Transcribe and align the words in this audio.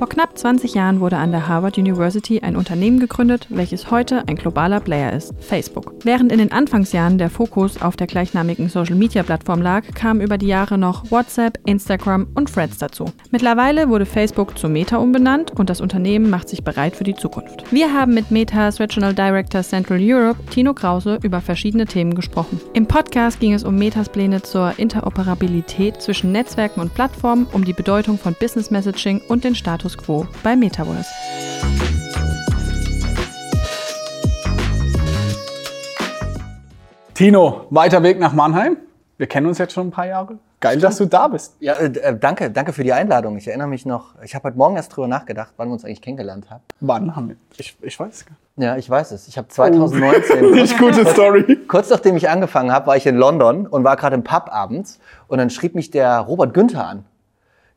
Vor 0.00 0.08
knapp 0.08 0.38
20 0.38 0.72
Jahren 0.72 1.00
wurde 1.00 1.18
an 1.18 1.30
der 1.30 1.46
Harvard 1.46 1.76
University 1.76 2.40
ein 2.40 2.56
Unternehmen 2.56 3.00
gegründet, 3.00 3.46
welches 3.50 3.90
heute 3.90 4.26
ein 4.28 4.36
globaler 4.36 4.80
Player 4.80 5.12
ist, 5.12 5.34
Facebook. 5.40 5.92
Während 6.04 6.32
in 6.32 6.38
den 6.38 6.52
Anfangsjahren 6.52 7.18
der 7.18 7.28
Fokus 7.28 7.82
auf 7.82 7.96
der 7.96 8.06
gleichnamigen 8.06 8.70
Social-Media-Plattform 8.70 9.60
lag, 9.60 9.84
kamen 9.92 10.22
über 10.22 10.38
die 10.38 10.46
Jahre 10.46 10.78
noch 10.78 11.10
WhatsApp, 11.10 11.58
Instagram 11.66 12.28
und 12.34 12.50
Threads 12.50 12.78
dazu. 12.78 13.12
Mittlerweile 13.30 13.90
wurde 13.90 14.06
Facebook 14.06 14.56
zu 14.56 14.70
Meta 14.70 14.96
umbenannt 14.96 15.50
und 15.58 15.68
das 15.68 15.82
Unternehmen 15.82 16.30
macht 16.30 16.48
sich 16.48 16.64
bereit 16.64 16.96
für 16.96 17.04
die 17.04 17.14
Zukunft. 17.14 17.70
Wir 17.70 17.92
haben 17.92 18.14
mit 18.14 18.30
Metas 18.30 18.80
Regional 18.80 19.12
Director 19.12 19.62
Central 19.62 19.98
Europe, 20.00 20.40
Tino 20.48 20.72
Krause, 20.72 21.18
über 21.22 21.42
verschiedene 21.42 21.84
Themen 21.84 22.14
gesprochen. 22.14 22.58
Im 22.72 22.86
Podcast 22.86 23.38
ging 23.38 23.52
es 23.52 23.64
um 23.64 23.76
Metas 23.76 24.08
Pläne 24.08 24.40
zur 24.40 24.72
Interoperabilität 24.78 26.00
zwischen 26.00 26.32
Netzwerken 26.32 26.80
und 26.80 26.94
Plattformen, 26.94 27.46
um 27.52 27.66
die 27.66 27.74
Bedeutung 27.74 28.16
von 28.16 28.34
Business 28.40 28.70
Messaging 28.70 29.20
und 29.28 29.44
den 29.44 29.54
Status 29.54 29.89
Status 29.90 29.96
quo 29.96 30.26
bei 30.42 30.56
Metaverse. 30.56 31.10
Tino, 37.14 37.66
weiter 37.70 38.02
Weg 38.02 38.18
nach 38.18 38.32
Mannheim. 38.32 38.76
Wir 39.18 39.26
kennen 39.26 39.46
uns 39.46 39.58
jetzt 39.58 39.74
schon 39.74 39.88
ein 39.88 39.90
paar 39.90 40.06
Jahre. 40.06 40.38
Geil, 40.60 40.78
dass 40.78 40.96
du 40.96 41.06
da 41.06 41.28
bist. 41.28 41.56
Ja, 41.60 41.74
äh, 41.74 41.86
äh, 41.86 42.18
danke, 42.18 42.50
danke 42.50 42.72
für 42.72 42.84
die 42.84 42.92
Einladung. 42.92 43.36
Ich 43.36 43.48
erinnere 43.48 43.68
mich 43.68 43.86
noch, 43.86 44.14
ich 44.22 44.34
habe 44.34 44.44
heute 44.44 44.58
Morgen 44.58 44.76
erst 44.76 44.94
drüber 44.94 45.08
nachgedacht, 45.08 45.52
wann 45.56 45.68
wir 45.68 45.72
uns 45.72 45.84
eigentlich 45.84 46.02
kennengelernt 46.02 46.50
haben. 46.50 46.62
Wann 46.80 47.16
haben 47.16 47.28
wir? 47.28 47.36
Ich, 47.56 47.76
ich 47.82 47.98
weiß 47.98 48.14
es 48.14 48.26
gar 48.26 48.32
nicht. 48.32 48.66
Ja, 48.66 48.76
ich 48.76 48.88
weiß 48.88 49.12
es. 49.12 49.28
Ich 49.28 49.38
habe 49.38 49.48
2019. 49.48 50.44
Oh, 50.44 50.50
nicht 50.54 50.78
gute 50.78 51.06
Story. 51.06 51.58
Kurz 51.66 51.88
nachdem 51.90 52.16
ich 52.16 52.28
angefangen 52.28 52.72
habe, 52.72 52.86
war 52.86 52.96
ich 52.96 53.06
in 53.06 53.16
London 53.16 53.66
und 53.66 53.84
war 53.84 53.96
gerade 53.96 54.16
im 54.16 54.24
Pub 54.24 54.50
abends 54.50 54.98
und 55.28 55.38
dann 55.38 55.50
schrieb 55.50 55.74
mich 55.74 55.90
der 55.90 56.18
Robert 56.20 56.52
Günther 56.52 56.86
an 56.86 57.04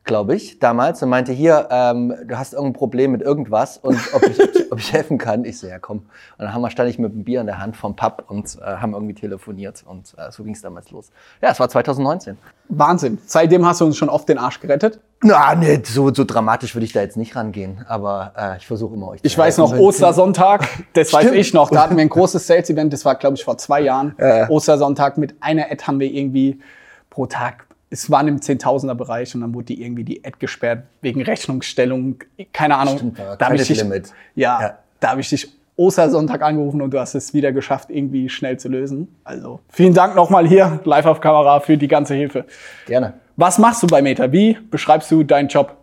glaube 0.04 0.34
ich, 0.36 0.58
damals 0.58 1.02
und 1.02 1.08
meinte, 1.08 1.32
hier, 1.32 1.68
ähm, 1.70 2.14
du 2.26 2.38
hast 2.38 2.52
irgendein 2.52 2.74
Problem 2.74 3.12
mit 3.12 3.22
irgendwas 3.22 3.78
und 3.78 3.98
ob 4.12 4.22
ich, 4.22 4.38
ob 4.70 4.78
ich 4.78 4.92
helfen 4.92 5.16
kann. 5.16 5.44
Ich 5.44 5.58
so, 5.58 5.66
ja 5.66 5.78
komm. 5.78 5.98
Und 5.98 6.06
dann 6.38 6.52
haben 6.52 6.60
wir, 6.60 6.70
stand 6.70 6.90
ich 6.90 6.98
mit 6.98 7.12
einem 7.12 7.24
Bier 7.24 7.40
in 7.40 7.46
der 7.46 7.58
Hand 7.58 7.76
vom 7.76 7.96
Pub 7.96 8.24
und 8.28 8.58
äh, 8.60 8.64
haben 8.64 8.92
irgendwie 8.92 9.14
telefoniert 9.14 9.82
und 9.86 10.14
äh, 10.18 10.30
so 10.30 10.44
ging 10.44 10.54
es 10.54 10.60
damals 10.60 10.90
los. 10.90 11.10
Ja, 11.40 11.50
es 11.50 11.58
war 11.58 11.70
2019. 11.70 12.36
Wahnsinn. 12.68 13.18
Seitdem 13.26 13.64
hast 13.66 13.80
du 13.80 13.86
uns 13.86 13.96
schon 13.96 14.10
oft 14.10 14.28
den 14.28 14.36
Arsch 14.38 14.60
gerettet? 14.60 15.00
Na, 15.22 15.54
nee, 15.54 15.80
so, 15.82 16.12
so 16.12 16.24
dramatisch 16.24 16.74
würde 16.74 16.84
ich 16.84 16.92
da 16.92 17.00
jetzt 17.00 17.16
nicht 17.16 17.34
rangehen, 17.34 17.84
aber 17.88 18.32
äh, 18.36 18.56
ich 18.58 18.66
versuche 18.66 18.94
immer 18.94 19.08
euch 19.08 19.22
zu 19.22 19.26
Ich 19.26 19.38
weiß 19.38 19.56
noch, 19.56 19.72
Ostersonntag, 19.72 20.68
das 20.92 21.12
weiß 21.14 21.32
ich 21.32 21.54
noch, 21.54 21.70
da 21.70 21.82
hatten 21.82 21.96
wir 21.96 22.02
ein 22.02 22.10
großes 22.10 22.46
Sales-Event, 22.46 22.92
das 22.92 23.06
war, 23.06 23.14
glaube 23.14 23.36
ich, 23.36 23.44
vor 23.44 23.56
zwei 23.56 23.80
Jahren. 23.80 24.14
Äh. 24.18 24.46
Ostersonntag 24.48 25.16
mit 25.16 25.34
einer 25.40 25.70
Ad 25.70 25.84
haben 25.86 25.98
wir 25.98 26.10
irgendwie 26.10 26.60
pro 27.08 27.24
Tag 27.24 27.66
es 27.94 28.10
waren 28.10 28.26
im 28.26 28.42
Zehntausender-Bereich 28.42 29.36
und 29.36 29.42
dann 29.42 29.54
wurde 29.54 29.66
die 29.66 29.80
irgendwie 29.80 30.02
die 30.02 30.24
Ad 30.24 30.36
gesperrt 30.40 30.82
wegen 31.00 31.22
Rechnungsstellung, 31.22 32.16
keine 32.52 32.76
Ahnung. 32.76 32.96
Stimmt, 32.96 33.18
da 33.18 33.46
habe 33.46 33.54
ich 33.54 33.68
dich, 33.68 33.78
ja, 34.34 34.60
ja, 34.60 34.78
da 34.98 35.10
habe 35.10 35.20
ich 35.20 35.28
dich 35.28 35.52
Ostersonntag 35.76 36.42
angerufen 36.42 36.82
und 36.82 36.90
du 36.90 36.98
hast 36.98 37.14
es 37.14 37.34
wieder 37.34 37.52
geschafft, 37.52 37.90
irgendwie 37.90 38.28
schnell 38.28 38.58
zu 38.58 38.68
lösen. 38.68 39.14
Also 39.22 39.60
vielen 39.68 39.94
Dank 39.94 40.16
nochmal 40.16 40.44
hier 40.44 40.80
live 40.82 41.06
auf 41.06 41.20
Kamera 41.20 41.60
für 41.60 41.78
die 41.78 41.86
ganze 41.86 42.14
Hilfe. 42.14 42.46
Gerne. 42.86 43.14
Was 43.36 43.58
machst 43.58 43.80
du 43.84 43.86
bei 43.86 44.02
Meta? 44.02 44.32
Wie 44.32 44.58
beschreibst 44.70 45.08
du 45.12 45.22
deinen 45.22 45.46
Job? 45.46 45.76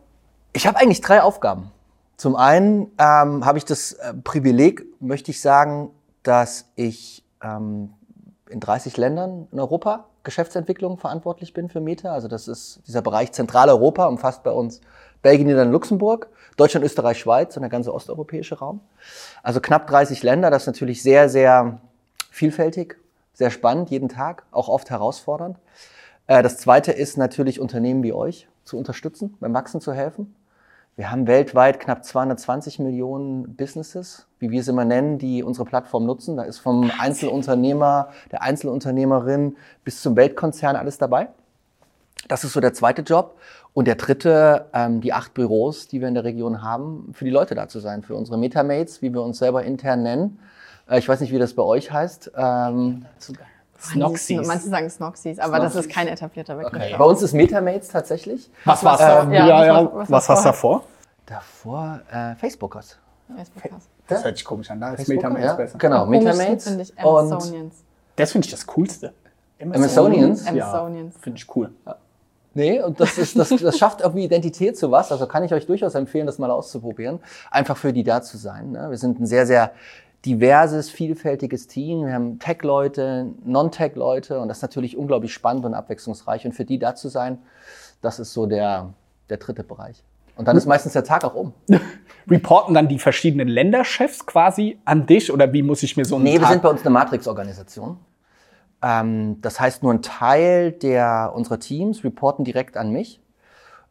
Ich 0.51 0.67
habe 0.67 0.79
eigentlich 0.79 0.99
drei 0.99 1.21
Aufgaben. 1.21 1.71
Zum 2.17 2.35
einen 2.35 2.87
ähm, 2.99 3.45
habe 3.45 3.57
ich 3.57 3.63
das 3.63 3.93
äh, 3.93 4.13
Privileg, 4.21 4.83
möchte 4.99 5.31
ich 5.31 5.39
sagen, 5.39 5.91
dass 6.23 6.65
ich 6.75 7.23
ähm, 7.41 7.93
in 8.49 8.59
30 8.59 8.97
Ländern 8.97 9.47
in 9.53 9.61
Europa 9.61 10.09
Geschäftsentwicklung 10.23 10.97
verantwortlich 10.97 11.53
bin 11.53 11.69
für 11.69 11.81
Meta. 11.81 12.13
Also 12.13 12.27
das 12.27 12.47
ist 12.47 12.81
dieser 12.87 13.01
Bereich 13.01 13.31
Zentraleuropa, 13.31 14.05
umfasst 14.05 14.43
bei 14.43 14.51
uns 14.51 14.81
Belgien, 15.21 15.47
Niederlande, 15.47 15.71
Luxemburg, 15.71 16.29
Deutschland, 16.57 16.85
Österreich, 16.85 17.19
Schweiz 17.19 17.55
und 17.55 17.61
der 17.61 17.69
ganze 17.69 17.93
osteuropäische 17.93 18.59
Raum. 18.59 18.81
Also 19.43 19.61
knapp 19.61 19.87
30 19.87 20.23
Länder, 20.23 20.49
das 20.49 20.63
ist 20.63 20.67
natürlich 20.67 21.01
sehr, 21.03 21.29
sehr 21.29 21.79
vielfältig, 22.29 22.97
sehr 23.33 23.51
spannend, 23.51 23.89
jeden 23.89 24.09
Tag, 24.09 24.43
auch 24.51 24.67
oft 24.67 24.89
herausfordernd. 24.89 25.57
Äh, 26.27 26.43
das 26.43 26.57
zweite 26.57 26.91
ist 26.91 27.17
natürlich 27.17 27.59
Unternehmen 27.59 28.03
wie 28.03 28.13
euch 28.13 28.47
zu 28.63 28.77
unterstützen, 28.77 29.37
beim 29.39 29.53
Wachsen 29.53 29.81
zu 29.81 29.93
helfen. 29.93 30.35
Wir 30.97 31.09
haben 31.09 31.25
weltweit 31.25 31.79
knapp 31.79 32.03
220 32.03 32.79
Millionen 32.79 33.55
Businesses, 33.55 34.27
wie 34.39 34.51
wir 34.51 34.61
sie 34.61 34.71
immer 34.71 34.83
nennen, 34.83 35.17
die 35.17 35.41
unsere 35.41 35.65
Plattform 35.65 36.05
nutzen. 36.05 36.35
Da 36.35 36.43
ist 36.43 36.59
vom 36.59 36.91
Einzelunternehmer, 36.99 38.09
der 38.31 38.41
Einzelunternehmerin 38.41 39.55
bis 39.83 40.01
zum 40.01 40.15
Weltkonzern 40.15 40.75
alles 40.75 40.97
dabei. 40.97 41.29
Das 42.27 42.43
ist 42.43 42.53
so 42.53 42.59
der 42.59 42.73
zweite 42.73 43.03
Job. 43.03 43.37
Und 43.73 43.87
der 43.87 43.95
dritte, 43.95 44.65
ähm, 44.73 44.99
die 44.99 45.13
acht 45.13 45.33
Büros, 45.33 45.87
die 45.87 46.01
wir 46.01 46.09
in 46.09 46.13
der 46.13 46.25
Region 46.25 46.61
haben, 46.61 47.11
für 47.13 47.23
die 47.23 47.31
Leute 47.31 47.55
da 47.55 47.69
zu 47.69 47.79
sein, 47.79 48.03
für 48.03 48.15
unsere 48.15 48.37
Metamates, 48.37 49.01
wie 49.01 49.13
wir 49.13 49.21
uns 49.21 49.37
selber 49.37 49.63
intern 49.63 50.03
nennen. 50.03 50.39
Äh, 50.89 50.99
ich 50.99 51.07
weiß 51.07 51.21
nicht, 51.21 51.31
wie 51.31 51.39
das 51.39 51.53
bei 51.53 51.63
euch 51.63 51.91
heißt. 51.91 52.31
Ähm, 52.35 53.05
Snoxies. 53.81 54.47
Manche 54.47 54.69
sagen 54.69 54.89
Snoxies, 54.89 55.39
aber 55.39 55.57
Snoxies. 55.57 55.73
das 55.73 55.85
ist 55.85 55.91
kein 55.91 56.07
etablierter 56.07 56.55
Begriff. 56.55 56.73
Okay. 56.73 56.95
Bei 56.97 57.05
uns 57.05 57.21
ist 57.21 57.33
Metamates 57.33 57.87
tatsächlich. 57.87 58.49
Was 58.65 58.83
war's 58.83 58.99
da? 58.99 59.23
Ähm, 59.23 59.31
ja, 59.33 59.47
ja, 59.47 59.65
ja. 59.65 59.93
Was, 59.93 60.11
was 60.11 60.29
war's 60.29 60.43
davor? 60.43 60.83
Davor 61.25 62.01
äh, 62.11 62.35
Facebookers. 62.35 62.97
Facebookers. 63.35 63.89
Das 64.07 64.23
hört 64.23 64.37
sich 64.37 64.45
komisch 64.45 64.69
an. 64.69 64.79
Da 64.79 64.93
ist 64.93 65.07
Metamates 65.07 65.45
ja, 65.45 65.53
besser. 65.53 65.77
Genau, 65.77 66.05
Metamates. 66.05 66.65
Finde 66.65 66.83
ich 66.83 66.99
Amazonians. 66.99 67.83
Das 68.15 68.31
finde 68.31 68.45
ich 68.45 68.51
das 68.51 68.67
Coolste. 68.67 69.13
Amazonians? 69.59 70.47
Amazonians. 70.47 71.15
Ja, 71.15 71.21
finde 71.21 71.37
ich 71.37 71.55
cool. 71.55 71.71
Ja. 71.85 71.95
Nee, 72.53 72.81
und 72.81 72.99
das, 72.99 73.17
ist, 73.17 73.37
das, 73.37 73.49
das 73.49 73.77
schafft 73.77 74.01
irgendwie 74.01 74.25
Identität 74.25 74.77
zu 74.77 74.91
was. 74.91 75.11
Also 75.11 75.25
kann 75.25 75.43
ich 75.43 75.53
euch 75.53 75.65
durchaus 75.65 75.95
empfehlen, 75.95 76.25
das 76.25 76.37
mal 76.37 76.51
auszuprobieren. 76.51 77.19
Einfach 77.49 77.77
für 77.77 77.93
die 77.93 78.03
da 78.03 78.21
zu 78.21 78.37
sein. 78.37 78.71
Ne? 78.71 78.89
Wir 78.89 78.97
sind 78.97 79.21
ein 79.21 79.25
sehr, 79.25 79.45
sehr 79.45 79.71
diverses, 80.25 80.89
vielfältiges 80.89 81.67
Team. 81.67 82.05
Wir 82.05 82.13
haben 82.13 82.39
Tech-Leute, 82.39 83.33
Non-Tech-Leute 83.43 84.39
und 84.39 84.47
das 84.47 84.57
ist 84.57 84.61
natürlich 84.61 84.97
unglaublich 84.97 85.33
spannend 85.33 85.65
und 85.65 85.73
abwechslungsreich. 85.73 86.45
Und 86.45 86.53
für 86.53 86.65
die 86.65 86.79
da 86.79 86.95
zu 86.95 87.09
sein, 87.09 87.39
das 88.01 88.19
ist 88.19 88.33
so 88.33 88.45
der, 88.45 88.93
der 89.29 89.37
dritte 89.37 89.63
Bereich. 89.63 90.03
Und 90.35 90.47
dann 90.47 90.57
ist 90.57 90.65
meistens 90.65 90.93
der 90.93 91.03
Tag 91.03 91.23
auch 91.23 91.35
um. 91.35 91.53
Reporten 92.29 92.73
dann 92.73 92.87
die 92.87 92.99
verschiedenen 92.99 93.47
Länderchefs 93.47 94.25
quasi 94.25 94.79
an 94.85 95.05
dich 95.05 95.31
oder 95.31 95.51
wie 95.53 95.61
muss 95.63 95.83
ich 95.83 95.97
mir 95.97 96.05
so 96.05 96.15
einen 96.15 96.23
Nee, 96.23 96.37
Tag 96.37 96.41
wir 96.41 96.53
sind 96.53 96.63
bei 96.63 96.69
uns 96.69 96.81
eine 96.81 96.91
Matrix-Organisation. 96.91 97.97
Ähm, 98.81 99.41
das 99.41 99.59
heißt, 99.59 99.83
nur 99.83 99.93
ein 99.93 100.01
Teil 100.01 100.71
der, 100.71 101.33
unserer 101.35 101.59
Teams 101.59 102.03
reporten 102.03 102.45
direkt 102.45 102.77
an 102.77 102.91
mich. 102.91 103.21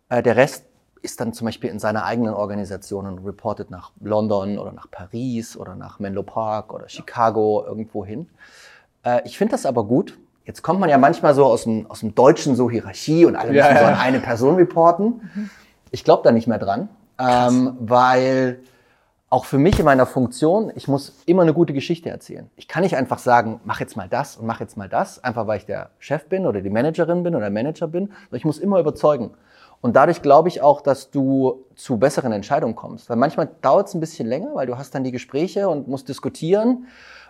Äh, 0.09 0.23
der 0.23 0.37
Rest 0.37 0.65
ist 1.03 1.21
dann 1.21 1.33
zum 1.33 1.47
Beispiel 1.47 1.71
in 1.71 1.79
seiner 1.79 2.05
eigenen 2.05 2.35
Organisation 2.35 3.07
und 3.07 3.25
reportet 3.25 3.71
nach 3.71 3.93
London 4.01 4.59
oder 4.59 4.73
nach 4.73 4.91
Paris 4.91 5.57
oder 5.57 5.75
nach 5.75 5.99
Menlo 5.99 6.23
Park 6.23 6.73
oder 6.73 6.89
Chicago 6.89 7.65
irgendwo 7.67 8.05
hin. 8.05 8.29
Äh, 9.05 9.23
ich 9.25 9.39
finde 9.39 9.53
das 9.53 9.67
aber 9.67 9.85
gut. 9.85 10.19
Jetzt 10.45 10.63
kommt 10.63 10.81
man 10.81 10.89
ja 10.89 10.99
manchmal 10.99 11.35
so 11.35 11.45
aus 11.45 11.65
dem, 11.65 11.91
aus 11.91 12.01
dem 12.01 12.15
Deutschen 12.15 12.57
so 12.57 12.71
Hierarchie 12.71 13.25
und 13.25 13.37
alle 13.37 13.53
müssen 13.53 13.59
ja, 13.59 13.73
ja. 13.75 13.79
so 13.79 13.85
an 13.85 13.95
eine 13.95 14.21
Person 14.21 14.57
reporten. 14.57 15.31
Mhm. 15.35 15.51
Ich 15.91 16.05
glaube 16.05 16.23
da 16.25 16.33
nicht 16.33 16.47
mehr 16.47 16.59
dran, 16.59 16.89
ähm, 17.19 17.77
weil 17.81 18.61
auch 19.29 19.45
für 19.45 19.59
mich 19.59 19.79
in 19.79 19.85
meiner 19.85 20.07
Funktion, 20.07 20.73
ich 20.75 20.89
muss 20.89 21.23
immer 21.25 21.43
eine 21.43 21.55
gute 21.55 21.73
Geschichte 21.73 22.11
erzählen. 22.11 22.51
Ich 22.57 22.67
kann 22.67 22.83
nicht 22.83 22.97
einfach 22.97 23.21
sagen, 23.21 23.61
mach 23.65 23.79
jetzt 23.79 23.97
mal 23.97 24.09
das 24.09 24.37
und 24.37 24.45
mach 24.45 24.59
jetzt 24.59 24.77
mal 24.77 24.89
das, 24.89 25.23
einfach 25.23 25.47
weil 25.47 25.59
ich 25.59 25.67
der 25.67 25.91
Chef 26.01 26.27
bin 26.27 26.47
oder 26.47 26.61
die 26.61 26.71
Managerin 26.71 27.23
bin 27.23 27.37
oder 27.37 27.45
der 27.45 27.53
Manager 27.53 27.87
bin. 27.87 28.07
sondern 28.07 28.37
Ich 28.37 28.45
muss 28.45 28.59
immer 28.59 28.81
überzeugen. 28.81 29.31
Und 29.81 29.97
dadurch 29.97 30.23
glaube 30.23 30.49
ich 30.49 30.61
auch, 30.61 30.81
dass 30.83 31.11
du 31.11 31.65
zu 31.75 31.99
besseren 31.99 32.33
Entscheidungen 32.33 32.75
kommst. 32.75 33.09
Weil 33.09 33.17
manchmal 33.17 33.49
dauert 33.63 33.89
es 33.89 33.95
ein 33.95 34.01
bisschen 34.01 34.29
länger, 34.29 34.55
weil 34.55 34.67
du 34.67 34.77
hast 34.77 34.95
dann 34.95 35.05
die 35.05 35.11
Gespräche 35.11 35.69
und 35.69 35.89
musst 35.89 36.09
diskutieren 36.09 36.87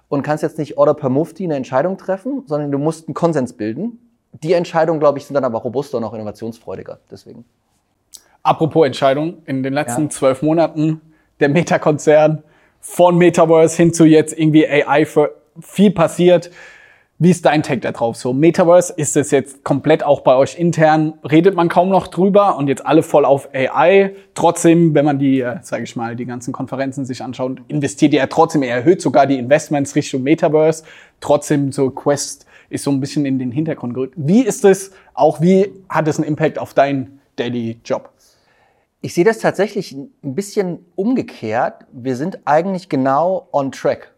und 0.08 0.22
kannst 0.22 0.42
jetzt 0.42 0.58
nicht 0.58 0.76
Order 0.76 0.94
per 0.94 1.08
Mufti 1.08 1.44
eine 1.44 1.54
Entscheidung 1.54 1.96
treffen, 1.96 2.42
sondern 2.46 2.72
du 2.72 2.78
musst 2.78 3.06
einen 3.06 3.14
Konsens 3.14 3.52
bilden. 3.52 3.98
Die 4.32 4.52
Entscheidungen, 4.52 5.00
glaube 5.00 5.18
ich, 5.18 5.26
sind 5.26 5.34
dann 5.34 5.44
aber 5.44 5.58
robuster 5.58 5.98
und 5.98 6.04
auch 6.04 6.14
innovationsfreudiger. 6.14 6.98
Deswegen. 7.10 7.44
Apropos 8.42 8.86
Entscheidung, 8.86 9.42
in 9.46 9.62
den 9.62 9.72
letzten 9.72 10.10
zwölf 10.10 10.42
ja. 10.42 10.46
Monaten 10.46 11.00
der 11.38 11.48
Meta-Konzern 11.48 12.42
von 12.80 13.16
Metaverse 13.16 13.76
hin 13.76 13.92
zu 13.92 14.04
jetzt 14.04 14.36
irgendwie 14.36 14.66
AI 14.66 15.04
für 15.04 15.36
viel 15.60 15.90
passiert. 15.90 16.50
Wie 17.22 17.30
ist 17.30 17.44
dein 17.44 17.62
Take 17.62 17.80
da 17.80 17.92
drauf? 17.92 18.16
So, 18.16 18.32
Metaverse, 18.32 18.94
ist 18.96 19.14
es 19.14 19.30
jetzt 19.30 19.62
komplett 19.62 20.02
auch 20.02 20.22
bei 20.22 20.34
euch 20.36 20.58
intern? 20.58 21.18
Redet 21.22 21.54
man 21.54 21.68
kaum 21.68 21.90
noch 21.90 22.06
drüber 22.06 22.56
und 22.56 22.66
jetzt 22.66 22.86
alle 22.86 23.02
voll 23.02 23.26
auf 23.26 23.50
AI? 23.52 24.14
Trotzdem, 24.32 24.94
wenn 24.94 25.04
man 25.04 25.18
die, 25.18 25.42
äh, 25.42 25.58
sage 25.60 25.82
ich 25.82 25.96
mal, 25.96 26.16
die 26.16 26.24
ganzen 26.24 26.54
Konferenzen 26.54 27.04
sich 27.04 27.22
anschaut, 27.22 27.58
investiert 27.68 28.14
ihr 28.14 28.20
ja 28.20 28.26
trotzdem, 28.26 28.62
er 28.62 28.74
erhöht 28.74 29.02
sogar 29.02 29.26
die 29.26 29.36
Investments 29.36 29.94
Richtung 29.94 30.22
Metaverse. 30.22 30.84
Trotzdem, 31.20 31.72
so 31.72 31.90
Quest 31.90 32.46
ist 32.70 32.84
so 32.84 32.90
ein 32.90 33.00
bisschen 33.00 33.26
in 33.26 33.38
den 33.38 33.52
Hintergrund 33.52 33.92
gerückt. 33.92 34.14
Wie 34.16 34.40
ist 34.40 34.64
es, 34.64 34.92
auch 35.12 35.42
wie 35.42 35.74
hat 35.90 36.08
es 36.08 36.16
einen 36.16 36.26
Impact 36.26 36.58
auf 36.58 36.72
deinen 36.72 37.20
Daily 37.36 37.80
Job? 37.84 38.14
Ich 39.02 39.12
sehe 39.12 39.24
das 39.24 39.40
tatsächlich 39.40 39.92
ein 39.92 40.10
bisschen 40.22 40.86
umgekehrt. 40.94 41.84
Wir 41.92 42.16
sind 42.16 42.38
eigentlich 42.46 42.88
genau 42.88 43.46
on 43.52 43.72
track. 43.72 44.10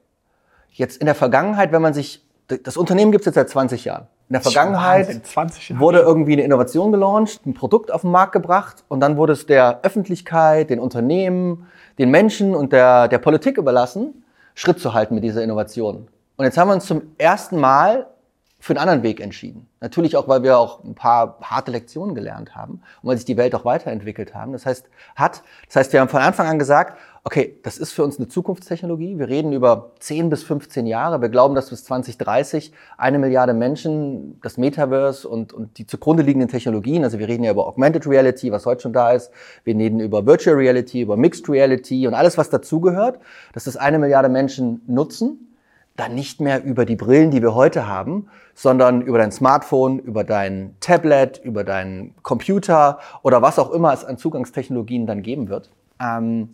Jetzt 0.70 0.98
in 0.98 1.06
der 1.06 1.16
Vergangenheit, 1.16 1.72
wenn 1.72 1.82
man 1.82 1.94
sich 1.94 2.22
das 2.58 2.76
Unternehmen 2.76 3.12
gibt 3.12 3.22
es 3.22 3.26
jetzt 3.26 3.34
seit 3.34 3.48
20 3.48 3.84
Jahren. 3.84 4.06
In 4.28 4.34
der 4.34 4.42
Vergangenheit 4.42 5.08
Wahnsinn, 5.08 5.24
20 5.24 5.68
Jahre. 5.70 5.80
wurde 5.80 5.98
irgendwie 6.00 6.32
eine 6.32 6.42
Innovation 6.42 6.90
gelauncht, 6.90 7.44
ein 7.46 7.54
Produkt 7.54 7.92
auf 7.92 8.00
den 8.00 8.10
Markt 8.10 8.32
gebracht 8.32 8.84
und 8.88 9.00
dann 9.00 9.16
wurde 9.16 9.34
es 9.34 9.46
der 9.46 9.80
Öffentlichkeit, 9.82 10.70
den 10.70 10.80
Unternehmen, 10.80 11.66
den 11.98 12.10
Menschen 12.10 12.54
und 12.54 12.72
der, 12.72 13.08
der 13.08 13.18
Politik 13.18 13.58
überlassen, 13.58 14.24
Schritt 14.54 14.80
zu 14.80 14.94
halten 14.94 15.14
mit 15.14 15.24
dieser 15.24 15.42
Innovation. 15.42 16.08
Und 16.36 16.44
jetzt 16.44 16.56
haben 16.56 16.68
wir 16.68 16.74
uns 16.74 16.86
zum 16.86 17.02
ersten 17.18 17.58
Mal 17.58 18.06
für 18.62 18.72
einen 18.72 18.78
anderen 18.78 19.02
Weg 19.02 19.20
entschieden. 19.20 19.68
Natürlich 19.80 20.16
auch, 20.16 20.28
weil 20.28 20.44
wir 20.44 20.56
auch 20.56 20.84
ein 20.84 20.94
paar 20.94 21.36
harte 21.42 21.72
Lektionen 21.72 22.14
gelernt 22.14 22.54
haben 22.54 22.80
und 23.02 23.08
weil 23.08 23.16
sich 23.16 23.26
die 23.26 23.36
Welt 23.36 23.56
auch 23.56 23.64
weiterentwickelt 23.64 24.36
haben. 24.36 24.52
Das 24.52 24.66
heißt, 24.66 24.86
hat, 25.16 25.42
das 25.66 25.76
heißt, 25.76 25.92
wir 25.92 26.00
haben 26.00 26.08
von 26.08 26.22
Anfang 26.22 26.46
an 26.46 26.60
gesagt, 26.60 26.96
okay, 27.24 27.58
das 27.62 27.78
ist 27.78 27.92
für 27.92 28.02
uns 28.02 28.18
eine 28.18 28.26
Zukunftstechnologie. 28.26 29.18
Wir 29.18 29.28
reden 29.28 29.52
über 29.52 29.92
10 30.00 30.28
bis 30.28 30.42
15 30.42 30.86
Jahre. 30.86 31.20
Wir 31.22 31.28
glauben, 31.28 31.54
dass 31.54 31.70
bis 31.70 31.84
2030 31.84 32.72
eine 32.98 33.18
Milliarde 33.18 33.54
Menschen 33.54 34.40
das 34.42 34.58
Metaverse 34.58 35.28
und, 35.28 35.52
und 35.52 35.78
die 35.78 35.86
zugrunde 35.86 36.24
liegenden 36.24 36.48
Technologien, 36.48 37.04
also 37.04 37.18
wir 37.18 37.28
reden 37.28 37.44
ja 37.44 37.52
über 37.52 37.66
Augmented 37.66 38.06
Reality, 38.06 38.50
was 38.50 38.66
heute 38.66 38.82
schon 38.82 38.92
da 38.92 39.12
ist. 39.12 39.30
Wir 39.62 39.76
reden 39.76 40.00
über 40.00 40.26
Virtual 40.26 40.56
Reality, 40.56 41.02
über 41.02 41.16
Mixed 41.16 41.48
Reality 41.48 42.08
und 42.08 42.14
alles, 42.14 42.38
was 42.38 42.50
dazugehört, 42.50 43.20
dass 43.52 43.64
das 43.64 43.76
eine 43.76 43.98
Milliarde 43.98 44.28
Menschen 44.28 44.82
nutzen 44.86 45.48
dann 45.94 46.14
nicht 46.14 46.40
mehr 46.40 46.64
über 46.64 46.86
die 46.86 46.96
Brillen, 46.96 47.30
die 47.30 47.42
wir 47.42 47.54
heute 47.54 47.86
haben, 47.86 48.28
sondern 48.54 49.02
über 49.02 49.18
dein 49.18 49.30
Smartphone, 49.30 49.98
über 49.98 50.24
dein 50.24 50.74
Tablet, 50.80 51.40
über 51.44 51.64
deinen 51.64 52.14
Computer 52.22 52.98
oder 53.22 53.42
was 53.42 53.58
auch 53.58 53.70
immer 53.70 53.92
es 53.92 54.02
an 54.02 54.16
Zugangstechnologien 54.16 55.06
dann 55.06 55.22
geben 55.22 55.50
wird. 55.50 55.70
Ähm, 56.00 56.48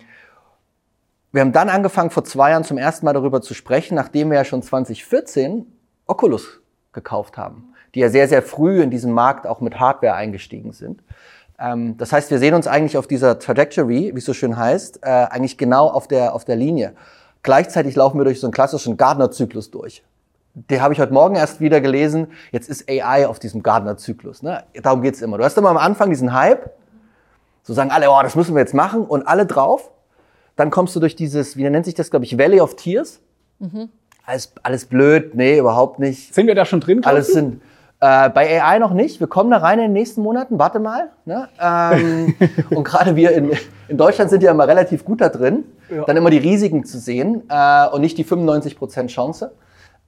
wir 1.33 1.43
haben 1.43 1.53
dann 1.53 1.69
angefangen, 1.69 2.11
vor 2.11 2.25
zwei 2.25 2.51
Jahren 2.51 2.65
zum 2.65 2.79
ersten 2.79 3.05
Mal 3.05 3.13
darüber 3.13 3.43
zu 3.43 3.55
sprechen, 3.55 3.95
nachdem 3.95 4.31
wir 4.31 4.39
ja 4.39 4.45
schon 4.45 4.63
2014 4.63 5.67
Oculus 6.07 6.61
gekauft 6.93 7.37
haben, 7.37 7.75
die 7.95 8.01
ja 8.01 8.09
sehr, 8.09 8.29
sehr 8.29 8.43
früh 8.43 8.81
in 8.83 8.91
diesen 8.91 9.13
Markt 9.13 9.47
auch 9.47 9.61
mit 9.61 9.79
Hardware 9.79 10.15
eingestiegen 10.15 10.73
sind. 10.73 11.03
Ähm, 11.59 11.97
das 11.99 12.13
heißt, 12.13 12.31
wir 12.31 12.39
sehen 12.39 12.55
uns 12.55 12.67
eigentlich 12.67 12.97
auf 12.97 13.07
dieser 13.07 13.39
Trajectory, 13.39 14.13
wie 14.15 14.19
es 14.19 14.25
so 14.25 14.33
schön 14.33 14.57
heißt, 14.57 15.01
äh, 15.03 15.09
eigentlich 15.09 15.59
genau 15.59 15.89
auf 15.89 16.09
der, 16.09 16.35
auf 16.35 16.45
der 16.45 16.57
Linie. 16.57 16.95
Gleichzeitig 17.43 17.95
laufen 17.95 18.19
wir 18.19 18.25
durch 18.25 18.41
so 18.41 18.47
einen 18.47 18.55
klassischen 18.55 18.97
Gardner-Zyklus 18.97 19.71
durch. 19.71 20.03
Den 20.55 20.81
habe 20.81 20.93
ich 20.93 21.01
heute 21.01 21.13
Morgen 21.13 21.37
erst 21.37 21.61
wieder 21.61 21.81
gelesen. 21.81 22.29
Jetzt 22.53 22.69
ist 22.69 22.89
AI 22.91 23.27
auf 23.27 23.39
diesem 23.39 23.63
Gardner-Zyklus. 23.63 24.43
Ne? 24.43 24.65
Darum 24.83 25.03
geht's 25.03 25.23
immer. 25.23 25.39
Du 25.39 25.45
hast 25.45 25.57
immer 25.57 25.71
am 25.71 25.77
Anfang 25.77 26.11
diesen 26.11 26.33
Hype, 26.33 26.71
so 27.63 27.75
sagen 27.75 27.91
alle, 27.91 28.11
oh, 28.11 28.21
das 28.23 28.35
müssen 28.35 28.55
wir 28.55 28.61
jetzt 28.61 28.75
machen 28.75 29.05
und 29.05 29.29
alle 29.29 29.47
drauf. 29.47 29.91
Dann 30.59 30.71
kommst 30.71 30.97
du 30.97 31.01
durch 31.01 31.15
dieses, 31.15 31.57
wie 31.57 31.71
nennt 31.71 31.85
sich 31.85 31.95
das, 31.95 32.11
glaube 32.11 32.25
ich, 32.25 32.37
Valley 32.37 32.61
of 32.61 32.75
Tears. 32.75 33.21
Mhm. 33.61 33.91
Alles, 34.27 34.53
alles 34.65 34.87
blöd, 34.87 35.37
nee, 35.37 35.57
überhaupt 35.57 36.01
nicht. 36.01 36.35
Sind 36.35 36.49
wir 36.49 36.57
da 36.57 36.65
schon 36.65 36.81
drin? 36.81 37.05
Alles 37.05 37.29
sind, 37.29 37.63
äh, 38.01 38.29
bei 38.29 38.61
AI 38.61 38.81
noch 38.81 38.93
nicht. 38.93 39.21
Wir 39.21 39.29
kommen 39.29 39.53
da 39.53 39.59
rein 39.59 39.79
in 39.79 39.85
den 39.85 39.93
nächsten 39.93 40.21
Monaten. 40.21 40.59
Warte 40.59 40.81
mal. 40.81 41.13
Ne? 41.25 41.49
Ähm, 41.63 42.35
und 42.71 42.83
gerade 42.83 43.15
wir 43.15 43.31
in, 43.31 43.53
in 43.87 43.97
Deutschland 43.97 44.31
sind 44.31 44.43
ja 44.43 44.51
immer 44.51 44.67
relativ 44.67 45.05
gut 45.05 45.21
da 45.21 45.29
drin, 45.29 45.63
ja. 45.91 46.05
dann 46.05 46.17
immer 46.17 46.31
die 46.31 46.39
Risiken 46.39 46.85
zu 46.85 46.99
sehen 46.99 47.45
äh, 47.49 47.87
und 47.91 48.01
nicht 48.01 48.19
die 48.19 48.25
95% 48.25 49.07
Chance. 49.07 49.53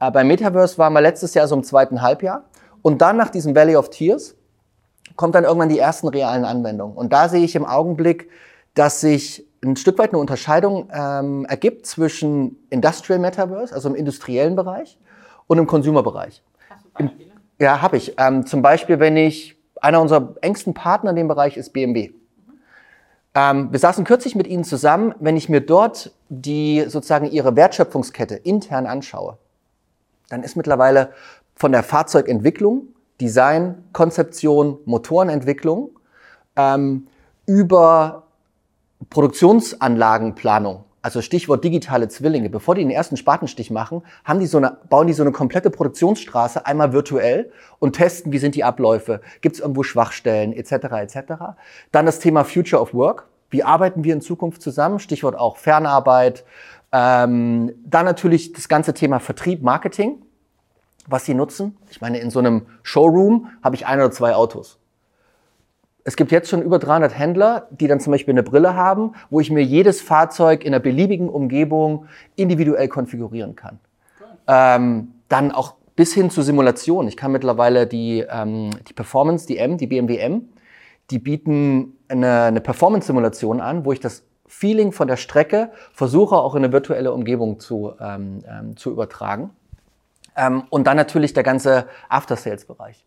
Äh, 0.00 0.10
beim 0.10 0.26
Metaverse 0.26 0.78
waren 0.78 0.92
wir 0.92 1.00
letztes 1.00 1.32
Jahr 1.34 1.46
so 1.46 1.54
im 1.54 1.62
zweiten 1.62 2.02
Halbjahr. 2.02 2.42
Und 2.82 3.02
dann 3.02 3.16
nach 3.16 3.30
diesem 3.30 3.54
Valley 3.54 3.76
of 3.76 3.90
Tears 3.90 4.34
kommt 5.14 5.36
dann 5.36 5.44
irgendwann 5.44 5.68
die 5.68 5.78
ersten 5.78 6.08
realen 6.08 6.44
Anwendungen. 6.44 6.96
Und 6.96 7.12
da 7.12 7.28
sehe 7.28 7.44
ich 7.44 7.54
im 7.54 7.64
Augenblick, 7.64 8.30
dass 8.74 9.00
sich 9.00 9.46
ein 9.64 9.76
Stück 9.76 9.98
weit 9.98 10.10
eine 10.10 10.18
Unterscheidung 10.18 10.88
ähm, 10.92 11.44
ergibt 11.44 11.86
zwischen 11.86 12.56
Industrial 12.70 13.18
Metaverse, 13.18 13.74
also 13.74 13.88
im 13.88 13.94
industriellen 13.94 14.56
Bereich, 14.56 14.98
und 15.46 15.58
im 15.58 15.66
Consumer-Bereich. 15.66 16.42
Ja, 17.58 17.82
habe 17.82 17.96
ich. 17.96 18.14
Ähm, 18.18 18.46
zum 18.46 18.62
Beispiel, 18.62 19.00
wenn 19.00 19.16
ich, 19.16 19.56
einer 19.80 20.00
unserer 20.00 20.34
engsten 20.40 20.74
Partner 20.74 21.10
in 21.10 21.16
dem 21.16 21.28
Bereich 21.28 21.56
ist 21.56 21.72
BMW. 21.72 22.12
Ähm, 23.34 23.70
wir 23.70 23.78
saßen 23.78 24.04
kürzlich 24.04 24.34
mit 24.34 24.46
ihnen 24.46 24.64
zusammen, 24.64 25.14
wenn 25.20 25.36
ich 25.36 25.48
mir 25.48 25.60
dort 25.60 26.12
die 26.28 26.84
sozusagen 26.88 27.26
ihre 27.26 27.56
Wertschöpfungskette 27.56 28.34
intern 28.34 28.86
anschaue, 28.86 29.38
dann 30.28 30.42
ist 30.42 30.56
mittlerweile 30.56 31.12
von 31.54 31.72
der 31.72 31.82
Fahrzeugentwicklung, 31.82 32.88
Design, 33.20 33.84
Konzeption, 33.92 34.78
Motorenentwicklung 34.84 35.90
ähm, 36.56 37.06
über 37.46 38.24
Produktionsanlagenplanung 39.08 40.84
also 41.02 41.22
Stichwort 41.22 41.64
digitale 41.64 42.08
Zwillinge, 42.08 42.50
bevor 42.50 42.74
die 42.74 42.82
den 42.82 42.90
ersten 42.90 43.16
Spatenstich 43.16 43.70
machen, 43.70 44.02
haben 44.24 44.40
die 44.40 44.46
so 44.46 44.58
eine, 44.58 44.76
bauen 44.88 45.06
die 45.06 45.12
so 45.12 45.22
eine 45.22 45.32
komplette 45.32 45.70
Produktionsstraße 45.70 46.66
einmal 46.66 46.92
virtuell 46.92 47.50
und 47.78 47.96
testen, 47.96 48.32
wie 48.32 48.38
sind 48.38 48.54
die 48.54 48.64
Abläufe, 48.64 49.20
gibt 49.40 49.56
es 49.56 49.60
irgendwo 49.60 49.82
Schwachstellen 49.82 50.52
etc. 50.52 50.72
etc. 50.72 51.16
Dann 51.90 52.06
das 52.06 52.18
Thema 52.18 52.44
Future 52.44 52.82
of 52.82 52.92
Work, 52.92 53.26
wie 53.48 53.62
arbeiten 53.62 54.04
wir 54.04 54.12
in 54.12 54.20
Zukunft 54.20 54.62
zusammen, 54.62 54.98
Stichwort 54.98 55.36
auch 55.36 55.56
Fernarbeit. 55.56 56.44
Ähm, 56.92 57.72
dann 57.84 58.04
natürlich 58.04 58.52
das 58.52 58.68
ganze 58.68 58.94
Thema 58.94 59.20
Vertrieb, 59.20 59.62
Marketing, 59.62 60.22
was 61.06 61.24
sie 61.24 61.34
nutzen. 61.34 61.76
Ich 61.90 62.00
meine, 62.00 62.18
in 62.18 62.30
so 62.30 62.40
einem 62.40 62.66
Showroom 62.82 63.48
habe 63.62 63.74
ich 63.74 63.86
ein 63.86 63.98
oder 63.98 64.10
zwei 64.10 64.34
Autos. 64.34 64.79
Es 66.04 66.16
gibt 66.16 66.32
jetzt 66.32 66.48
schon 66.48 66.62
über 66.62 66.78
300 66.78 67.16
Händler, 67.16 67.68
die 67.70 67.86
dann 67.86 68.00
zum 68.00 68.12
Beispiel 68.12 68.32
eine 68.32 68.42
Brille 68.42 68.74
haben, 68.74 69.14
wo 69.28 69.40
ich 69.40 69.50
mir 69.50 69.62
jedes 69.62 70.00
Fahrzeug 70.00 70.64
in 70.64 70.72
einer 70.74 70.80
beliebigen 70.80 71.28
Umgebung 71.28 72.06
individuell 72.36 72.88
konfigurieren 72.88 73.54
kann. 73.54 73.78
Ähm, 74.46 75.12
dann 75.28 75.52
auch 75.52 75.74
bis 75.96 76.14
hin 76.14 76.30
zu 76.30 76.42
Simulation. 76.42 77.08
Ich 77.08 77.16
kann 77.16 77.32
mittlerweile 77.32 77.86
die, 77.86 78.24
ähm, 78.28 78.70
die 78.88 78.94
Performance, 78.94 79.46
die 79.46 79.58
M, 79.58 79.76
die 79.76 79.86
BMW 79.86 80.16
M, 80.16 80.48
die 81.10 81.18
bieten 81.18 81.98
eine, 82.08 82.44
eine 82.44 82.60
Performance-Simulation 82.60 83.60
an, 83.60 83.84
wo 83.84 83.92
ich 83.92 84.00
das 84.00 84.24
Feeling 84.46 84.92
von 84.92 85.06
der 85.06 85.16
Strecke 85.16 85.70
versuche 85.92 86.36
auch 86.36 86.54
in 86.54 86.64
eine 86.64 86.72
virtuelle 86.72 87.12
Umgebung 87.12 87.60
zu, 87.60 87.92
ähm, 88.00 88.42
ähm, 88.48 88.76
zu 88.76 88.90
übertragen. 88.90 89.50
Ähm, 90.36 90.64
und 90.70 90.86
dann 90.86 90.96
natürlich 90.96 91.34
der 91.34 91.42
ganze 91.42 91.86
After-Sales-Bereich. 92.08 93.04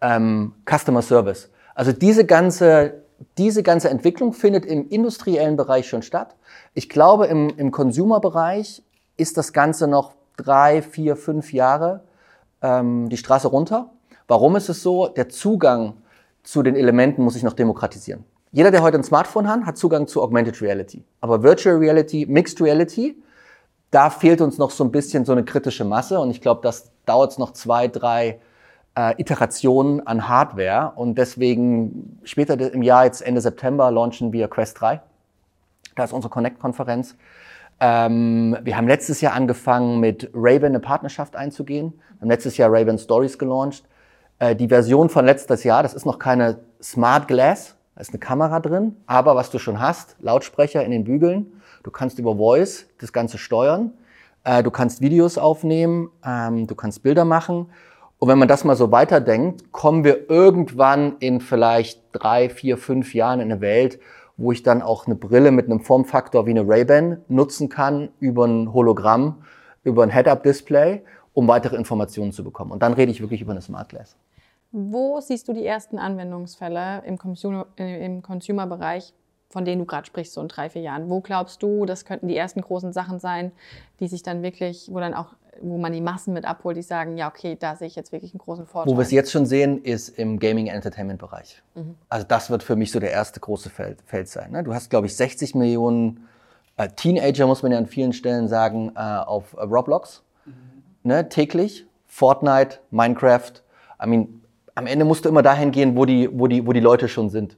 Ähm, 0.00 0.54
Customer 0.64 1.02
Service. 1.02 1.50
Also 1.76 1.92
diese 1.92 2.24
ganze, 2.24 3.02
diese 3.36 3.62
ganze 3.62 3.90
Entwicklung 3.90 4.32
findet 4.32 4.64
im 4.64 4.88
industriellen 4.88 5.56
Bereich 5.56 5.86
schon 5.86 6.00
statt. 6.00 6.34
Ich 6.72 6.88
glaube, 6.88 7.26
im, 7.26 7.50
im 7.50 7.70
Consumer-Bereich 7.70 8.82
ist 9.18 9.36
das 9.36 9.52
Ganze 9.52 9.86
noch 9.86 10.14
drei, 10.38 10.80
vier, 10.80 11.16
fünf 11.16 11.52
Jahre 11.52 12.00
ähm, 12.62 13.10
die 13.10 13.18
Straße 13.18 13.48
runter. 13.48 13.90
Warum 14.26 14.56
ist 14.56 14.70
es 14.70 14.82
so? 14.82 15.06
Der 15.06 15.28
Zugang 15.28 15.98
zu 16.42 16.62
den 16.62 16.76
Elementen 16.76 17.22
muss 17.22 17.34
sich 17.34 17.42
noch 17.42 17.52
demokratisieren. 17.52 18.24
Jeder, 18.52 18.70
der 18.70 18.82
heute 18.82 18.96
ein 18.96 19.04
Smartphone 19.04 19.46
hat, 19.46 19.66
hat 19.66 19.76
Zugang 19.76 20.06
zu 20.06 20.22
Augmented 20.22 20.62
Reality. 20.62 21.04
Aber 21.20 21.42
Virtual 21.42 21.76
Reality, 21.76 22.24
Mixed 22.24 22.58
Reality, 22.62 23.22
da 23.90 24.08
fehlt 24.08 24.40
uns 24.40 24.56
noch 24.56 24.70
so 24.70 24.82
ein 24.82 24.90
bisschen 24.90 25.26
so 25.26 25.32
eine 25.32 25.44
kritische 25.44 25.84
Masse. 25.84 26.18
Und 26.20 26.30
ich 26.30 26.40
glaube, 26.40 26.62
das 26.62 26.90
dauert 27.04 27.38
noch 27.38 27.52
zwei, 27.52 27.86
drei 27.86 28.40
äh, 28.96 29.14
Iterationen 29.20 30.06
an 30.06 30.28
Hardware 30.28 30.92
und 30.96 31.16
deswegen 31.16 32.18
später 32.24 32.58
im 32.72 32.82
Jahr, 32.82 33.04
jetzt 33.04 33.20
Ende 33.20 33.40
September, 33.40 33.90
launchen 33.90 34.32
wir 34.32 34.48
Quest 34.48 34.80
3. 34.80 35.00
Da 35.94 36.04
ist 36.04 36.12
unsere 36.12 36.30
Connect-Konferenz. 36.30 37.16
Ähm, 37.78 38.56
wir 38.62 38.76
haben 38.76 38.88
letztes 38.88 39.20
Jahr 39.20 39.34
angefangen, 39.34 40.00
mit 40.00 40.30
Raven 40.34 40.66
eine 40.66 40.80
Partnerschaft 40.80 41.36
einzugehen. 41.36 41.92
Wir 41.92 42.22
haben 42.22 42.30
letztes 42.30 42.56
Jahr 42.56 42.72
Raven 42.72 42.98
Stories 42.98 43.38
gelauncht. 43.38 43.84
Äh, 44.38 44.56
die 44.56 44.68
Version 44.68 45.08
von 45.10 45.26
letztes 45.26 45.64
Jahr, 45.64 45.82
das 45.82 45.94
ist 45.94 46.06
noch 46.06 46.18
keine 46.18 46.58
Smart 46.82 47.28
Glass, 47.28 47.76
da 47.94 48.00
ist 48.00 48.10
eine 48.10 48.18
Kamera 48.18 48.60
drin, 48.60 48.96
aber 49.06 49.36
was 49.36 49.50
du 49.50 49.58
schon 49.58 49.80
hast, 49.80 50.16
Lautsprecher 50.20 50.84
in 50.84 50.90
den 50.90 51.04
Bügeln. 51.04 51.60
Du 51.82 51.90
kannst 51.90 52.18
über 52.18 52.36
Voice 52.36 52.86
das 52.98 53.12
Ganze 53.12 53.38
steuern. 53.38 53.92
Äh, 54.44 54.62
du 54.62 54.70
kannst 54.70 55.00
Videos 55.00 55.38
aufnehmen, 55.38 56.10
ähm, 56.24 56.66
du 56.66 56.74
kannst 56.74 57.02
Bilder 57.02 57.24
machen. 57.24 57.66
Und 58.18 58.28
wenn 58.28 58.38
man 58.38 58.48
das 58.48 58.64
mal 58.64 58.76
so 58.76 58.90
weiterdenkt, 58.92 59.72
kommen 59.72 60.04
wir 60.04 60.30
irgendwann 60.30 61.16
in 61.18 61.40
vielleicht 61.40 62.02
drei, 62.12 62.48
vier, 62.48 62.78
fünf 62.78 63.14
Jahren 63.14 63.40
in 63.40 63.52
eine 63.52 63.60
Welt, 63.60 63.98
wo 64.38 64.52
ich 64.52 64.62
dann 64.62 64.82
auch 64.82 65.06
eine 65.06 65.14
Brille 65.14 65.50
mit 65.50 65.66
einem 65.66 65.80
Formfaktor 65.80 66.46
wie 66.46 66.50
eine 66.50 66.66
Ray-Ban 66.66 67.22
nutzen 67.28 67.68
kann 67.68 68.10
über 68.18 68.46
ein 68.46 68.72
Hologramm, 68.72 69.42
über 69.82 70.02
ein 70.02 70.10
Head-Up-Display, 70.10 71.02
um 71.34 71.48
weitere 71.48 71.76
Informationen 71.76 72.32
zu 72.32 72.42
bekommen. 72.42 72.70
Und 72.70 72.82
dann 72.82 72.94
rede 72.94 73.12
ich 73.12 73.20
wirklich 73.20 73.42
über 73.42 73.52
eine 73.52 73.60
Smart 73.60 73.90
Glass. 73.90 74.16
Wo 74.72 75.20
siehst 75.20 75.48
du 75.48 75.52
die 75.52 75.64
ersten 75.64 75.98
Anwendungsfälle 75.98 77.02
im 77.06 77.18
Consumer-Bereich, 77.18 78.22
Consumer 78.22 78.66
von 79.48 79.64
denen 79.64 79.80
du 79.80 79.86
gerade 79.86 80.06
sprichst, 80.06 80.34
so 80.34 80.40
in 80.40 80.48
drei, 80.48 80.68
vier 80.68 80.82
Jahren? 80.82 81.08
Wo 81.08 81.20
glaubst 81.20 81.62
du, 81.62 81.86
das 81.86 82.04
könnten 82.04 82.28
die 82.28 82.36
ersten 82.36 82.60
großen 82.62 82.92
Sachen 82.92 83.20
sein, 83.20 83.52
die 84.00 84.08
sich 84.08 84.22
dann 84.22 84.42
wirklich, 84.42 84.88
wo 84.90 84.98
dann 84.98 85.14
auch 85.14 85.34
wo 85.60 85.78
man 85.78 85.92
die 85.92 86.00
Massen 86.00 86.34
mit 86.34 86.44
abholt, 86.44 86.76
die 86.76 86.82
sagen, 86.82 87.16
ja, 87.16 87.28
okay, 87.28 87.56
da 87.58 87.76
sehe 87.76 87.86
ich 87.86 87.96
jetzt 87.96 88.12
wirklich 88.12 88.32
einen 88.32 88.40
großen 88.40 88.66
Vorteil. 88.66 88.92
Wo 88.92 88.96
wir 88.96 89.02
es 89.02 89.10
jetzt 89.10 89.30
schon 89.30 89.46
sehen, 89.46 89.82
ist 89.82 90.08
im 90.10 90.38
Gaming-Entertainment-Bereich. 90.38 91.62
Mhm. 91.74 91.96
Also 92.08 92.26
das 92.28 92.50
wird 92.50 92.62
für 92.62 92.76
mich 92.76 92.92
so 92.92 93.00
der 93.00 93.10
erste 93.10 93.40
große 93.40 93.70
Feld, 93.70 94.02
Feld 94.04 94.28
sein. 94.28 94.52
Ne? 94.52 94.62
Du 94.62 94.74
hast, 94.74 94.90
glaube 94.90 95.06
ich, 95.06 95.16
60 95.16 95.54
Millionen 95.54 96.26
äh, 96.76 96.88
Teenager, 96.88 97.46
muss 97.46 97.62
man 97.62 97.72
ja 97.72 97.78
an 97.78 97.86
vielen 97.86 98.12
Stellen 98.12 98.48
sagen, 98.48 98.92
äh, 98.96 99.00
auf 99.00 99.54
äh, 99.54 99.62
Roblox. 99.62 100.22
Mhm. 100.44 100.52
Ne? 101.02 101.28
Täglich. 101.28 101.86
Fortnite, 102.06 102.78
Minecraft, 102.90 103.62
I 104.02 104.06
mean, 104.06 104.42
am 104.74 104.86
Ende 104.86 105.04
musst 105.04 105.24
du 105.24 105.28
immer 105.28 105.42
dahin 105.42 105.70
gehen, 105.70 105.96
wo 105.96 106.04
die, 106.04 106.28
wo 106.32 106.46
die, 106.46 106.66
wo 106.66 106.72
die 106.72 106.80
Leute 106.80 107.08
schon 107.08 107.30
sind. 107.30 107.56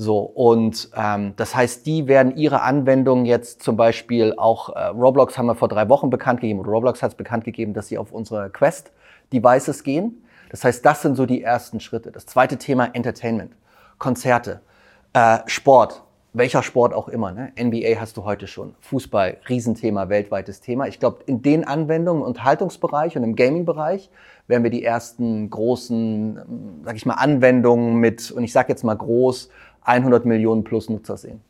So, 0.00 0.20
und 0.20 0.90
ähm, 0.94 1.32
das 1.36 1.56
heißt, 1.56 1.84
die 1.84 2.06
werden 2.06 2.36
ihre 2.36 2.62
Anwendungen 2.62 3.26
jetzt 3.26 3.64
zum 3.64 3.76
Beispiel 3.76 4.32
auch, 4.36 4.68
äh, 4.68 4.84
Roblox 4.86 5.36
haben 5.36 5.46
wir 5.46 5.56
vor 5.56 5.66
drei 5.66 5.88
Wochen 5.88 6.08
bekannt 6.08 6.40
gegeben, 6.40 6.60
oder 6.60 6.70
Roblox 6.70 7.02
hat 7.02 7.10
es 7.10 7.16
bekannt 7.16 7.42
gegeben, 7.42 7.74
dass 7.74 7.88
sie 7.88 7.98
auf 7.98 8.12
unsere 8.12 8.48
Quest-Devices 8.48 9.82
gehen. 9.82 10.22
Das 10.50 10.62
heißt, 10.62 10.86
das 10.86 11.02
sind 11.02 11.16
so 11.16 11.26
die 11.26 11.42
ersten 11.42 11.80
Schritte. 11.80 12.12
Das 12.12 12.26
zweite 12.26 12.58
Thema 12.58 12.90
Entertainment, 12.92 13.56
Konzerte, 13.98 14.60
äh, 15.14 15.38
Sport, 15.46 16.04
welcher 16.32 16.62
Sport 16.62 16.94
auch 16.94 17.08
immer. 17.08 17.32
Ne? 17.32 17.52
NBA 17.58 18.00
hast 18.00 18.16
du 18.16 18.24
heute 18.24 18.46
schon, 18.46 18.76
Fußball, 18.80 19.38
Riesenthema, 19.48 20.08
weltweites 20.08 20.60
Thema. 20.60 20.86
Ich 20.86 21.00
glaube, 21.00 21.24
in 21.26 21.42
den 21.42 21.66
Anwendungen 21.66 22.22
im 22.22 22.28
Unterhaltungsbereich 22.28 23.16
und 23.16 23.24
im 23.24 23.34
Gaming-Bereich 23.34 24.10
werden 24.46 24.62
wir 24.62 24.70
die 24.70 24.84
ersten 24.84 25.50
großen, 25.50 26.82
sag 26.84 26.96
ich 26.96 27.04
mal, 27.04 27.14
Anwendungen 27.14 27.96
mit, 27.96 28.30
und 28.30 28.44
ich 28.44 28.52
sage 28.52 28.68
jetzt 28.68 28.84
mal 28.84 28.94
groß, 28.94 29.48
100 29.88 30.24
Millionen 30.24 30.64
plus 30.64 30.88
Nutzer 30.88 31.16
sehen. 31.16 31.40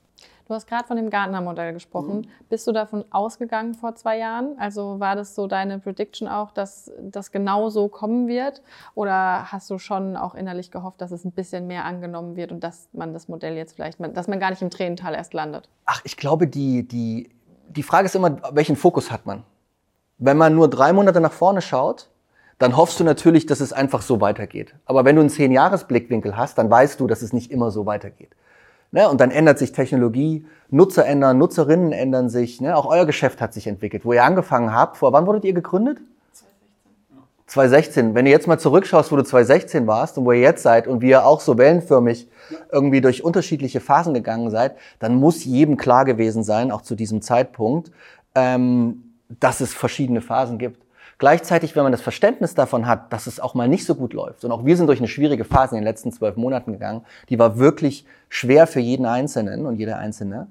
Du 0.47 0.55
hast 0.55 0.67
gerade 0.67 0.87
von 0.87 0.97
dem 0.97 1.11
Gartner-Modell 1.11 1.75
gesprochen. 1.75 2.21
Mhm. 2.21 2.29
Bist 2.49 2.67
du 2.67 2.73
davon 2.73 3.05
ausgegangen 3.11 3.75
vor 3.75 3.95
zwei 3.97 4.17
Jahren? 4.17 4.57
Also 4.59 4.99
war 4.99 5.15
das 5.15 5.35
so 5.35 5.47
deine 5.47 5.79
Prediction 5.79 6.27
auch, 6.27 6.53
dass 6.53 6.91
das 7.03 7.33
genau 7.33 7.69
so 7.69 7.89
kommen 7.89 8.29
wird? 8.29 8.63
Oder 8.95 9.53
hast 9.53 9.69
du 9.69 9.79
schon 9.79 10.17
auch 10.17 10.35
innerlich 10.35 10.71
gehofft, 10.71 11.03
dass 11.03 11.11
es 11.11 11.27
ein 11.27 11.33
bisschen 11.33 11.67
mehr 11.67 11.85
angenommen 11.85 12.35
wird 12.35 12.51
und 12.51 12.65
dass 12.65 12.89
man 12.95 13.13
das 13.13 13.29
Modell 13.29 13.57
jetzt 13.57 13.75
vielleicht, 13.75 13.99
dass 14.17 14.27
man 14.27 14.41
gar 14.41 14.49
nicht 14.49 14.63
im 14.63 14.71
Tränental 14.71 15.15
erst 15.15 15.35
landet? 15.35 15.69
Ach, 15.85 16.01
ich 16.05 16.17
glaube, 16.17 16.47
die, 16.47 16.89
die, 16.89 17.29
die 17.69 17.83
Frage 17.83 18.07
ist 18.07 18.15
immer, 18.15 18.39
welchen 18.55 18.77
Fokus 18.77 19.11
hat 19.11 19.27
man? 19.27 19.43
Wenn 20.17 20.39
man 20.39 20.55
nur 20.55 20.69
drei 20.71 20.95
Monate 20.95 21.21
nach 21.21 21.33
vorne 21.33 21.61
schaut, 21.61 22.09
dann 22.59 22.77
hoffst 22.77 22.99
du 22.99 23.05
natürlich, 23.05 23.47
dass 23.47 23.61
es 23.61 23.73
einfach 23.73 24.03
so 24.03 24.21
weitergeht. 24.21 24.75
Aber 24.85 25.05
wenn 25.05 25.17
du 25.17 25.21
einen 25.21 25.31
Zehn-Jahres-Blickwinkel 25.31 26.37
hast, 26.37 26.59
dann 26.59 26.71
weißt 26.71 26.99
du, 26.99 27.07
dass 27.07 27.23
es 27.23 27.33
nicht 27.33 27.51
immer 27.51 27.71
so 27.71 27.87
weitergeht. 27.87 28.31
Ne? 28.91 29.09
Und 29.09 29.21
dann 29.21 29.31
ändert 29.31 29.59
sich 29.59 29.73
Technologie, 29.73 30.45
Nutzer 30.71 31.07
ändern, 31.07 31.39
Nutzerinnen 31.39 31.93
ändern 31.93 32.29
sich. 32.29 32.61
Ne? 32.61 32.77
Auch 32.77 32.87
euer 32.87 33.07
Geschäft 33.07 33.41
hat 33.41 33.53
sich 33.53 33.67
entwickelt. 33.67 34.05
Wo 34.05 34.13
ihr 34.13 34.25
angefangen 34.25 34.75
habt, 34.75 34.97
vor 34.97 35.13
wann 35.13 35.27
wurdet 35.27 35.45
ihr 35.45 35.53
gegründet? 35.53 35.99
2016. 37.47 38.15
Wenn 38.15 38.27
du 38.27 38.31
jetzt 38.31 38.47
mal 38.47 38.59
zurückschaust, 38.59 39.11
wo 39.11 39.17
du 39.17 39.25
2016 39.25 39.87
warst 39.87 40.19
und 40.19 40.27
wo 40.27 40.33
ihr 40.33 40.41
jetzt 40.41 40.63
seid 40.63 40.87
und 40.87 41.01
wie 41.01 41.11
ihr 41.11 41.25
auch 41.25 41.41
so 41.41 41.57
wellenförmig 41.57 42.29
irgendwie 42.71 43.01
durch 43.01 43.25
unterschiedliche 43.25 43.81
Phasen 43.81 44.13
gegangen 44.13 44.51
seid, 44.51 44.77
dann 44.99 45.15
muss 45.15 45.45
jedem 45.45 45.79
klar 45.79 46.05
gewesen 46.05 46.43
sein, 46.43 46.71
auch 46.71 46.83
zu 46.83 46.95
diesem 46.95 47.23
Zeitpunkt, 47.23 47.91
ähm, 48.35 49.15
dass 49.41 49.61
es 49.61 49.73
verschiedene 49.73 50.21
Phasen 50.21 50.59
gibt. 50.59 50.83
Gleichzeitig, 51.19 51.75
wenn 51.75 51.83
man 51.83 51.91
das 51.91 52.01
Verständnis 52.01 52.55
davon 52.55 52.87
hat, 52.87 53.13
dass 53.13 53.27
es 53.27 53.41
auch 53.41 53.55
mal 53.55 53.69
nicht 53.69 53.85
so 53.85 53.97
gut 53.97 54.13
läuft, 54.13 54.45
und 54.45 54.53
auch 54.53 54.65
wir 54.65 54.77
sind 54.77 54.87
durch 54.87 55.01
eine 55.01 55.09
schwierige 55.09 55.45
Phase 55.45 55.75
in 55.75 55.81
den 55.81 55.85
letzten 55.85 56.13
zwölf 56.13 56.37
Monaten 56.37 56.73
gegangen, 56.73 57.05
die 57.29 57.39
war 57.41 57.59
wirklich 57.59 58.07
schwer 58.29 58.69
für 58.69 58.79
jeden 58.79 59.05
Einzelnen 59.05 59.67
und 59.67 59.77
jede 59.77 59.97
Einzelne. 59.97 60.47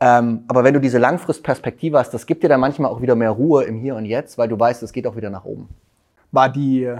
Ähm, 0.00 0.44
aber 0.48 0.64
wenn 0.64 0.74
du 0.74 0.80
diese 0.80 0.98
Langfristperspektive 0.98 1.96
hast, 1.96 2.12
das 2.12 2.26
gibt 2.26 2.42
dir 2.42 2.48
dann 2.48 2.58
manchmal 2.58 2.90
auch 2.90 3.00
wieder 3.00 3.14
mehr 3.14 3.30
Ruhe 3.30 3.64
im 3.64 3.78
Hier 3.78 3.94
und 3.94 4.04
Jetzt, 4.04 4.36
weil 4.36 4.48
du 4.48 4.58
weißt, 4.58 4.82
es 4.82 4.92
geht 4.92 5.06
auch 5.06 5.14
wieder 5.14 5.30
nach 5.30 5.44
oben. 5.44 5.68
War 6.32 6.48
die 6.48 6.84
äh, 6.84 6.98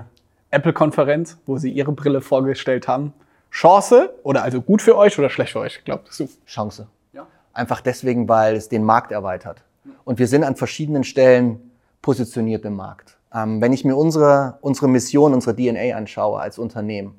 Apple-Konferenz, 0.50 1.38
wo 1.47 1.57
sie 1.59 1.71
ihre 1.71 1.93
Brille 1.93 2.21
vorgestellt 2.21 2.87
haben, 2.87 3.12
Chance 3.50 4.14
oder 4.23 4.45
also 4.45 4.61
gut 4.61 4.83
für 4.83 4.97
euch 4.97 5.19
oder 5.19 5.31
schlecht 5.31 5.52
für 5.52 5.61
euch? 5.61 5.83
Glaubst 5.85 6.21
du? 6.21 6.29
Chance. 6.47 6.87
Ja. 7.12 7.26
Einfach 7.52 7.81
deswegen, 7.81 8.29
weil 8.29 8.55
es 8.55 8.69
den 8.69 8.85
Markt 8.85 9.11
erweitert. 9.11 9.62
Und 10.05 10.19
wir 10.21 10.29
sind 10.29 10.45
an 10.45 10.55
verschiedenen 10.55 11.02
Stellen 11.02 11.70
positioniert 12.02 12.64
im 12.64 12.76
Markt. 12.76 13.19
Ähm, 13.33 13.61
wenn 13.61 13.73
ich 13.73 13.85
mir 13.85 13.97
unsere, 13.97 14.59
unsere 14.61 14.88
Mission, 14.88 15.35
unsere 15.35 15.54
DNA 15.54 15.97
anschaue 15.97 16.40
als 16.40 16.59
Unternehmen, 16.59 17.14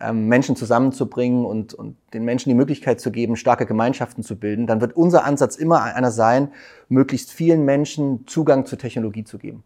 ähm, 0.00 0.28
Menschen 0.28 0.56
zusammenzubringen 0.56 1.44
und, 1.44 1.74
und 1.74 1.96
den 2.14 2.24
Menschen 2.24 2.48
die 2.48 2.54
Möglichkeit 2.54 3.00
zu 3.00 3.10
geben, 3.10 3.36
starke 3.36 3.66
Gemeinschaften 3.66 4.22
zu 4.22 4.36
bilden, 4.36 4.66
dann 4.66 4.80
wird 4.80 4.96
unser 4.96 5.24
Ansatz 5.24 5.56
immer 5.56 5.82
einer 5.82 6.10
sein, 6.10 6.52
möglichst 6.88 7.32
vielen 7.32 7.64
Menschen 7.64 8.26
Zugang 8.26 8.66
zur 8.66 8.78
Technologie 8.78 9.24
zu 9.24 9.38
geben. 9.38 9.62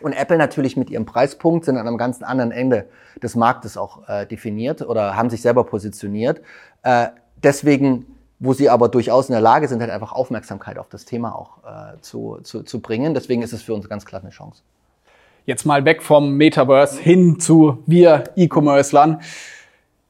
Und 0.00 0.12
Apple 0.12 0.38
natürlich 0.38 0.76
mit 0.76 0.88
ihrem 0.88 1.04
Preispunkt 1.04 1.64
sind 1.64 1.76
an 1.76 1.86
einem 1.86 1.98
ganz 1.98 2.22
anderen 2.22 2.52
Ende 2.52 2.88
des 3.22 3.36
Marktes 3.36 3.76
auch 3.76 4.08
äh, 4.08 4.26
definiert 4.26 4.82
oder 4.82 5.16
haben 5.16 5.30
sich 5.30 5.42
selber 5.42 5.64
positioniert. 5.64 6.40
Äh, 6.82 7.08
deswegen 7.42 8.06
wo 8.40 8.54
sie 8.54 8.70
aber 8.70 8.88
durchaus 8.88 9.28
in 9.28 9.34
der 9.34 9.42
Lage 9.42 9.68
sind, 9.68 9.80
halt 9.80 9.90
einfach 9.90 10.12
Aufmerksamkeit 10.12 10.78
auf 10.78 10.88
das 10.88 11.04
Thema 11.04 11.36
auch 11.36 11.58
äh, 11.58 12.00
zu, 12.00 12.38
zu, 12.42 12.62
zu 12.62 12.80
bringen. 12.80 13.14
Deswegen 13.14 13.42
ist 13.42 13.52
es 13.52 13.62
für 13.62 13.74
uns 13.74 13.88
ganz 13.88 14.06
klar 14.06 14.22
eine 14.22 14.30
Chance. 14.30 14.62
Jetzt 15.44 15.66
mal 15.66 15.84
weg 15.84 16.02
vom 16.02 16.36
Metaverse 16.36 17.00
hin 17.00 17.38
zu 17.38 17.82
wir 17.86 18.24
E-Commercern. 18.36 19.20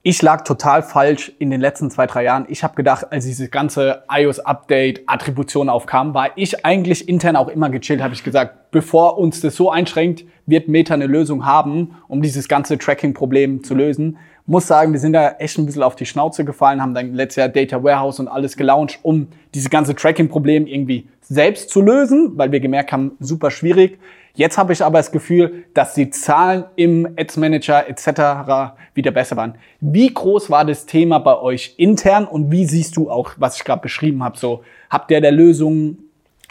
Ich 0.03 0.23
lag 0.23 0.45
total 0.45 0.83
falsch 0.83 1.33
in 1.39 1.51
den 1.51 1.61
letzten 1.61 1.91
zwei, 1.91 2.07
drei 2.07 2.25
Jahren. 2.25 2.47
Ich 2.49 2.63
habe 2.63 2.75
gedacht, 2.75 3.13
als 3.13 3.27
dieses 3.27 3.51
ganze 3.51 4.05
iOS-Update, 4.09 5.03
Attribution 5.07 5.69
aufkam, 5.69 6.15
war 6.15 6.31
ich 6.37 6.65
eigentlich 6.65 7.09
intern 7.09 7.37
auch 7.37 7.49
immer 7.49 7.69
gechillt, 7.69 8.01
habe 8.01 8.15
ich 8.15 8.25
gesagt, 8.25 8.71
bevor 8.71 9.19
uns 9.19 9.41
das 9.41 9.57
so 9.57 9.71
einschränkt, 9.71 10.25
wird 10.47 10.69
Meta 10.69 10.95
eine 10.95 11.07
Lösung 11.07 11.45
haben, 11.45 11.97
um 12.09 12.23
dieses 12.23 12.49
ganze 12.49 12.79
Tracking-Problem 12.79 13.63
zu 13.63 13.75
lösen 13.75 14.19
muss 14.51 14.67
sagen, 14.67 14.93
wir 14.93 14.99
sind 14.99 15.13
da 15.13 15.37
echt 15.39 15.59
ein 15.59 15.67
bisschen 15.67 15.85
auf 15.85 15.95
die 15.95 16.07
Schnauze 16.07 16.45
gefallen, 16.45 16.83
haben 16.83 16.93
dann 16.93 17.15
letztes 17.15 17.37
Jahr 17.37 17.49
Data 17.49 17.85
Warehouse 17.85 18.19
und 18.19 18.27
alles 18.27 18.57
gelauncht, 18.57 18.99
um 19.03 19.29
diese 19.55 19.69
ganze 19.69 19.95
Tracking-Problem 19.95 20.67
irgendwie 20.67 21.07
selbst 21.21 21.71
zu 21.71 21.81
lösen, 21.81 22.33
weil 22.35 22.51
wir 22.51 22.59
gemerkt 22.59 22.91
haben, 22.91 23.13
super 23.21 23.53
schwierig. 23.53 24.01
Jetzt 24.35 24.59
habe 24.59 24.73
ich 24.73 24.85
aber 24.85 24.99
das 24.99 25.13
Gefühl, 25.13 25.67
dass 25.73 25.95
die 25.95 26.11
Zahlen 26.11 26.65
im 26.75 27.15
Ads 27.17 27.37
Manager 27.37 27.89
etc. 27.89 28.75
wieder 28.95 29.13
besser 29.13 29.37
waren. 29.37 29.55
Wie 29.81 30.13
groß 30.13 30.51
war 30.51 30.65
das 30.65 30.85
Thema 30.85 31.19
bei 31.19 31.39
euch 31.39 31.75
intern 31.77 32.25
und 32.25 32.51
wie 32.51 32.67
siehst 32.67 32.97
du 32.97 33.09
auch, 33.09 33.31
was 33.37 33.57
ich 33.57 33.65
gerade 33.65 33.83
beschrieben 33.83 34.25
habe? 34.25 34.37
So, 34.37 34.65
habt 34.89 35.13
ihr 35.13 35.21
der 35.21 35.31
Lösung 35.31 35.99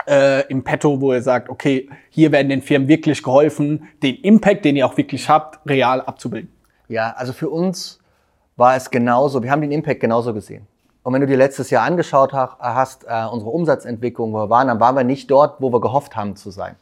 äh, 0.07 0.47
im 0.47 0.63
Petto, 0.63 1.01
wo 1.01 1.11
ihr 1.11 1.21
sagt, 1.21 1.49
okay, 1.49 1.89
hier 2.09 2.31
werden 2.31 2.47
den 2.47 2.61
Firmen 2.61 2.87
wirklich 2.87 3.21
geholfen, 3.21 3.89
den 4.01 4.15
Impact, 4.15 4.63
den 4.63 4.77
ihr 4.77 4.85
auch 4.85 4.95
wirklich 4.95 5.27
habt, 5.27 5.59
real 5.69 5.99
abzubilden? 5.99 6.58
Ja, 6.89 7.13
also 7.15 7.33
für 7.33 7.49
uns 7.49 7.99
war 8.57 8.75
es 8.75 8.89
genauso, 8.89 9.41
wir 9.41 9.51
haben 9.51 9.61
den 9.61 9.71
Impact 9.71 10.01
genauso 10.01 10.33
gesehen. 10.33 10.67
Und 11.03 11.13
wenn 11.13 11.21
du 11.21 11.27
dir 11.27 11.37
letztes 11.37 11.69
Jahr 11.69 11.85
angeschaut 11.85 12.33
hast, 12.33 13.05
äh, 13.05 13.25
unsere 13.31 13.51
Umsatzentwicklung, 13.51 14.33
wo 14.33 14.37
wir 14.37 14.49
waren, 14.49 14.67
dann 14.67 14.79
waren 14.79 14.95
wir 14.95 15.03
nicht 15.03 15.31
dort, 15.31 15.61
wo 15.61 15.71
wir 15.71 15.79
gehofft 15.79 16.15
haben 16.15 16.35
zu 16.35 16.51
sein. 16.51 16.75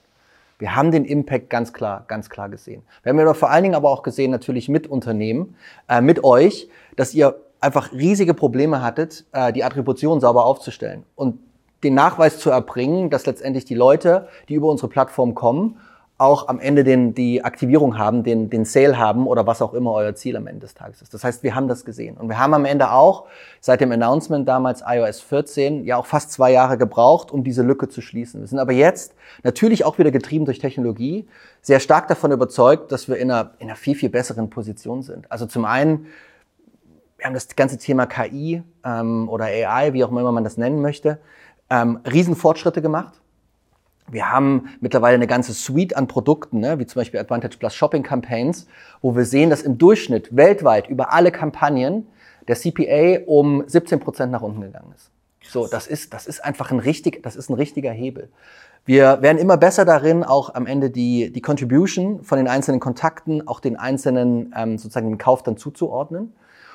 Wir 0.59 0.75
haben 0.75 0.91
den 0.91 1.05
Impact 1.05 1.49
ganz 1.51 1.71
klar, 1.71 2.05
ganz 2.07 2.29
klar 2.29 2.49
gesehen. 2.49 2.81
Wir 3.03 3.11
haben 3.11 3.19
ja 3.19 3.33
vor 3.35 3.51
allen 3.51 3.63
Dingen 3.63 3.75
aber 3.75 3.89
auch 3.89 4.01
gesehen, 4.01 4.31
natürlich 4.31 4.69
mit 4.69 4.87
Unternehmen, 4.87 5.55
äh, 5.87 6.01
mit 6.01 6.23
euch, 6.23 6.67
dass 6.95 7.13
ihr 7.13 7.35
einfach 7.59 7.91
riesige 7.91 8.33
Probleme 8.33 8.81
hattet, 8.81 9.25
äh, 9.33 9.53
die 9.53 9.63
Attribution 9.63 10.19
sauber 10.19 10.45
aufzustellen 10.45 11.03
und 11.15 11.39
den 11.83 11.93
Nachweis 11.93 12.39
zu 12.39 12.49
erbringen, 12.49 13.09
dass 13.09 13.25
letztendlich 13.25 13.65
die 13.65 13.75
Leute, 13.75 14.29
die 14.49 14.55
über 14.55 14.67
unsere 14.67 14.87
Plattform 14.87 15.35
kommen, 15.35 15.79
auch 16.19 16.47
am 16.47 16.59
Ende 16.59 16.83
den, 16.83 17.13
die 17.13 17.43
Aktivierung 17.43 17.99
haben, 17.99 18.23
den, 18.23 18.49
den 18.49 18.65
Sale 18.65 18.97
haben 18.97 19.27
oder 19.27 19.45
was 19.45 19.61
auch 19.61 19.75
immer 19.75 19.91
euer 19.93 20.15
Ziel 20.15 20.35
am 20.35 20.47
Ende 20.47 20.61
des 20.61 20.73
Tages 20.73 21.03
ist. 21.03 21.13
Das 21.13 21.23
heißt, 21.23 21.43
wir 21.43 21.53
haben 21.53 21.67
das 21.67 21.85
gesehen. 21.85 22.17
Und 22.17 22.27
wir 22.27 22.39
haben 22.39 22.55
am 22.55 22.65
Ende 22.65 22.91
auch 22.91 23.25
seit 23.61 23.81
dem 23.81 23.91
Announcement 23.91 24.47
damals 24.47 24.83
iOS 24.85 25.21
14 25.21 25.85
ja 25.85 25.95
auch 25.97 26.07
fast 26.07 26.31
zwei 26.31 26.51
Jahre 26.51 26.79
gebraucht, 26.79 27.31
um 27.31 27.43
diese 27.43 27.61
Lücke 27.61 27.87
zu 27.87 28.01
schließen. 28.01 28.41
Wir 28.41 28.47
sind 28.47 28.57
aber 28.57 28.71
jetzt 28.71 29.13
natürlich 29.43 29.85
auch 29.85 29.99
wieder 29.99 30.09
getrieben 30.09 30.45
durch 30.45 30.57
Technologie 30.57 31.27
sehr 31.61 31.79
stark 31.79 32.07
davon 32.07 32.31
überzeugt, 32.31 32.91
dass 32.91 33.07
wir 33.07 33.17
in 33.17 33.29
einer, 33.29 33.51
in 33.59 33.67
einer 33.67 33.75
viel, 33.75 33.93
viel 33.93 34.09
besseren 34.09 34.49
Position 34.49 35.03
sind. 35.03 35.31
Also 35.31 35.45
zum 35.45 35.65
einen, 35.65 36.07
wir 37.17 37.27
haben 37.27 37.35
das 37.35 37.47
ganze 37.55 37.77
Thema 37.77 38.07
KI 38.07 38.63
ähm, 38.83 39.29
oder 39.29 39.45
AI, 39.45 39.93
wie 39.93 40.03
auch 40.03 40.09
immer 40.09 40.31
man 40.31 40.43
das 40.43 40.57
nennen 40.57 40.81
möchte, 40.81 41.19
ähm, 41.69 41.99
Riesenfortschritte 42.05 42.81
gemacht 42.81 43.21
wir 44.09 44.31
haben 44.31 44.69
mittlerweile 44.79 45.15
eine 45.15 45.27
ganze 45.27 45.53
Suite 45.53 45.95
an 45.95 46.07
Produkten, 46.07 46.59
ne, 46.59 46.79
wie 46.79 46.85
zum 46.85 47.01
Beispiel 47.01 47.19
Advantage 47.19 47.57
Plus 47.57 47.75
Shopping 47.75 48.03
Campaigns, 48.03 48.67
wo 49.01 49.15
wir 49.15 49.25
sehen, 49.25 49.49
dass 49.49 49.61
im 49.61 49.77
Durchschnitt 49.77 50.35
weltweit 50.35 50.87
über 50.87 51.13
alle 51.13 51.31
Kampagnen 51.31 52.07
der 52.47 52.55
CPA 52.55 53.25
um 53.25 53.63
17 53.67 53.99
Prozent 53.99 54.31
nach 54.31 54.41
unten 54.41 54.61
gegangen 54.61 54.93
ist. 54.95 55.11
So, 55.49 55.67
das 55.67 55.87
ist, 55.87 56.13
das 56.13 56.27
ist 56.27 56.43
einfach 56.43 56.71
ein 56.71 56.79
richtig, 56.79 57.23
das 57.23 57.35
ist 57.35 57.49
ein 57.49 57.53
richtiger 57.53 57.91
Hebel. 57.91 58.29
Wir 58.85 59.21
werden 59.21 59.37
immer 59.37 59.57
besser 59.57 59.83
darin, 59.83 60.23
auch 60.23 60.55
am 60.55 60.65
Ende 60.65 60.89
die, 60.89 61.31
die 61.31 61.41
Contribution 61.41 62.23
von 62.23 62.37
den 62.37 62.47
einzelnen 62.47 62.79
Kontakten, 62.79 63.45
auch 63.47 63.59
den 63.59 63.75
einzelnen 63.75 64.53
ähm, 64.55 64.77
sozusagen 64.77 65.09
den 65.09 65.17
Kauf 65.17 65.43
dann 65.43 65.57
zuzuordnen. 65.57 66.33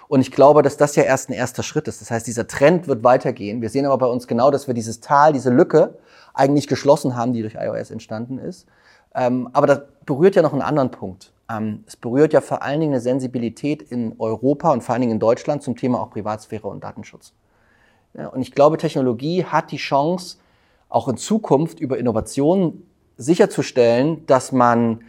Und 0.08 0.20
ich 0.20 0.30
glaube, 0.30 0.62
dass 0.62 0.76
das 0.76 0.94
ja 0.94 1.04
erst 1.04 1.30
ein 1.30 1.32
erster 1.32 1.62
Schritt 1.62 1.88
ist. 1.88 2.02
Das 2.02 2.10
heißt, 2.10 2.26
dieser 2.26 2.46
Trend 2.46 2.86
wird 2.86 3.02
weitergehen. 3.02 3.62
Wir 3.62 3.70
sehen 3.70 3.86
aber 3.86 3.96
bei 3.96 4.06
uns 4.06 4.26
genau, 4.26 4.50
dass 4.50 4.66
wir 4.66 4.74
dieses 4.74 5.00
Tal, 5.00 5.32
diese 5.32 5.48
Lücke 5.48 5.94
eigentlich 6.34 6.68
geschlossen 6.68 7.16
haben, 7.16 7.32
die 7.32 7.42
durch 7.42 7.54
iOS 7.54 7.90
entstanden 7.90 8.38
ist. 8.38 8.66
Ähm, 9.14 9.48
aber 9.52 9.66
das 9.66 9.82
berührt 10.06 10.36
ja 10.36 10.42
noch 10.42 10.52
einen 10.52 10.62
anderen 10.62 10.90
Punkt. 10.90 11.32
Ähm, 11.50 11.84
es 11.86 11.96
berührt 11.96 12.32
ja 12.32 12.40
vor 12.40 12.62
allen 12.62 12.80
Dingen 12.80 12.92
eine 12.92 13.00
Sensibilität 13.00 13.82
in 13.82 14.14
Europa 14.18 14.72
und 14.72 14.82
vor 14.82 14.94
allen 14.94 15.02
Dingen 15.02 15.14
in 15.14 15.20
Deutschland 15.20 15.62
zum 15.62 15.76
Thema 15.76 16.00
auch 16.00 16.10
Privatsphäre 16.10 16.68
und 16.68 16.82
Datenschutz. 16.82 17.32
Ja, 18.14 18.28
und 18.28 18.42
ich 18.42 18.52
glaube, 18.52 18.76
Technologie 18.76 19.44
hat 19.44 19.70
die 19.70 19.76
Chance, 19.78 20.36
auch 20.88 21.08
in 21.08 21.16
Zukunft 21.16 21.80
über 21.80 21.98
Innovationen 21.98 22.86
sicherzustellen, 23.16 24.26
dass 24.26 24.52
man 24.52 25.04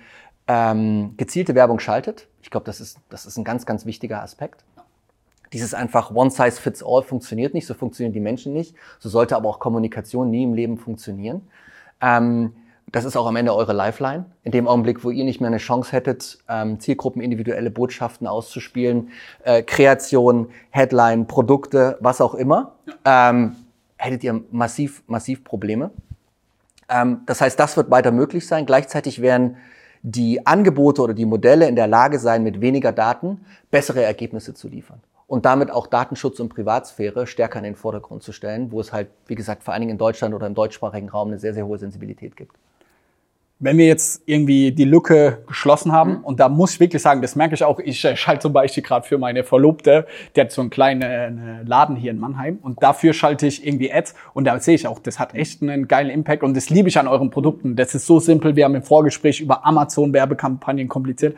ähm, 0.47 1.15
gezielte 1.17 1.55
Werbung 1.55 1.79
schaltet 1.79 2.27
Ich 2.41 2.49
glaube, 2.49 2.65
das 2.65 2.79
ist, 2.79 2.97
das 3.09 3.25
ist 3.25 3.37
ein 3.37 3.43
ganz, 3.43 3.65
ganz 3.65 3.85
wichtiger 3.85 4.21
Aspekt. 4.21 4.63
Dieses 5.53 5.73
einfach 5.73 6.13
One 6.13 6.31
Size 6.31 6.59
Fits 6.59 6.83
All 6.83 7.03
funktioniert 7.03 7.53
nicht, 7.53 7.67
so 7.67 7.75
funktionieren 7.75 8.13
die 8.13 8.19
Menschen 8.19 8.53
nicht. 8.53 8.75
So 8.99 9.07
sollte 9.07 9.35
aber 9.35 9.47
auch 9.47 9.59
Kommunikation 9.59 10.29
nie 10.31 10.43
im 10.43 10.53
Leben 10.53 10.77
funktionieren. 10.77 11.47
Ähm, 12.01 12.53
das 12.91 13.05
ist 13.05 13.15
auch 13.15 13.25
am 13.27 13.35
Ende 13.35 13.55
eure 13.55 13.73
Lifeline. 13.73 14.25
In 14.43 14.51
dem 14.51 14.67
Augenblick, 14.67 15.03
wo 15.03 15.09
ihr 15.09 15.23
nicht 15.23 15.39
mehr 15.39 15.47
eine 15.47 15.57
Chance 15.57 15.91
hättet, 15.91 16.39
ähm, 16.49 16.79
Zielgruppen 16.79 17.21
individuelle 17.21 17.71
Botschaften 17.71 18.27
auszuspielen, 18.27 19.09
äh, 19.43 19.63
Kreation, 19.63 20.49
Headline, 20.71 21.25
Produkte, 21.25 21.97
was 22.01 22.19
auch 22.19 22.35
immer, 22.35 22.73
ähm, 23.05 23.55
hättet 23.97 24.23
ihr 24.23 24.43
massiv, 24.51 25.03
massiv 25.07 25.43
Probleme. 25.43 25.91
Ähm, 26.89 27.21
das 27.25 27.41
heißt, 27.41 27.59
das 27.59 27.77
wird 27.77 27.89
weiter 27.89 28.11
möglich 28.11 28.47
sein. 28.47 28.65
Gleichzeitig 28.65 29.21
werden 29.21 29.57
die 30.01 30.45
Angebote 30.45 31.01
oder 31.01 31.13
die 31.13 31.25
Modelle 31.25 31.67
in 31.67 31.75
der 31.75 31.87
Lage 31.87 32.19
sein, 32.19 32.43
mit 32.43 32.59
weniger 32.59 32.91
Daten 32.91 33.45
bessere 33.71 34.03
Ergebnisse 34.03 34.53
zu 34.53 34.67
liefern 34.67 35.01
und 35.33 35.45
damit 35.45 35.71
auch 35.71 35.87
Datenschutz 35.87 36.39
und 36.39 36.49
Privatsphäre 36.49 37.25
stärker 37.25 37.57
in 37.57 37.63
den 37.63 37.75
Vordergrund 37.75 38.21
zu 38.21 38.31
stellen, 38.31 38.71
wo 38.71 38.79
es 38.79 38.93
halt, 38.93 39.07
wie 39.25 39.33
gesagt, 39.33 39.63
vor 39.63 39.73
allen 39.73 39.81
Dingen 39.81 39.93
in 39.93 39.97
Deutschland 39.97 40.35
oder 40.35 40.45
im 40.45 40.53
deutschsprachigen 40.53 41.09
Raum 41.09 41.29
eine 41.29 41.39
sehr, 41.39 41.55
sehr 41.55 41.65
hohe 41.65 41.79
Sensibilität 41.79 42.37
gibt 42.37 42.55
wenn 43.59 43.77
wir 43.77 43.85
jetzt 43.85 44.23
irgendwie 44.25 44.73
die 44.73 44.83
Lücke 44.83 45.43
geschlossen 45.47 45.93
haben, 45.93 46.17
mhm. 46.17 46.23
und 46.25 46.39
da 46.41 46.49
muss 46.49 46.73
ich 46.73 46.79
wirklich 46.81 47.01
sagen, 47.01 47.21
das 47.21 47.37
merke 47.37 47.55
ich 47.55 47.63
auch, 47.63 47.79
ich 47.79 48.03
äh, 48.03 48.17
schalte 48.17 48.41
zum 48.41 48.51
Beispiel 48.51 48.83
gerade 48.83 49.07
für 49.07 49.17
meine 49.17 49.45
Verlobte, 49.45 50.05
die 50.35 50.41
hat 50.41 50.51
so 50.51 50.59
einen 50.59 50.69
kleinen 50.69 51.01
äh, 51.01 51.63
Laden 51.63 51.95
hier 51.95 52.11
in 52.11 52.19
Mannheim 52.19 52.59
und 52.61 52.83
dafür 52.83 53.13
schalte 53.13 53.47
ich 53.47 53.65
irgendwie 53.65 53.93
Ads 53.93 54.15
und 54.33 54.45
da 54.45 54.59
sehe 54.59 54.75
ich 54.75 54.85
auch, 54.85 54.99
das 54.99 55.17
hat 55.17 55.33
echt 55.33 55.61
einen 55.61 55.87
geilen 55.87 56.09
Impact 56.09 56.43
und 56.43 56.57
das 56.57 56.69
liebe 56.69 56.89
ich 56.89 56.99
an 56.99 57.07
euren 57.07 57.29
Produkten. 57.29 57.77
Das 57.77 57.95
ist 57.95 58.05
so 58.05 58.19
simpel, 58.19 58.57
wir 58.57 58.65
haben 58.65 58.75
im 58.75 58.83
Vorgespräch 58.83 59.39
über 59.39 59.65
Amazon 59.65 60.11
Werbekampagnen 60.11 60.89
kompliziert. 60.89 61.37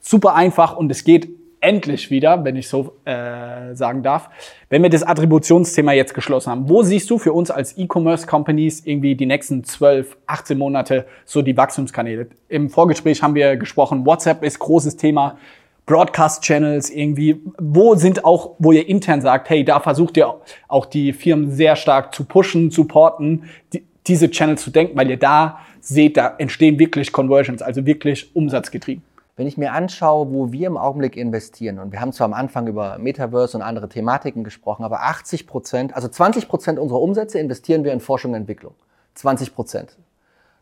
Super 0.00 0.34
einfach 0.34 0.76
und 0.76 0.90
es 0.90 1.02
geht 1.02 1.30
endlich 1.64 2.10
wieder, 2.10 2.44
wenn 2.44 2.56
ich 2.56 2.68
so 2.68 2.96
äh, 3.04 3.74
sagen 3.74 4.02
darf, 4.02 4.28
wenn 4.68 4.82
wir 4.82 4.90
das 4.90 5.02
Attributionsthema 5.02 5.92
jetzt 5.92 6.12
geschlossen 6.12 6.50
haben, 6.50 6.68
wo 6.68 6.82
siehst 6.82 7.08
du 7.08 7.18
für 7.18 7.32
uns 7.32 7.50
als 7.50 7.78
E-Commerce-Companies 7.78 8.84
irgendwie 8.84 9.14
die 9.14 9.26
nächsten 9.26 9.64
12, 9.64 10.16
18 10.26 10.58
Monate 10.58 11.06
so 11.24 11.40
die 11.40 11.56
Wachstumskanäle? 11.56 12.28
Im 12.48 12.68
Vorgespräch 12.68 13.22
haben 13.22 13.34
wir 13.34 13.56
gesprochen, 13.56 14.04
WhatsApp 14.04 14.44
ist 14.44 14.58
großes 14.58 14.96
Thema, 14.96 15.38
Broadcast-Channels 15.86 16.90
irgendwie, 16.90 17.40
wo 17.58 17.94
sind 17.94 18.24
auch, 18.24 18.52
wo 18.58 18.72
ihr 18.72 18.88
intern 18.88 19.20
sagt, 19.20 19.48
hey, 19.50 19.64
da 19.64 19.80
versucht 19.80 20.16
ihr 20.16 20.34
auch 20.68 20.86
die 20.86 21.12
Firmen 21.12 21.50
sehr 21.50 21.76
stark 21.76 22.14
zu 22.14 22.24
pushen, 22.24 22.70
zu 22.70 22.84
porten, 22.84 23.44
die, 23.72 23.84
diese 24.06 24.30
Channels 24.30 24.62
zu 24.62 24.70
denken, 24.70 24.96
weil 24.96 25.10
ihr 25.10 25.18
da 25.18 25.60
seht, 25.80 26.16
da 26.16 26.34
entstehen 26.38 26.78
wirklich 26.78 27.10
Conversions, 27.12 27.62
also 27.62 27.86
wirklich 27.86 28.34
umsatzgetrieben. 28.34 29.02
Wenn 29.36 29.48
ich 29.48 29.58
mir 29.58 29.72
anschaue, 29.72 30.32
wo 30.32 30.52
wir 30.52 30.68
im 30.68 30.76
Augenblick 30.76 31.16
investieren, 31.16 31.80
und 31.80 31.90
wir 31.90 32.00
haben 32.00 32.12
zwar 32.12 32.26
am 32.26 32.34
Anfang 32.34 32.68
über 32.68 32.98
Metaverse 32.98 33.56
und 33.56 33.62
andere 33.62 33.88
Thematiken 33.88 34.44
gesprochen, 34.44 34.84
aber 34.84 35.02
80 35.02 35.48
Prozent, 35.48 35.94
also 35.96 36.06
20 36.06 36.48
Prozent 36.48 36.78
unserer 36.78 37.00
Umsätze 37.00 37.40
investieren 37.40 37.82
wir 37.82 37.92
in 37.92 38.00
Forschung 38.00 38.30
und 38.32 38.36
Entwicklung. 38.36 38.74
20 39.14 39.54
Prozent. 39.54 39.96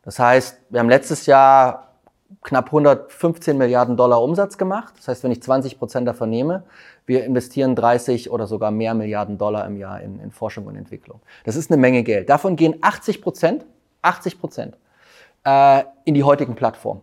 Das 0.02 0.18
heißt, 0.18 0.58
wir 0.70 0.80
haben 0.80 0.88
letztes 0.88 1.26
Jahr 1.26 1.92
knapp 2.42 2.66
115 2.66 3.58
Milliarden 3.58 3.96
Dollar 3.96 4.22
Umsatz 4.22 4.56
gemacht. 4.56 4.94
Das 4.96 5.08
heißt, 5.08 5.24
wenn 5.24 5.32
ich 5.32 5.42
20 5.42 5.78
Prozent 5.78 6.08
davon 6.08 6.30
nehme, 6.30 6.64
wir 7.04 7.24
investieren 7.24 7.76
30 7.76 8.30
oder 8.30 8.46
sogar 8.46 8.70
mehr 8.70 8.94
Milliarden 8.94 9.36
Dollar 9.36 9.66
im 9.66 9.76
Jahr 9.76 10.00
in, 10.00 10.18
in 10.18 10.30
Forschung 10.30 10.66
und 10.66 10.76
Entwicklung. 10.76 11.20
Das 11.44 11.56
ist 11.56 11.70
eine 11.70 11.80
Menge 11.80 12.02
Geld. 12.02 12.30
Davon 12.30 12.56
gehen 12.56 12.76
80 12.80 13.20
Prozent, 13.20 13.66
80 14.00 14.40
Prozent 14.40 14.78
äh, 15.44 15.84
in 16.04 16.14
die 16.14 16.24
heutigen 16.24 16.54
Plattformen. 16.54 17.02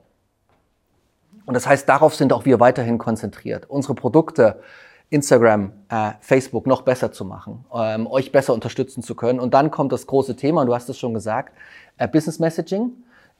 Und 1.50 1.56
das 1.56 1.66
heißt, 1.66 1.90
darauf 1.90 2.14
sind 2.14 2.32
auch 2.32 2.46
wir 2.46 2.60
weiterhin 2.60 3.00
konzentriert, 3.00 3.68
unsere 3.68 3.96
Produkte, 3.96 4.60
Instagram, 5.10 5.72
äh, 5.90 6.12
Facebook 6.20 6.68
noch 6.68 6.84
besser 6.84 7.12
zu 7.12 7.26
machen, 7.26 7.66
ähm, 7.74 8.06
euch 8.06 8.32
besser 8.32 8.54
unterstützen 8.54 9.02
zu 9.02 9.16
können. 9.16 9.40
Und 9.40 9.56
dann 9.56 9.72
kommt 9.72 9.92
das 9.92 10.06
große 10.06 10.36
Thema, 10.36 10.62
und 10.62 10.68
du 10.68 10.76
hast 10.76 10.88
es 10.90 11.00
schon 11.00 11.16
gesagt, 11.16 11.56
äh, 11.98 12.08
Business 12.08 12.38
Messaging 12.38 12.92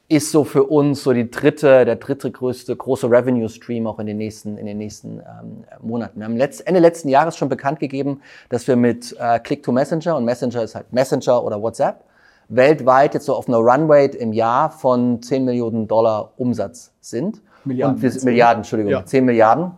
ist 0.08 0.32
so 0.32 0.42
für 0.42 0.64
uns 0.64 1.04
so 1.04 1.12
die 1.12 1.30
dritte, 1.30 1.84
der 1.84 1.94
dritte 1.94 2.32
größte 2.32 2.74
große 2.74 3.08
Revenue 3.08 3.48
Stream 3.48 3.86
auch 3.86 4.00
in 4.00 4.08
den 4.08 4.16
nächsten, 4.16 4.58
in 4.58 4.66
den 4.66 4.78
nächsten 4.78 5.20
ähm, 5.20 5.64
Monaten. 5.80 6.18
Wir 6.18 6.24
haben 6.24 6.36
letzt, 6.36 6.66
Ende 6.66 6.80
letzten 6.80 7.08
Jahres 7.08 7.36
schon 7.36 7.48
bekannt 7.48 7.78
gegeben, 7.78 8.22
dass 8.48 8.66
wir 8.66 8.74
mit 8.74 9.14
äh, 9.20 9.38
Click 9.38 9.62
to 9.62 9.70
Messenger 9.70 10.16
und 10.16 10.24
Messenger 10.24 10.64
ist 10.64 10.74
halt 10.74 10.92
Messenger 10.92 11.44
oder 11.44 11.62
WhatsApp 11.62 12.02
weltweit 12.48 13.14
jetzt 13.14 13.26
so 13.26 13.34
auf 13.36 13.46
einer 13.46 13.58
Runway 13.58 14.06
im 14.06 14.32
Jahr 14.32 14.70
von 14.70 15.22
10 15.22 15.44
Millionen 15.44 15.86
Dollar 15.86 16.32
Umsatz 16.36 16.92
sind. 17.00 17.40
Milliarden. 17.64 17.96
Und 17.96 18.02
wir, 18.02 18.24
Milliarden, 18.24 18.60
Entschuldigung, 18.60 18.92
ja. 18.92 19.04
10 19.04 19.24
Milliarden. 19.24 19.72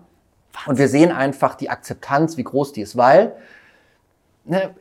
Und 0.66 0.79
wir 0.79 0.88
sehen 0.88 1.11
einfach 1.12 1.55
die 1.55 1.71
Akzeptanz, 1.71 2.37
wie 2.37 2.45
groß 2.45 2.73
die 2.73 2.83
ist, 2.83 2.97
weil 2.97 3.35
ne, 4.45 4.75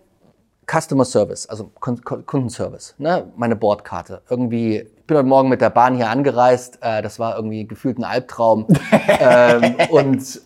Customer 0.71 1.05
Service, 1.05 1.47
also 1.47 1.71
Kundenservice, 1.79 2.95
ne, 2.97 3.31
meine 3.35 3.55
Bordkarte. 3.55 4.21
Irgendwie, 4.29 4.77
ich 4.77 5.07
bin 5.07 5.17
heute 5.17 5.27
Morgen 5.27 5.49
mit 5.49 5.59
der 5.59 5.69
Bahn 5.69 5.95
hier 5.95 6.09
angereist, 6.09 6.79
äh, 6.81 7.01
das 7.01 7.19
war 7.19 7.35
irgendwie 7.35 7.67
gefühlt 7.67 7.97
ein 7.97 8.03
Albtraum. 8.03 8.67
ähm, 9.19 9.75
und 9.89 10.41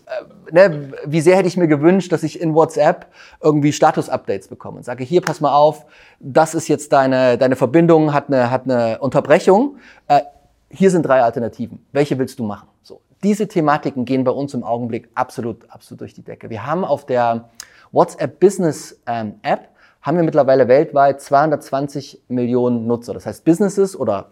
äh, 0.50 0.52
ne, 0.52 0.92
wie 1.04 1.20
sehr 1.20 1.36
hätte 1.36 1.48
ich 1.48 1.56
mir 1.56 1.68
gewünscht, 1.68 2.10
dass 2.12 2.22
ich 2.22 2.40
in 2.40 2.54
WhatsApp 2.54 3.06
irgendwie 3.40 3.72
Status-Updates 3.72 4.48
bekomme 4.48 4.78
und 4.78 4.84
sage, 4.84 5.04
hier, 5.04 5.20
pass 5.20 5.40
mal 5.40 5.52
auf, 5.52 5.86
das 6.18 6.54
ist 6.54 6.66
jetzt 6.68 6.92
deine, 6.92 7.38
deine 7.38 7.54
Verbindung, 7.54 8.12
hat 8.12 8.28
eine, 8.28 8.50
hat 8.50 8.64
eine 8.64 8.98
Unterbrechung. 8.98 9.76
Äh, 10.08 10.22
hier 10.70 10.90
sind 10.90 11.04
drei 11.04 11.22
Alternativen. 11.22 11.84
Welche 11.92 12.18
willst 12.18 12.38
du 12.38 12.44
machen? 12.44 12.68
So. 12.82 13.00
Diese 13.22 13.48
Thematiken 13.48 14.04
gehen 14.04 14.24
bei 14.24 14.30
uns 14.30 14.54
im 14.54 14.62
Augenblick 14.62 15.08
absolut, 15.14 15.70
absolut 15.70 16.00
durch 16.02 16.14
die 16.14 16.22
Decke. 16.22 16.50
Wir 16.50 16.66
haben 16.66 16.84
auf 16.84 17.06
der 17.06 17.48
WhatsApp 17.92 18.40
Business 18.40 19.00
ähm, 19.06 19.34
App 19.42 19.68
haben 20.02 20.16
wir 20.16 20.24
mittlerweile 20.24 20.68
weltweit 20.68 21.20
220 21.20 22.22
Millionen 22.28 22.86
Nutzer. 22.86 23.12
Das 23.12 23.26
heißt 23.26 23.44
Businesses 23.44 23.98
oder 23.98 24.30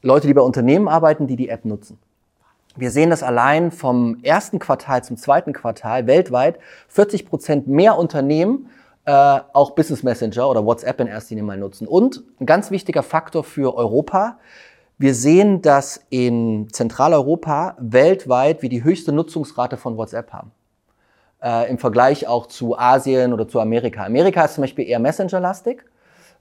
Leute, 0.00 0.28
die 0.28 0.34
bei 0.34 0.42
Unternehmen 0.42 0.86
arbeiten, 0.86 1.26
die 1.26 1.34
die 1.34 1.48
App 1.48 1.64
nutzen. 1.64 1.98
Wir 2.76 2.92
sehen 2.92 3.10
das 3.10 3.24
allein 3.24 3.72
vom 3.72 4.18
ersten 4.22 4.60
Quartal 4.60 5.02
zum 5.02 5.16
zweiten 5.16 5.52
Quartal 5.52 6.06
weltweit 6.06 6.60
40 6.88 7.26
Prozent 7.26 7.66
mehr 7.66 7.98
Unternehmen 7.98 8.68
äh, 9.08 9.40
auch 9.52 9.70
Business 9.70 10.02
Messenger 10.02 10.48
oder 10.48 10.64
WhatsApp 10.64 11.00
in 11.00 11.08
erster 11.08 11.30
Linie 11.30 11.44
mal 11.44 11.56
nutzen. 11.56 11.88
Und 11.88 12.22
ein 12.38 12.46
ganz 12.46 12.70
wichtiger 12.70 13.02
Faktor 13.02 13.42
für 13.42 13.74
Europa, 13.74 14.38
wir 14.98 15.14
sehen, 15.14 15.62
dass 15.62 16.04
in 16.10 16.68
Zentraleuropa 16.72 17.76
weltweit 17.78 18.62
wir 18.62 18.68
die 18.68 18.82
höchste 18.82 19.12
Nutzungsrate 19.12 19.76
von 19.76 19.96
WhatsApp 19.96 20.32
haben. 20.32 20.50
Äh, 21.40 21.70
Im 21.70 21.78
Vergleich 21.78 22.26
auch 22.26 22.46
zu 22.46 22.76
Asien 22.76 23.32
oder 23.32 23.46
zu 23.46 23.60
Amerika. 23.60 24.04
Amerika 24.04 24.44
ist 24.44 24.54
zum 24.54 24.62
Beispiel 24.62 24.88
eher 24.88 24.98
Messenger-lastig, 24.98 25.84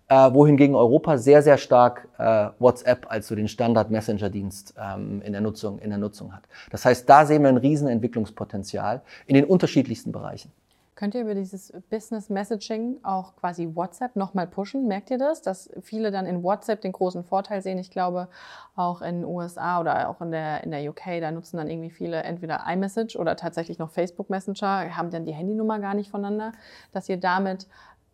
äh, 0.09 0.33
wohingegen 0.33 0.75
Europa 0.75 1.19
sehr, 1.19 1.43
sehr 1.43 1.59
stark 1.59 2.07
äh, 2.17 2.47
WhatsApp 2.57 3.05
als 3.09 3.27
so 3.27 3.35
den 3.35 3.47
Standard-Messenger-Dienst 3.47 4.73
ähm, 4.79 5.21
in, 5.21 5.33
der 5.33 5.41
Nutzung, 5.41 5.77
in 5.77 5.91
der 5.91 5.99
Nutzung 5.99 6.33
hat. 6.33 6.43
Das 6.71 6.83
heißt, 6.83 7.07
da 7.07 7.27
sehen 7.27 7.43
wir 7.43 7.49
ein 7.49 7.57
riesen 7.57 7.87
Entwicklungspotenzial 7.87 9.03
in 9.27 9.35
den 9.35 9.45
unterschiedlichsten 9.45 10.11
Bereichen. 10.11 10.51
Könnt 10.97 11.13
ihr 11.13 11.21
über 11.21 11.35
dieses 11.35 11.71
Business 11.91 12.27
Messaging 12.27 12.97
auch 13.03 13.35
quasi 13.35 13.69
WhatsApp 13.75 14.15
nochmal 14.15 14.47
pushen? 14.47 14.87
Merkt 14.87 15.11
ihr 15.11 15.19
das, 15.19 15.43
dass 15.43 15.69
viele 15.83 16.09
dann 16.09 16.25
in 16.25 16.41
WhatsApp 16.41 16.81
den 16.81 16.91
großen 16.91 17.23
Vorteil 17.23 17.61
sehen? 17.61 17.77
Ich 17.77 17.91
glaube, 17.91 18.29
auch 18.75 19.03
in 19.03 19.17
den 19.17 19.25
USA 19.25 19.79
oder 19.79 20.09
auch 20.09 20.21
in 20.21 20.31
der, 20.31 20.63
in 20.63 20.71
der 20.71 20.89
UK, 20.89 21.21
da 21.21 21.29
nutzen 21.29 21.57
dann 21.57 21.69
irgendwie 21.69 21.91
viele 21.91 22.23
entweder 22.23 22.63
iMessage 22.67 23.15
oder 23.15 23.35
tatsächlich 23.35 23.77
noch 23.77 23.91
Facebook 23.91 24.31
Messenger, 24.31 24.97
haben 24.97 25.11
dann 25.11 25.27
die 25.27 25.33
Handynummer 25.33 25.77
gar 25.77 25.93
nicht 25.93 26.09
voneinander, 26.09 26.51
dass 26.93 27.07
ihr 27.07 27.17
damit 27.17 27.67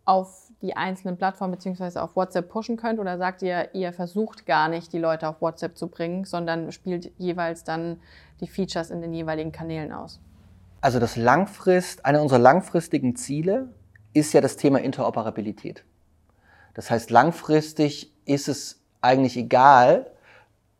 auf 0.04 0.52
die 0.60 0.76
einzelnen 0.76 1.16
Plattformen 1.16 1.52
beziehungsweise 1.52 2.02
auf 2.02 2.16
WhatsApp 2.16 2.50
pushen 2.50 2.76
könnt? 2.76 2.98
Oder 2.98 3.16
sagt 3.16 3.40
ihr, 3.40 3.74
ihr 3.74 3.94
versucht 3.94 4.44
gar 4.44 4.68
nicht, 4.68 4.92
die 4.92 4.98
Leute 4.98 5.26
auf 5.26 5.40
WhatsApp 5.40 5.78
zu 5.78 5.88
bringen, 5.88 6.26
sondern 6.26 6.70
spielt 6.70 7.12
jeweils 7.16 7.64
dann 7.64 7.98
die 8.42 8.46
Features 8.46 8.90
in 8.90 9.00
den 9.00 9.14
jeweiligen 9.14 9.52
Kanälen 9.52 9.90
aus? 9.90 10.20
Also 10.84 10.98
das 10.98 11.16
langfrist, 11.16 12.04
eine 12.04 12.20
unserer 12.20 12.40
langfristigen 12.40 13.16
Ziele 13.16 13.68
ist 14.12 14.34
ja 14.34 14.42
das 14.42 14.58
Thema 14.58 14.82
Interoperabilität. 14.82 15.82
Das 16.74 16.90
heißt, 16.90 17.10
langfristig 17.10 18.12
ist 18.26 18.48
es 18.48 18.82
eigentlich 19.00 19.38
egal, 19.38 20.10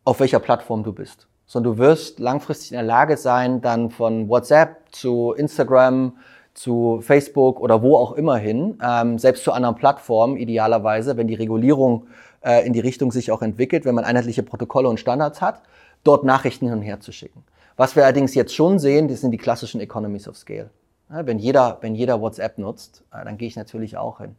auf 0.05 0.21
welcher 0.21 0.41
Plattform 0.41 0.83
du 0.85 0.93
bist, 0.93 1.27
sondern 1.47 1.73
du 1.73 1.79
wirst 1.79 2.19
langfristig 2.19 2.73
in 2.73 2.75
der 2.75 2.83
Lage 2.83 3.17
sein, 3.17 3.63
dann 3.63 3.89
von 3.89 4.29
WhatsApp 4.29 4.95
zu 4.95 5.33
Instagram, 5.33 6.19
zu 6.53 7.01
Facebook 7.01 7.59
oder 7.59 7.81
wo 7.81 7.97
auch 7.97 8.13
immer 8.13 8.37
hin, 8.37 8.79
ähm, 8.83 9.19
selbst 9.19 9.43
zu 9.43 9.53
anderen 9.53 9.75
Plattformen 9.75 10.37
idealerweise, 10.37 11.17
wenn 11.17 11.29
die 11.29 11.35
Regulierung 11.35 12.09
äh, 12.43 12.67
in 12.67 12.75
die 12.75 12.81
Richtung 12.81 13.11
sich 13.11 13.33
auch 13.33 13.41
entwickelt, 13.41 13.87
wenn 13.87 13.95
man 13.95 14.05
einheitliche 14.05 14.43
Protokolle 14.43 14.91
und 14.91 15.01
Standards 15.01 15.41
hat, 15.41 15.63
dort 16.03 16.25
Nachrichten 16.25 16.67
hin 16.67 16.75
und 16.75 16.83
her 16.83 17.01
zu 17.01 17.11
schicken. 17.11 17.43
Was 17.77 17.97
wir 17.97 18.05
allerdings 18.05 18.35
jetzt 18.35 18.55
schon 18.55 18.79
sehen, 18.79 19.09
das 19.09 19.21
sind 19.21 19.33
die 19.33 19.39
klassischen 19.39 19.81
Economies 19.81 20.29
of 20.29 20.37
Scale. 20.37 20.71
wenn, 21.09 21.39
jeder, 21.39 21.79
wenn 21.81 21.95
jeder 21.95 22.21
WhatsApp 22.21 22.59
nutzt, 22.59 23.03
äh, 23.13 23.25
dann 23.25 23.37
gehe 23.37 23.49
ich 23.49 23.57
natürlich 23.57 23.97
auch 23.97 24.19
hin. 24.19 24.37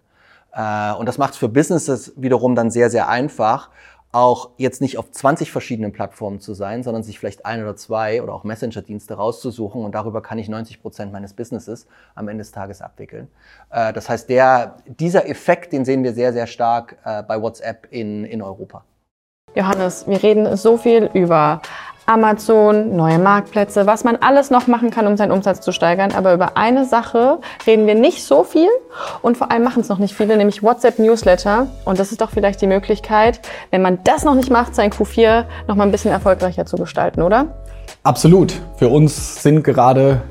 Äh, 0.54 0.94
und 0.94 1.06
das 1.06 1.18
macht 1.18 1.34
es 1.34 1.38
für 1.38 1.50
Businesses 1.50 2.14
wiederum 2.16 2.56
dann 2.56 2.72
sehr, 2.72 2.90
sehr 2.90 3.10
einfach, 3.10 3.70
auch 4.14 4.52
jetzt 4.56 4.80
nicht 4.80 4.98
auf 4.98 5.12
20 5.12 5.52
verschiedenen 5.52 5.92
Plattformen 5.92 6.40
zu 6.40 6.54
sein, 6.54 6.84
sondern 6.84 7.04
sich 7.04 7.20
vielleicht 7.20 7.46
ein 7.46 7.62
oder 7.62 7.76
zwei 7.76 8.24
oder 8.24 8.34
auch 8.34 8.46
Messenger-Dienste 8.46 9.16
rauszusuchen 9.16 9.84
und 9.84 9.94
darüber 9.94 10.22
kann 10.22 10.38
ich 10.38 10.48
90 10.48 10.82
Prozent 10.82 11.12
meines 11.12 11.34
Businesses 11.34 11.86
am 12.16 12.30
Ende 12.30 12.42
des 12.42 12.54
Tages 12.54 12.82
abwickeln. 12.82 13.28
Äh, 13.70 13.92
das 13.92 14.08
heißt, 14.08 14.30
der, 14.30 14.78
dieser 14.86 15.28
Effekt, 15.28 15.74
den 15.74 15.84
sehen 15.84 16.06
wir 16.06 16.14
sehr, 16.14 16.32
sehr 16.32 16.48
stark 16.48 16.98
bei 17.04 17.42
WhatsApp 17.42 17.88
in, 17.92 18.24
in 18.24 18.42
Europa. 18.42 18.86
Johannes, 19.56 20.06
wir 20.08 20.22
reden 20.22 20.58
so 20.58 20.76
viel 20.78 21.10
über 21.14 21.62
Amazon, 22.08 22.96
neue 22.96 23.18
Marktplätze, 23.18 23.88
was 23.88 24.04
man 24.04 24.18
alles 24.18 24.52
noch 24.52 24.68
machen 24.68 24.92
kann, 24.92 25.08
um 25.08 25.18
seinen 25.18 25.32
Umsatz 25.32 25.62
zu 25.62 25.72
steigern. 25.72 26.12
Aber 26.16 26.34
über 26.34 26.58
eine 26.58 26.86
Sache 26.86 27.40
reden 27.66 27.88
wir 27.88 27.96
nicht 27.96 28.24
so 28.24 28.44
viel 28.44 28.70
und 29.22 29.38
vor 29.38 29.52
allem 29.52 29.64
machen 29.64 29.82
es 29.82 29.90
noch 29.90 29.98
nicht 29.98 30.14
viele, 30.14 30.38
nämlich 30.38 30.62
WhatsApp 30.62 31.00
Newsletter. 31.00 31.68
Und 31.86 32.00
das 32.00 32.12
ist 32.12 32.22
doch 32.22 32.30
vielleicht 32.30 32.62
die 32.62 32.68
Möglichkeit, 32.68 33.40
wenn 33.72 33.82
man 33.82 34.00
das 34.04 34.24
noch 34.24 34.36
nicht 34.36 34.52
macht, 34.52 34.76
sein 34.76 34.92
Q4 34.92 35.46
noch 35.68 35.76
mal 35.76 35.86
ein 35.86 35.92
bisschen 35.92 36.12
erfolgreicher 36.12 36.66
zu 36.66 36.76
gestalten, 36.76 37.22
oder? 37.22 37.48
Absolut. 38.04 38.54
Für 38.76 38.90
uns 38.90 39.42
sind 39.42 39.64
gerade, 39.64 40.22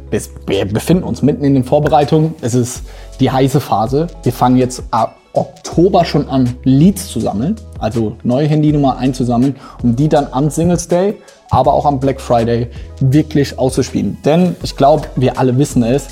wir 0.46 0.64
befinden 0.66 1.02
uns 1.02 1.22
mitten 1.22 1.44
in 1.44 1.54
den 1.54 1.64
Vorbereitungen. 1.64 2.34
Es 2.40 2.54
ist 2.54 2.84
die 3.18 3.30
heiße 3.30 3.60
Phase. 3.60 4.06
Wir 4.22 4.32
fangen 4.32 4.58
jetzt 4.58 4.84
ab 4.92 5.16
Oktober 5.34 6.04
schon 6.04 6.28
an, 6.28 6.56
Leads 6.64 7.08
zu 7.08 7.20
sammeln, 7.20 7.56
also 7.78 8.16
neue 8.22 8.46
Handynummer 8.46 8.96
einzusammeln, 8.96 9.56
um 9.82 9.94
die 9.94 10.08
dann 10.08 10.28
am 10.30 10.50
Singles 10.50 10.88
Day 10.88 11.16
aber 11.50 11.72
auch 11.72 11.86
am 11.86 12.00
Black 12.00 12.20
Friday 12.20 12.68
wirklich 13.00 13.58
auszuspielen. 13.58 14.18
Denn 14.24 14.56
ich 14.62 14.76
glaube, 14.76 15.06
wir 15.16 15.38
alle 15.38 15.56
wissen 15.56 15.82
es, 15.82 16.08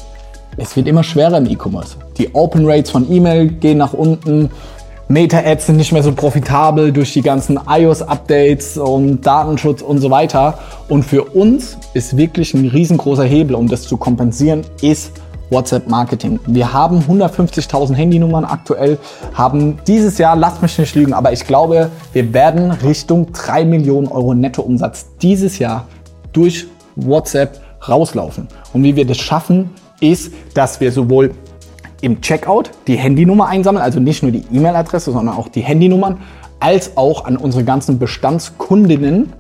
es 0.57 0.77
wird 0.77 0.87
immer 0.87 1.03
schwerer 1.03 1.39
im 1.39 1.47
E-Commerce. 1.47 1.97
Die 2.19 2.35
Open 2.35 2.69
Rates 2.69 2.91
von 2.91 3.11
E-Mail 3.11 3.49
gehen 3.49 3.79
nach 3.79 3.93
unten. 3.93 4.51
Meta-Ads 5.09 5.67
sind 5.67 5.77
nicht 5.77 5.93
mehr 5.93 6.03
so 6.03 6.13
profitabel 6.13 6.93
durch 6.93 7.13
die 7.13 7.23
ganzen 7.23 7.59
iOS-Updates 7.67 8.79
und 8.79 9.27
Datenschutz 9.27 9.83
und 9.83 9.99
so 9.99 10.11
weiter. 10.11 10.59
Und 10.89 11.05
für 11.05 11.25
uns 11.25 11.77
ist 11.95 12.17
wirklich 12.17 12.55
ein 12.55 12.69
riesengroßer 12.69 13.25
Hebel, 13.25 13.57
um 13.57 13.67
das 13.69 13.83
zu 13.83 13.97
kompensieren, 13.97 14.63
ist 14.81 15.13
WhatsApp-Marketing. 15.53 16.41
Wir 16.47 16.73
haben 16.73 17.01
150.000 17.01 17.95
Handynummern 17.95 18.45
aktuell, 18.45 18.99
haben 19.35 19.79
dieses 19.87 20.19
Jahr, 20.19 20.35
lasst 20.35 20.63
mich 20.63 20.79
nicht 20.79 20.95
lügen, 20.95 21.13
aber 21.13 21.33
ich 21.33 21.47
glaube, 21.47 21.91
wir 22.13 22.33
werden 22.33 22.71
Richtung 22.71 23.33
3 23.33 23.65
Millionen 23.65 24.09
Euro 24.09 24.35
Nettoumsatz 24.35 25.07
dieses 25.21 25.59
Jahr 25.59 25.87
durch 26.33 26.67
WhatsApp 26.97 27.61
rauslaufen. 27.89 28.49
Und 28.73 28.83
wie 28.83 28.97
wir 28.97 29.07
das 29.07 29.19
schaffen, 29.19 29.71
ist, 30.01 30.33
dass 30.55 30.81
wir 30.81 30.91
sowohl 30.93 31.33
im 32.01 32.21
Checkout 32.21 32.71
die 32.87 32.97
Handynummer 32.97 33.47
einsammeln, 33.47 33.85
also 33.85 34.01
nicht 34.01 34.23
nur 34.23 34.33
die 34.33 34.45
E-Mail-Adresse, 34.53 35.13
sondern 35.13 35.37
auch 35.37 35.49
die 35.49 35.61
Handynummern, 35.61 36.19
als 36.59 36.97
auch 36.97 37.25
an 37.25 37.37
unsere 37.37 37.65
ganzen 37.65 37.99
Bestandskundinnen 37.99 39.33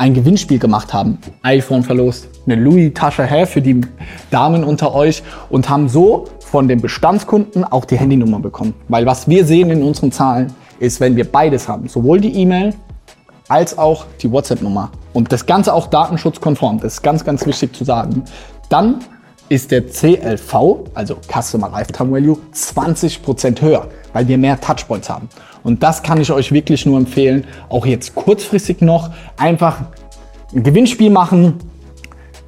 ein 0.00 0.14
Gewinnspiel 0.14 0.58
gemacht 0.58 0.94
haben. 0.94 1.18
iPhone 1.42 1.82
verlost, 1.82 2.26
eine 2.46 2.54
Louis-Tasche 2.54 3.26
her 3.26 3.46
für 3.46 3.60
die 3.60 3.82
Damen 4.30 4.64
unter 4.64 4.94
euch 4.94 5.22
und 5.50 5.68
haben 5.68 5.90
so 5.90 6.24
von 6.38 6.68
den 6.68 6.80
Bestandskunden 6.80 7.64
auch 7.64 7.84
die 7.84 7.98
Handynummer 7.98 8.40
bekommen. 8.40 8.72
Weil 8.88 9.04
was 9.04 9.28
wir 9.28 9.44
sehen 9.44 9.70
in 9.70 9.82
unseren 9.82 10.10
Zahlen 10.10 10.54
ist, 10.78 11.00
wenn 11.00 11.16
wir 11.16 11.30
beides 11.30 11.68
haben, 11.68 11.86
sowohl 11.86 12.18
die 12.18 12.34
E-Mail 12.34 12.72
als 13.48 13.76
auch 13.76 14.06
die 14.22 14.32
WhatsApp-Nummer 14.32 14.90
und 15.12 15.30
das 15.32 15.44
Ganze 15.44 15.74
auch 15.74 15.88
datenschutzkonform, 15.88 16.80
das 16.80 16.94
ist 16.94 17.02
ganz, 17.02 17.22
ganz 17.22 17.44
wichtig 17.44 17.76
zu 17.76 17.84
sagen, 17.84 18.24
dann 18.70 19.00
ist 19.50 19.70
der 19.70 19.86
CLV, 19.86 20.88
also 20.94 21.18
Customer 21.30 21.68
Lifetime 21.68 22.10
Value, 22.10 22.38
20% 22.54 23.60
höher, 23.60 23.86
weil 24.12 24.28
wir 24.28 24.38
mehr 24.38 24.60
Touchpoints 24.60 25.08
haben. 25.08 25.28
Und 25.62 25.82
das 25.82 26.02
kann 26.02 26.20
ich 26.20 26.30
euch 26.32 26.52
wirklich 26.52 26.86
nur 26.86 26.98
empfehlen, 26.98 27.44
auch 27.68 27.86
jetzt 27.86 28.14
kurzfristig 28.14 28.80
noch 28.80 29.10
einfach 29.36 29.80
ein 30.54 30.62
Gewinnspiel 30.62 31.10
machen, 31.10 31.54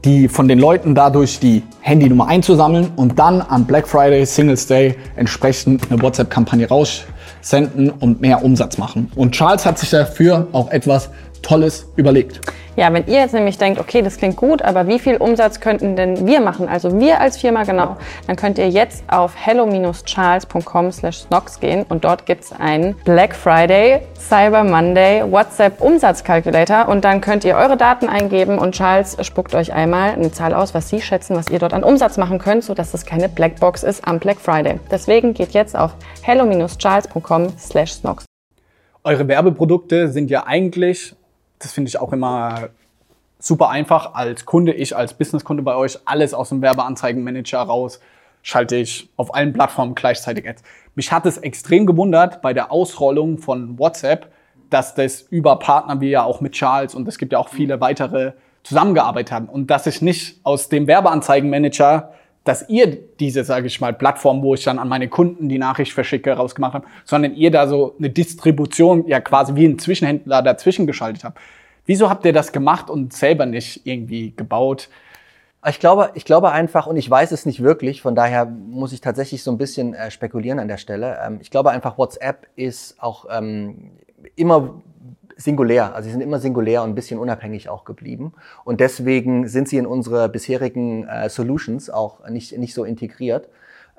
die 0.05 0.29
von 0.29 0.48
den 0.48 0.59
Leuten 0.59 0.94
dadurch 0.94 1.38
die 1.38 1.62
Handynummer 1.81 2.27
einzusammeln 2.27 2.90
und 2.96 3.18
dann 3.18 3.40
am 3.40 3.66
Black 3.66 3.87
Friday, 3.87 4.27
Singles 4.27 4.66
Day 4.66 4.96
entsprechend 5.16 5.90
eine 5.90 6.03
WhatsApp-Kampagne 6.03 6.68
raussenden 6.68 7.90
und 7.90 8.20
mehr 8.20 8.44
Umsatz 8.44 8.79
machen. 8.79 9.11
Und 9.14 9.33
Charles 9.33 9.64
hat 9.64 9.79
sich 9.79 9.90
dafür 9.90 10.48
auch 10.53 10.70
etwas 10.70 11.11
Tolles 11.42 11.92
überlegt. 11.96 12.40
Ja, 12.74 12.90
wenn 12.94 13.07
ihr 13.07 13.20
jetzt 13.20 13.35
nämlich 13.35 13.59
denkt, 13.59 13.78
okay, 13.78 14.00
das 14.00 14.16
klingt 14.16 14.37
gut, 14.37 14.62
aber 14.62 14.87
wie 14.87 14.98
viel 14.98 15.16
Umsatz 15.18 15.61
könnten 15.61 15.94
denn 15.94 16.26
wir 16.26 16.40
machen, 16.40 16.68
also 16.68 16.98
wir 16.98 17.20
als 17.20 17.37
Firma 17.37 17.64
genau, 17.64 17.98
dann 18.26 18.37
könnt 18.37 18.57
ihr 18.57 18.70
jetzt 18.70 19.05
auf 19.09 19.33
hello-charles.com 19.37 20.90
slash 20.90 21.18
snox 21.18 21.61
gehen 21.61 21.85
und 21.90 22.05
dort 22.05 22.24
gibt's 22.24 22.50
einen 22.50 22.94
Black 23.05 23.35
Friday, 23.35 24.00
Cyber 24.18 24.64
Monday, 24.64 25.22
WhatsApp 25.31 25.83
Umsatzkalkulator 25.83 26.88
und 26.88 27.05
dann 27.05 27.20
könnt 27.20 27.44
ihr 27.44 27.57
eure 27.57 27.76
Daten 27.76 28.09
eingeben 28.09 28.59
und 28.59 28.74
Charles 28.74 29.18
spuckt 29.20 29.55
euch 29.55 29.74
einmal 29.74 30.12
eine 30.12 30.33
Zahl 30.33 30.55
aus, 30.55 30.72
was 30.72 30.88
Sie 30.88 31.02
schätzen, 31.02 31.37
was 31.37 31.50
ihr 31.50 31.59
dort 31.59 31.74
an 31.74 31.85
Umsatz 31.85 32.16
machen 32.16 32.38
könnt, 32.38 32.64
sodass 32.64 32.94
es 32.94 33.05
keine 33.05 33.28
Blackbox 33.28 33.83
ist 33.83 34.09
am 34.09 34.18
Black 34.18 34.40
Friday. 34.40 34.81
Deswegen 34.90 35.35
geht 35.35 35.50
jetzt 35.50 35.76
auf 35.76 35.94
hello-charles.com 36.22 37.48
slash 37.59 37.92
snox. 37.92 38.24
Eure 39.05 39.28
Werbeprodukte 39.28 40.09
sind 40.09 40.31
ja 40.31 40.46
eigentlich 40.46 41.14
das 41.62 41.72
finde 41.72 41.88
ich 41.88 41.98
auch 42.01 42.12
immer 42.12 42.70
super 43.38 43.70
einfach 43.70 44.14
als 44.14 44.44
Kunde, 44.44 44.72
ich 44.72 44.96
als 44.96 45.14
Businesskunde 45.14 45.62
bei 45.62 45.75
euch, 45.75 45.98
alles 46.05 46.35
aus 46.35 46.51
dem 46.51 46.62
Werbeanzeigenmanager 46.62 47.59
raus, 47.59 48.01
schalte 48.42 48.77
ich 48.77 49.09
auf 49.16 49.35
allen 49.35 49.53
Plattformen 49.53 49.94
gleichzeitig 49.94 50.48
Ads. 50.48 50.62
Mich 50.94 51.11
hat 51.11 51.27
es 51.27 51.38
extrem 51.38 51.87
gewundert 51.87 52.42
bei 52.42 52.53
der 52.53 52.70
Ausrollung 52.70 53.38
von 53.38 53.79
WhatsApp, 53.79 54.33
dass 54.70 54.94
das 54.94 55.22
über 55.22 55.59
Partner 55.59 56.01
wie 56.01 56.11
ja 56.11 56.25
auch 56.25 56.40
mit 56.40 56.53
Charles 56.53 56.94
und 56.94 57.07
es 57.09 57.18
gibt 57.18 57.33
ja 57.33 57.38
auch 57.38 57.48
viele 57.48 57.81
weitere 57.81 58.33
zusammengearbeitet 58.62 59.33
haben 59.33 59.48
und 59.48 59.70
dass 59.70 59.87
ich 59.87 60.03
nicht 60.03 60.40
aus 60.44 60.68
dem 60.68 60.87
Werbeanzeigenmanager 60.87 62.12
dass 62.44 62.68
ihr 62.68 62.98
diese, 63.20 63.44
sage 63.44 63.66
ich 63.66 63.81
mal, 63.81 63.92
Plattform, 63.92 64.42
wo 64.42 64.55
ich 64.55 64.64
dann 64.64 64.78
an 64.78 64.88
meine 64.88 65.09
Kunden 65.09 65.48
die 65.48 65.59
Nachricht 65.59 65.92
verschicke, 65.92 66.33
rausgemacht 66.33 66.74
habt, 66.74 66.88
sondern 67.05 67.35
ihr 67.35 67.50
da 67.50 67.68
so 67.68 67.94
eine 67.98 68.11
Distribution, 68.11 69.07
ja 69.07 69.20
quasi 69.20 69.55
wie 69.55 69.66
ein 69.66 69.78
Zwischenhändler 69.78 70.42
dazwischen 70.42 70.87
geschaltet 70.87 71.24
habt. 71.24 71.38
Wieso 71.87 72.11
habt 72.11 72.24
ihr 72.24 72.33
das 72.33 72.52
gemacht 72.52 72.90
und 72.90 73.12
selber 73.12 73.46
nicht 73.46 73.87
irgendwie 73.87 74.35
gebaut? 74.37 74.88
Ich 75.68 75.78
glaube, 75.78 76.11
ich 76.14 76.24
glaube 76.24 76.50
einfach, 76.50 76.88
und 76.88 76.96
ich 76.96 77.09
weiß 77.09 77.31
es 77.31 77.46
nicht 77.46 77.62
wirklich, 77.62 78.02
von 78.02 78.16
daher 78.16 78.46
muss 78.46 78.92
ich 78.92 79.00
tatsächlich 79.00 79.44
so 79.44 79.52
ein 79.52 79.59
bisschen 79.59 79.94
äh, 79.94 80.11
spekulieren 80.11 80.59
an 80.59 80.66
der 80.66 80.78
Stelle. 80.78 81.18
Ähm, 81.24 81.38
ich 81.40 81.50
glaube 81.50 81.70
einfach, 81.70 81.98
WhatsApp 81.98 82.48
ist 82.57 83.00
auch 83.00 83.26
ähm, 83.31 83.92
immer 84.35 84.83
singulär. 85.37 85.95
Also 85.95 86.07
sie 86.07 86.12
sind 86.12 86.21
immer 86.21 86.38
singulär 86.38 86.83
und 86.83 86.90
ein 86.90 86.95
bisschen 86.95 87.18
unabhängig 87.18 87.68
auch 87.68 87.85
geblieben. 87.85 88.33
Und 88.64 88.81
deswegen 88.81 89.49
sind 89.49 89.68
sie 89.68 89.79
in 89.79 89.87
unsere 89.87 90.29
bisherigen 90.29 91.07
äh, 91.09 91.29
Solutions 91.29 91.90
auch 91.90 92.29
nicht, 92.29 92.57
nicht 92.57 92.75
so 92.75 92.85
integriert. 92.85 93.49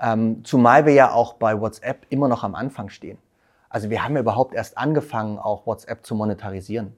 Ähm, 0.01 0.43
zumal 0.43 0.85
wir 0.85 0.93
ja 0.93 1.11
auch 1.11 1.33
bei 1.33 1.59
WhatsApp 1.59 2.05
immer 2.09 2.27
noch 2.27 2.43
am 2.43 2.55
Anfang 2.55 2.89
stehen. 2.89 3.17
Also 3.69 3.89
wir 3.89 4.03
haben 4.03 4.15
ja 4.15 4.21
überhaupt 4.21 4.53
erst 4.53 4.77
angefangen, 4.77 5.37
auch 5.37 5.65
WhatsApp 5.65 6.05
zu 6.05 6.15
monetarisieren. 6.15 6.93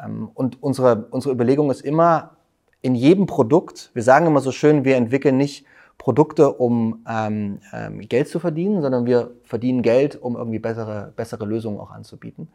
Ähm, 0.00 0.30
und 0.34 0.62
unsere, 0.62 1.06
unsere 1.10 1.34
Überlegung 1.34 1.70
ist 1.70 1.80
immer, 1.80 2.36
in 2.82 2.94
jedem 2.94 3.24
Produkt, 3.24 3.90
wir 3.94 4.02
sagen 4.02 4.26
immer 4.26 4.40
so 4.40 4.52
schön, 4.52 4.84
wir 4.84 4.96
entwickeln 4.96 5.38
nicht 5.38 5.64
Produkte, 5.96 6.52
um 6.52 7.02
ähm, 7.08 7.60
ähm, 7.72 8.00
Geld 8.00 8.28
zu 8.28 8.38
verdienen, 8.38 8.82
sondern 8.82 9.06
wir 9.06 9.30
verdienen 9.42 9.80
Geld, 9.80 10.20
um 10.20 10.36
irgendwie 10.36 10.58
bessere, 10.58 11.12
bessere 11.16 11.46
Lösungen 11.46 11.80
auch 11.80 11.90
anzubieten. 11.90 12.48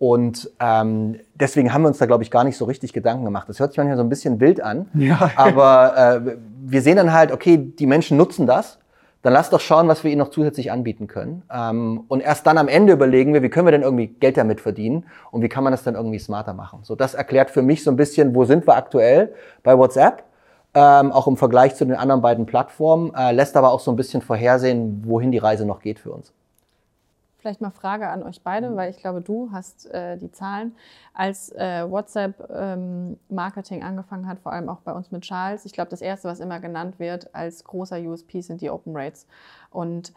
Und 0.00 0.50
ähm, 0.60 1.20
deswegen 1.34 1.74
haben 1.74 1.82
wir 1.82 1.88
uns 1.88 1.98
da, 1.98 2.06
glaube 2.06 2.22
ich, 2.22 2.30
gar 2.30 2.42
nicht 2.42 2.56
so 2.56 2.64
richtig 2.64 2.94
Gedanken 2.94 3.22
gemacht. 3.22 3.50
Das 3.50 3.60
hört 3.60 3.72
sich 3.72 3.76
manchmal 3.76 3.98
so 3.98 4.02
ein 4.02 4.08
bisschen 4.08 4.40
wild 4.40 4.62
an. 4.62 4.88
Ja. 4.94 5.30
Aber 5.36 6.22
äh, 6.24 6.36
wir 6.64 6.80
sehen 6.80 6.96
dann 6.96 7.12
halt, 7.12 7.30
okay, 7.30 7.58
die 7.58 7.86
Menschen 7.86 8.16
nutzen 8.16 8.46
das. 8.46 8.78
Dann 9.20 9.34
lass 9.34 9.50
doch 9.50 9.60
schauen, 9.60 9.88
was 9.88 10.02
wir 10.02 10.10
ihnen 10.10 10.20
noch 10.20 10.30
zusätzlich 10.30 10.72
anbieten 10.72 11.06
können. 11.06 11.42
Ähm, 11.52 12.04
und 12.08 12.20
erst 12.22 12.46
dann 12.46 12.56
am 12.56 12.66
Ende 12.68 12.94
überlegen 12.94 13.34
wir, 13.34 13.42
wie 13.42 13.50
können 13.50 13.66
wir 13.66 13.72
denn 13.72 13.82
irgendwie 13.82 14.06
Geld 14.06 14.38
damit 14.38 14.62
verdienen 14.62 15.04
und 15.32 15.42
wie 15.42 15.50
kann 15.50 15.64
man 15.64 15.70
das 15.70 15.82
dann 15.82 15.96
irgendwie 15.96 16.18
smarter 16.18 16.54
machen. 16.54 16.78
So, 16.82 16.94
das 16.94 17.12
erklärt 17.12 17.50
für 17.50 17.60
mich 17.60 17.84
so 17.84 17.90
ein 17.90 17.96
bisschen, 17.96 18.34
wo 18.34 18.46
sind 18.46 18.66
wir 18.66 18.76
aktuell 18.76 19.34
bei 19.62 19.76
WhatsApp, 19.76 20.22
ähm, 20.72 21.12
auch 21.12 21.26
im 21.26 21.36
Vergleich 21.36 21.74
zu 21.74 21.84
den 21.84 21.96
anderen 21.96 22.22
beiden 22.22 22.46
Plattformen, 22.46 23.12
äh, 23.14 23.32
lässt 23.32 23.54
aber 23.54 23.70
auch 23.70 23.80
so 23.80 23.90
ein 23.90 23.96
bisschen 23.96 24.22
vorhersehen, 24.22 25.02
wohin 25.04 25.30
die 25.30 25.36
Reise 25.36 25.66
noch 25.66 25.82
geht 25.82 25.98
für 25.98 26.10
uns. 26.10 26.32
Vielleicht 27.40 27.60
mal 27.60 27.70
Frage 27.70 28.08
an 28.08 28.22
euch 28.22 28.42
beide, 28.42 28.70
mhm. 28.70 28.76
weil 28.76 28.90
ich 28.90 28.98
glaube, 28.98 29.20
du 29.22 29.50
hast 29.52 29.86
äh, 29.90 30.16
die 30.18 30.30
Zahlen. 30.30 30.76
Als 31.14 31.50
äh, 31.52 31.90
WhatsApp 31.90 32.48
ähm, 32.54 33.18
Marketing 33.28 33.82
angefangen 33.82 34.26
hat, 34.26 34.38
vor 34.40 34.52
allem 34.52 34.68
auch 34.68 34.80
bei 34.80 34.92
uns 34.92 35.10
mit 35.10 35.22
Charles, 35.22 35.64
ich 35.64 35.72
glaube, 35.72 35.90
das 35.90 36.02
Erste, 36.02 36.28
was 36.28 36.40
immer 36.40 36.60
genannt 36.60 36.98
wird 36.98 37.34
als 37.34 37.64
großer 37.64 37.98
USP, 37.98 38.42
sind 38.42 38.60
die 38.60 38.70
Open 38.70 38.96
Rates. 38.96 39.26
Und 39.70 40.12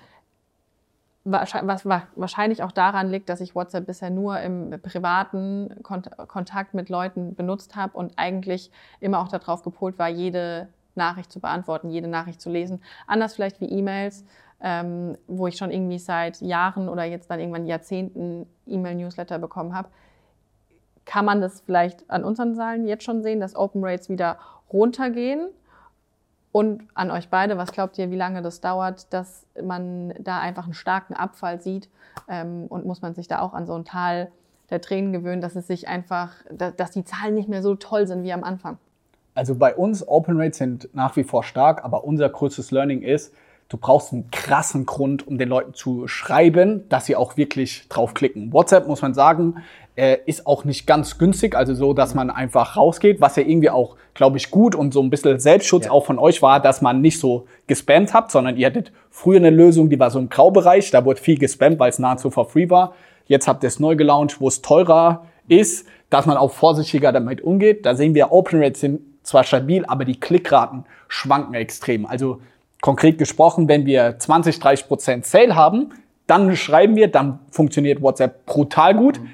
was 1.25 1.85
wahrscheinlich 1.85 2.63
auch 2.63 2.73
daran 2.73 3.09
liegt, 3.09 3.29
dass 3.29 3.39
ich 3.39 3.55
WhatsApp 3.55 3.85
bisher 3.85 4.09
nur 4.09 4.41
im 4.41 4.71
privaten 4.81 5.73
Kontakt 5.81 6.73
mit 6.73 6.89
Leuten 6.89 7.33
benutzt 7.33 7.77
habe 7.77 7.97
und 7.97 8.13
eigentlich 8.17 8.71
immer 8.99 9.19
auch 9.19 9.29
darauf 9.29 9.63
gepolt 9.63 9.97
war, 9.97 10.09
jede 10.09 10.67
Nachricht 10.95 11.31
zu 11.31 11.39
beantworten, 11.39 11.89
jede 11.89 12.09
Nachricht 12.09 12.41
zu 12.41 12.49
lesen. 12.49 12.81
Anders 13.07 13.35
vielleicht 13.35 13.61
wie 13.61 13.69
E-Mails 13.69 14.25
ähm, 14.63 15.17
wo 15.27 15.47
ich 15.47 15.57
schon 15.57 15.71
irgendwie 15.71 15.99
seit 15.99 16.39
Jahren 16.41 16.87
oder 16.87 17.03
jetzt 17.03 17.29
dann 17.29 17.39
irgendwann 17.39 17.65
Jahrzehnten 17.65 18.47
E-Mail-Newsletter 18.65 19.37
bekommen 19.37 19.75
habe. 19.75 19.89
kann 21.05 21.25
man 21.25 21.41
das 21.41 21.59
vielleicht 21.59 22.09
an 22.09 22.23
unseren 22.23 22.55
Zahlen 22.55 22.87
jetzt 22.87 23.03
schon 23.03 23.21
sehen, 23.21 23.41
dass 23.41 23.57
Open 23.57 23.83
Rates 23.83 24.07
wieder 24.07 24.37
runtergehen? 24.71 25.49
Und 26.53 26.83
an 26.93 27.11
euch 27.11 27.29
beide, 27.29 27.57
was 27.57 27.73
glaubt 27.73 27.97
ihr, 27.97 28.09
wie 28.09 28.15
lange 28.15 28.41
das 28.41 28.61
dauert, 28.61 29.11
dass 29.11 29.45
man 29.61 30.13
da 30.19 30.39
einfach 30.39 30.63
einen 30.63 30.75
starken 30.75 31.13
Abfall 31.13 31.59
sieht? 31.59 31.89
Ähm, 32.29 32.67
und 32.69 32.85
muss 32.85 33.01
man 33.01 33.15
sich 33.15 33.27
da 33.27 33.41
auch 33.41 33.53
an 33.53 33.65
so 33.65 33.73
ein 33.73 33.83
Tal 33.83 34.31
der 34.69 34.79
Tränen 34.79 35.11
gewöhnen, 35.11 35.41
dass 35.41 35.55
es 35.55 35.67
sich 35.67 35.89
einfach, 35.89 36.31
dass 36.51 36.91
die 36.91 37.03
Zahlen 37.03 37.35
nicht 37.35 37.49
mehr 37.49 37.63
so 37.63 37.75
toll 37.75 38.07
sind 38.07 38.23
wie 38.23 38.31
am 38.31 38.43
Anfang? 38.43 38.77
Also 39.35 39.55
bei 39.55 39.75
uns 39.75 40.07
Open 40.07 40.39
Rates 40.39 40.59
sind 40.59 40.89
nach 40.93 41.15
wie 41.15 41.23
vor 41.23 41.43
stark, 41.43 41.83
aber 41.83 42.03
unser 42.03 42.29
größtes 42.29 42.71
Learning 42.71 43.01
ist, 43.01 43.33
du 43.73 43.77
brauchst 43.77 44.13
einen 44.13 44.29
krassen 44.29 44.85
Grund, 44.85 45.25
um 45.25 45.39
den 45.39 45.49
Leuten 45.49 45.73
zu 45.73 46.07
schreiben, 46.07 46.87
dass 46.89 47.07
sie 47.07 47.15
auch 47.15 47.37
wirklich 47.37 47.89
draufklicken. 47.89 48.53
WhatsApp, 48.53 48.87
muss 48.87 49.01
man 49.01 49.15
sagen, 49.15 49.63
äh, 49.95 50.17
ist 50.27 50.45
auch 50.45 50.63
nicht 50.63 50.85
ganz 50.85 51.17
günstig, 51.17 51.55
also 51.55 51.73
so, 51.73 51.93
dass 51.93 52.13
man 52.13 52.29
einfach 52.29 52.77
rausgeht, 52.77 53.19
was 53.19 53.35
ja 53.35 53.41
irgendwie 53.41 53.71
auch, 53.71 53.95
glaube 54.13 54.37
ich, 54.37 54.51
gut 54.51 54.75
und 54.75 54.93
so 54.93 55.01
ein 55.01 55.09
bisschen 55.09 55.39
Selbstschutz 55.39 55.85
ja. 55.85 55.91
auch 55.91 56.05
von 56.05 56.19
euch 56.19 56.43
war, 56.43 56.59
dass 56.59 56.83
man 56.83 57.01
nicht 57.01 57.19
so 57.19 57.47
gespammt 57.65 58.13
habt, 58.13 58.29
sondern 58.31 58.57
ihr 58.57 58.67
hattet 58.67 58.91
früher 59.09 59.37
eine 59.37 59.49
Lösung, 59.49 59.89
die 59.89 59.99
war 59.99 60.11
so 60.11 60.19
im 60.19 60.29
Graubereich, 60.29 60.91
da 60.91 61.03
wurde 61.03 61.19
viel 61.19 61.39
gespammt, 61.39 61.79
weil 61.79 61.89
es 61.89 61.97
nahezu 61.97 62.29
for 62.29 62.47
free 62.47 62.69
war. 62.69 62.93
Jetzt 63.25 63.47
habt 63.47 63.63
ihr 63.63 63.67
es 63.69 63.79
neu 63.79 63.95
gelauncht, 63.95 64.39
wo 64.39 64.49
es 64.49 64.61
teurer 64.61 65.25
ist, 65.47 65.87
dass 66.11 66.27
man 66.27 66.37
auch 66.37 66.51
vorsichtiger 66.51 67.11
damit 67.11 67.41
umgeht. 67.41 67.87
Da 67.87 67.95
sehen 67.95 68.13
wir, 68.13 68.31
Open 68.31 68.61
Rates 68.61 68.81
sind 68.81 69.01
zwar 69.23 69.43
stabil, 69.43 69.83
aber 69.85 70.05
die 70.05 70.19
Klickraten 70.19 70.85
schwanken 71.07 71.55
extrem. 71.55 72.05
Also 72.05 72.39
konkret 72.83 73.17
gesprochen, 73.17 73.69
wenn 73.69 73.85
wir 73.85 74.19
20, 74.19 74.59
30 74.59 74.87
Prozent 74.89 75.25
Sale 75.25 75.55
haben, 75.55 75.91
dann 76.27 76.53
schreiben 76.57 76.97
wir, 76.97 77.07
dann 77.07 77.39
funktioniert 77.49 78.01
WhatsApp 78.01 78.45
brutal 78.45 78.93
gut. 78.93 79.21
Mhm. 79.21 79.29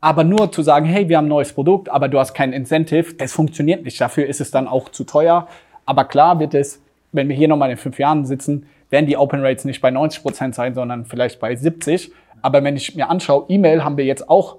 Aber 0.00 0.24
nur 0.24 0.50
zu 0.50 0.62
sagen, 0.62 0.84
hey, 0.84 1.08
wir 1.08 1.16
haben 1.16 1.26
ein 1.26 1.28
neues 1.28 1.52
Produkt, 1.52 1.88
aber 1.88 2.08
du 2.08 2.18
hast 2.18 2.34
kein 2.34 2.52
Incentive, 2.52 3.14
das 3.14 3.32
funktioniert 3.32 3.84
nicht. 3.84 4.00
Dafür 4.00 4.26
ist 4.26 4.40
es 4.40 4.50
dann 4.50 4.66
auch 4.66 4.88
zu 4.88 5.04
teuer. 5.04 5.46
Aber 5.86 6.06
klar 6.06 6.40
wird 6.40 6.54
es, 6.54 6.82
wenn 7.12 7.28
wir 7.28 7.36
hier 7.36 7.46
nochmal 7.46 7.70
in 7.70 7.76
fünf 7.76 8.00
Jahren 8.00 8.26
sitzen, 8.26 8.66
werden 8.90 9.06
die 9.06 9.16
Open 9.16 9.44
Rates 9.44 9.64
nicht 9.64 9.80
bei 9.80 9.92
90 9.92 10.22
Prozent 10.22 10.54
sein, 10.56 10.74
sondern 10.74 11.04
vielleicht 11.04 11.38
bei 11.38 11.54
70. 11.54 12.10
Aber 12.42 12.64
wenn 12.64 12.76
ich 12.76 12.96
mir 12.96 13.10
anschaue, 13.10 13.44
E-Mail 13.48 13.84
haben 13.84 13.96
wir 13.96 14.06
jetzt 14.06 14.28
auch 14.28 14.56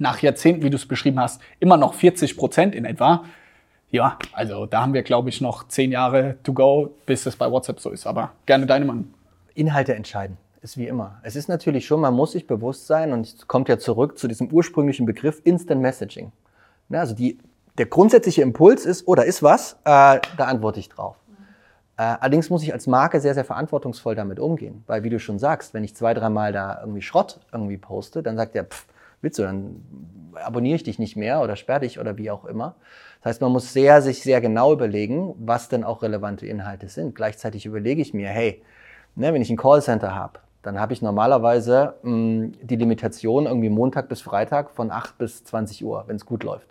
nach 0.00 0.20
Jahrzehnten, 0.20 0.64
wie 0.64 0.70
du 0.70 0.76
es 0.76 0.86
beschrieben 0.86 1.20
hast, 1.20 1.40
immer 1.60 1.76
noch 1.76 1.94
40 1.94 2.36
Prozent 2.36 2.74
in 2.74 2.84
etwa. 2.84 3.24
Ja, 3.90 4.18
also 4.32 4.66
da 4.66 4.82
haben 4.82 4.92
wir, 4.92 5.02
glaube 5.02 5.30
ich, 5.30 5.40
noch 5.40 5.66
zehn 5.68 5.92
Jahre 5.92 6.36
to 6.42 6.52
go, 6.52 6.94
bis 7.06 7.24
es 7.26 7.36
bei 7.36 7.50
WhatsApp 7.50 7.80
so 7.80 7.90
ist. 7.90 8.06
Aber 8.06 8.32
gerne 8.44 8.66
deine 8.66 8.84
Meinung. 8.84 9.14
Inhalte 9.54 9.94
entscheiden 9.94 10.36
ist 10.60 10.76
wie 10.76 10.86
immer. 10.86 11.18
Es 11.22 11.36
ist 11.36 11.48
natürlich 11.48 11.86
schon, 11.86 12.00
man 12.00 12.14
muss 12.14 12.32
sich 12.32 12.46
bewusst 12.46 12.86
sein, 12.86 13.12
und 13.12 13.26
es 13.26 13.46
kommt 13.46 13.68
ja 13.68 13.78
zurück 13.78 14.18
zu 14.18 14.28
diesem 14.28 14.50
ursprünglichen 14.52 15.06
Begriff 15.06 15.40
Instant 15.44 15.80
Messaging. 15.80 16.32
Ja, 16.88 17.00
also 17.00 17.14
die, 17.14 17.38
der 17.76 17.86
grundsätzliche 17.86 18.42
Impuls 18.42 18.84
ist, 18.84 19.06
oh, 19.06 19.14
ist 19.14 19.42
was, 19.42 19.74
äh, 19.84 20.18
da 20.36 20.44
antworte 20.46 20.80
ich 20.80 20.88
drauf. 20.88 21.16
Äh, 21.96 22.02
allerdings 22.02 22.50
muss 22.50 22.62
ich 22.62 22.72
als 22.72 22.86
Marke 22.86 23.20
sehr, 23.20 23.34
sehr 23.34 23.44
verantwortungsvoll 23.44 24.14
damit 24.14 24.40
umgehen. 24.40 24.84
Weil, 24.86 25.04
wie 25.04 25.10
du 25.10 25.18
schon 25.18 25.38
sagst, 25.38 25.74
wenn 25.74 25.84
ich 25.84 25.94
zwei, 25.94 26.14
dreimal 26.14 26.52
da 26.52 26.78
irgendwie 26.80 27.02
Schrott 27.02 27.40
irgendwie 27.52 27.76
poste, 27.76 28.22
dann 28.22 28.36
sagt 28.36 28.54
der, 28.54 28.64
pff, 28.64 28.86
willst 29.20 29.38
du, 29.38 29.42
dann 29.42 29.82
abonniere 30.34 30.76
ich 30.76 30.84
dich 30.84 30.98
nicht 30.98 31.16
mehr 31.16 31.42
oder 31.42 31.56
sperre 31.56 31.80
dich 31.80 31.98
oder 31.98 32.16
wie 32.16 32.30
auch 32.30 32.44
immer. 32.44 32.76
Das 33.20 33.30
heißt, 33.30 33.40
man 33.40 33.52
muss 33.52 33.72
sehr, 33.72 34.02
sich 34.02 34.22
sehr 34.22 34.40
genau 34.40 34.72
überlegen, 34.72 35.34
was 35.38 35.68
denn 35.68 35.84
auch 35.84 36.02
relevante 36.02 36.46
Inhalte 36.46 36.88
sind. 36.88 37.14
Gleichzeitig 37.14 37.66
überlege 37.66 38.00
ich 38.00 38.14
mir, 38.14 38.28
hey, 38.28 38.62
ne, 39.16 39.34
wenn 39.34 39.42
ich 39.42 39.50
ein 39.50 39.56
Callcenter 39.56 40.14
habe, 40.14 40.40
dann 40.62 40.78
habe 40.78 40.92
ich 40.92 41.02
normalerweise 41.02 41.94
mh, 42.02 42.10
hm, 42.10 42.52
die 42.62 42.76
Limitation 42.76 43.46
irgendwie 43.46 43.70
Montag 43.70 44.08
bis 44.08 44.20
Freitag 44.20 44.70
von 44.70 44.90
8 44.90 45.18
bis 45.18 45.44
20 45.44 45.84
Uhr, 45.84 46.04
wenn 46.06 46.16
es 46.16 46.26
gut 46.26 46.44
läuft. 46.44 46.68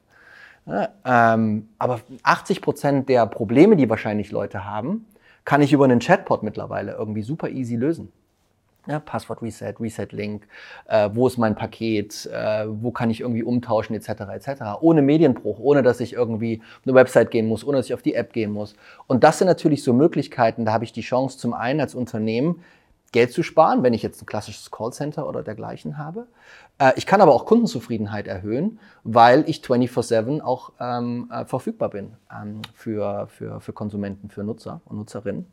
Ja, 0.66 0.90
ähm, 1.06 1.70
aber 1.78 2.02
80 2.24 2.62
Prozent 2.62 3.10
der 3.10 3.26
Probleme, 3.26 3.78
die 3.78 3.90
wahrscheinlich 3.90 4.32
Leute 4.32 4.66
haben, 4.66 5.06
kann 5.46 5.62
ich 5.62 5.72
über 5.72 5.86
einen 5.86 6.00
Chatbot 6.00 6.44
mittlerweile 6.44 6.92
irgendwie 6.92 7.22
super 7.22 7.50
easy 7.50 7.78
lösen. 7.78 8.12
Ja, 8.88 9.00
Passwort 9.00 9.42
Reset, 9.42 9.74
Reset 9.80 10.08
Link, 10.12 10.48
äh, 10.88 11.10
wo 11.14 11.28
ist 11.28 11.38
mein 11.38 11.56
Paket, 11.56 12.26
äh, 12.28 12.66
wo 12.68 12.92
kann 12.92 13.10
ich 13.10 13.22
irgendwie 13.22 13.44
umtauschen 13.44 13.96
etc. 13.96 14.10
etc. 14.34 14.62
Ohne 14.80 15.02
Medienbruch, 15.02 15.60
ohne 15.60 15.84
dass 15.84 16.00
ich 16.00 16.14
irgendwie 16.14 16.62
eine 16.86 16.96
Website 16.96 17.32
gehen 17.32 17.48
muss, 17.48 17.66
ohne 17.66 17.78
dass 17.78 17.88
ich 17.88 17.94
auf 17.94 18.02
die 18.02 18.16
App 18.16 18.32
gehen 18.32 18.52
muss. 18.52 18.76
Und 19.08 19.24
das 19.24 19.40
sind 19.40 19.48
natürlich 19.48 19.84
so 19.84 19.92
Möglichkeiten, 19.94 20.64
da 20.64 20.72
habe 20.72 20.86
ich 20.86 20.94
die 20.94 21.02
Chance 21.02 21.38
zum 21.38 21.54
einen 21.54 21.82
als 21.82 21.96
Unternehmen 21.96 22.62
Geld 23.12 23.32
zu 23.32 23.42
sparen, 23.42 23.84
wenn 23.84 23.94
ich 23.94 24.04
jetzt 24.04 24.22
ein 24.22 24.26
klassisches 24.26 24.70
Callcenter 24.72 25.28
oder 25.28 25.44
dergleichen 25.44 25.98
habe. 25.98 26.28
Äh, 26.78 26.94
ich 26.96 27.06
kann 27.06 27.22
aber 27.22 27.34
auch 27.34 27.46
Kundenzufriedenheit 27.46 28.28
erhöhen, 28.28 28.80
weil 29.04 29.44
ich 29.48 29.62
24-7 29.62 30.42
auch 30.42 30.72
ähm, 30.80 31.30
äh, 31.32 31.46
verfügbar 31.46 31.90
bin 31.90 32.14
ähm, 32.32 32.62
für, 32.74 33.28
für, 33.28 33.62
für 33.62 33.74
Konsumenten, 33.74 34.30
für 34.30 34.44
Nutzer 34.44 34.82
und 34.86 34.98
Nutzerinnen. 34.98 35.46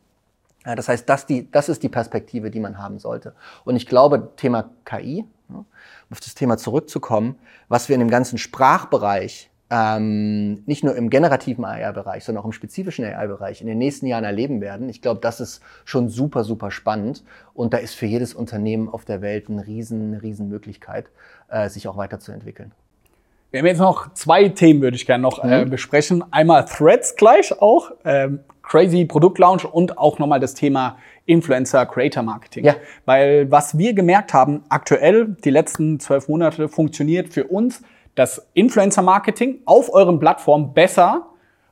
Ja, 0.66 0.74
das 0.74 0.88
heißt, 0.88 1.09
das, 1.09 1.27
die, 1.27 1.50
das 1.50 1.68
ist 1.68 1.83
die 1.83 1.88
Perspektive, 1.88 2.50
die 2.50 2.61
man 2.61 2.79
haben 2.79 2.98
sollte. 2.98 3.35
Und 3.64 3.77
ich 3.77 3.87
glaube, 3.87 4.33
Thema 4.37 4.70
KI, 4.85 5.24
um 5.48 5.66
auf 6.11 6.20
das 6.20 6.35
Thema 6.35 6.57
zurückzukommen, 6.57 7.38
was 7.68 7.88
wir 7.88 7.94
in 7.94 8.00
dem 8.00 8.11
ganzen 8.11 8.38
Sprachbereich 8.38 9.50
ähm, 9.70 10.62
nicht 10.66 10.85
nur 10.85 10.94
im 10.94 11.11
generativen 11.11 11.64
AI-Bereich, 11.64 12.24
sondern 12.24 12.42
auch 12.42 12.46
im 12.46 12.53
spezifischen 12.53 13.05
AI-Bereich 13.05 13.61
in 13.61 13.66
den 13.66 13.79
nächsten 13.79 14.07
Jahren 14.07 14.24
erleben 14.24 14.61
werden. 14.61 14.88
Ich 14.88 15.03
glaube, 15.03 15.20
das 15.20 15.40
ist 15.40 15.62
schon 15.85 16.09
super, 16.09 16.44
super 16.44 16.70
spannend. 16.70 17.24
Und 17.55 17.72
da 17.72 17.79
ist 17.79 17.94
für 17.94 18.07
jedes 18.07 18.35
Unternehmen 18.35 18.88
auf 18.88 19.05
der 19.05 19.22
Welt 19.22 19.48
eine 19.48 19.66
riesen, 19.66 20.14
riesen 20.14 20.48
Möglichkeit, 20.48 21.07
äh, 21.48 21.68
sich 21.68 21.88
auch 21.88 21.96
weiterzuentwickeln. 21.96 22.72
Wir 23.50 23.61
haben 23.61 23.66
jetzt 23.66 23.79
noch 23.79 24.12
zwei 24.14 24.48
Themen, 24.48 24.83
würde 24.83 24.96
ich 24.96 25.07
gerne 25.07 25.22
noch 25.22 25.42
äh, 25.42 25.64
mhm. 25.64 25.70
besprechen. 25.70 26.24
Einmal 26.31 26.64
Threads 26.66 27.16
gleich 27.16 27.61
auch, 27.61 27.92
ähm, 28.05 28.40
crazy 28.64 29.05
Produktlaunch 29.05 29.64
und 29.64 29.98
auch 29.98 30.18
nochmal 30.18 30.40
das 30.40 30.55
Thema 30.55 30.98
Influencer 31.27 31.87
Creator 31.87 32.22
Marketing. 32.22 32.64
Ja. 32.64 32.77
Weil 33.05 33.50
was 33.50 33.79
wir 33.79 33.94
gemerkt 33.94 34.35
haben, 34.35 34.62
aktuell, 34.68 35.37
die 35.44 35.50
letzten 35.50 36.00
zwölf 36.00 36.29
Monate 36.29 36.68
funktioniert 36.68 37.33
für 37.33 37.44
uns 37.44 37.83
das 38.14 38.48
Influencer-Marketing 38.55 39.61
auf 39.64 39.92
euren 39.92 40.18
Plattformen 40.18 40.72
besser 40.72 41.27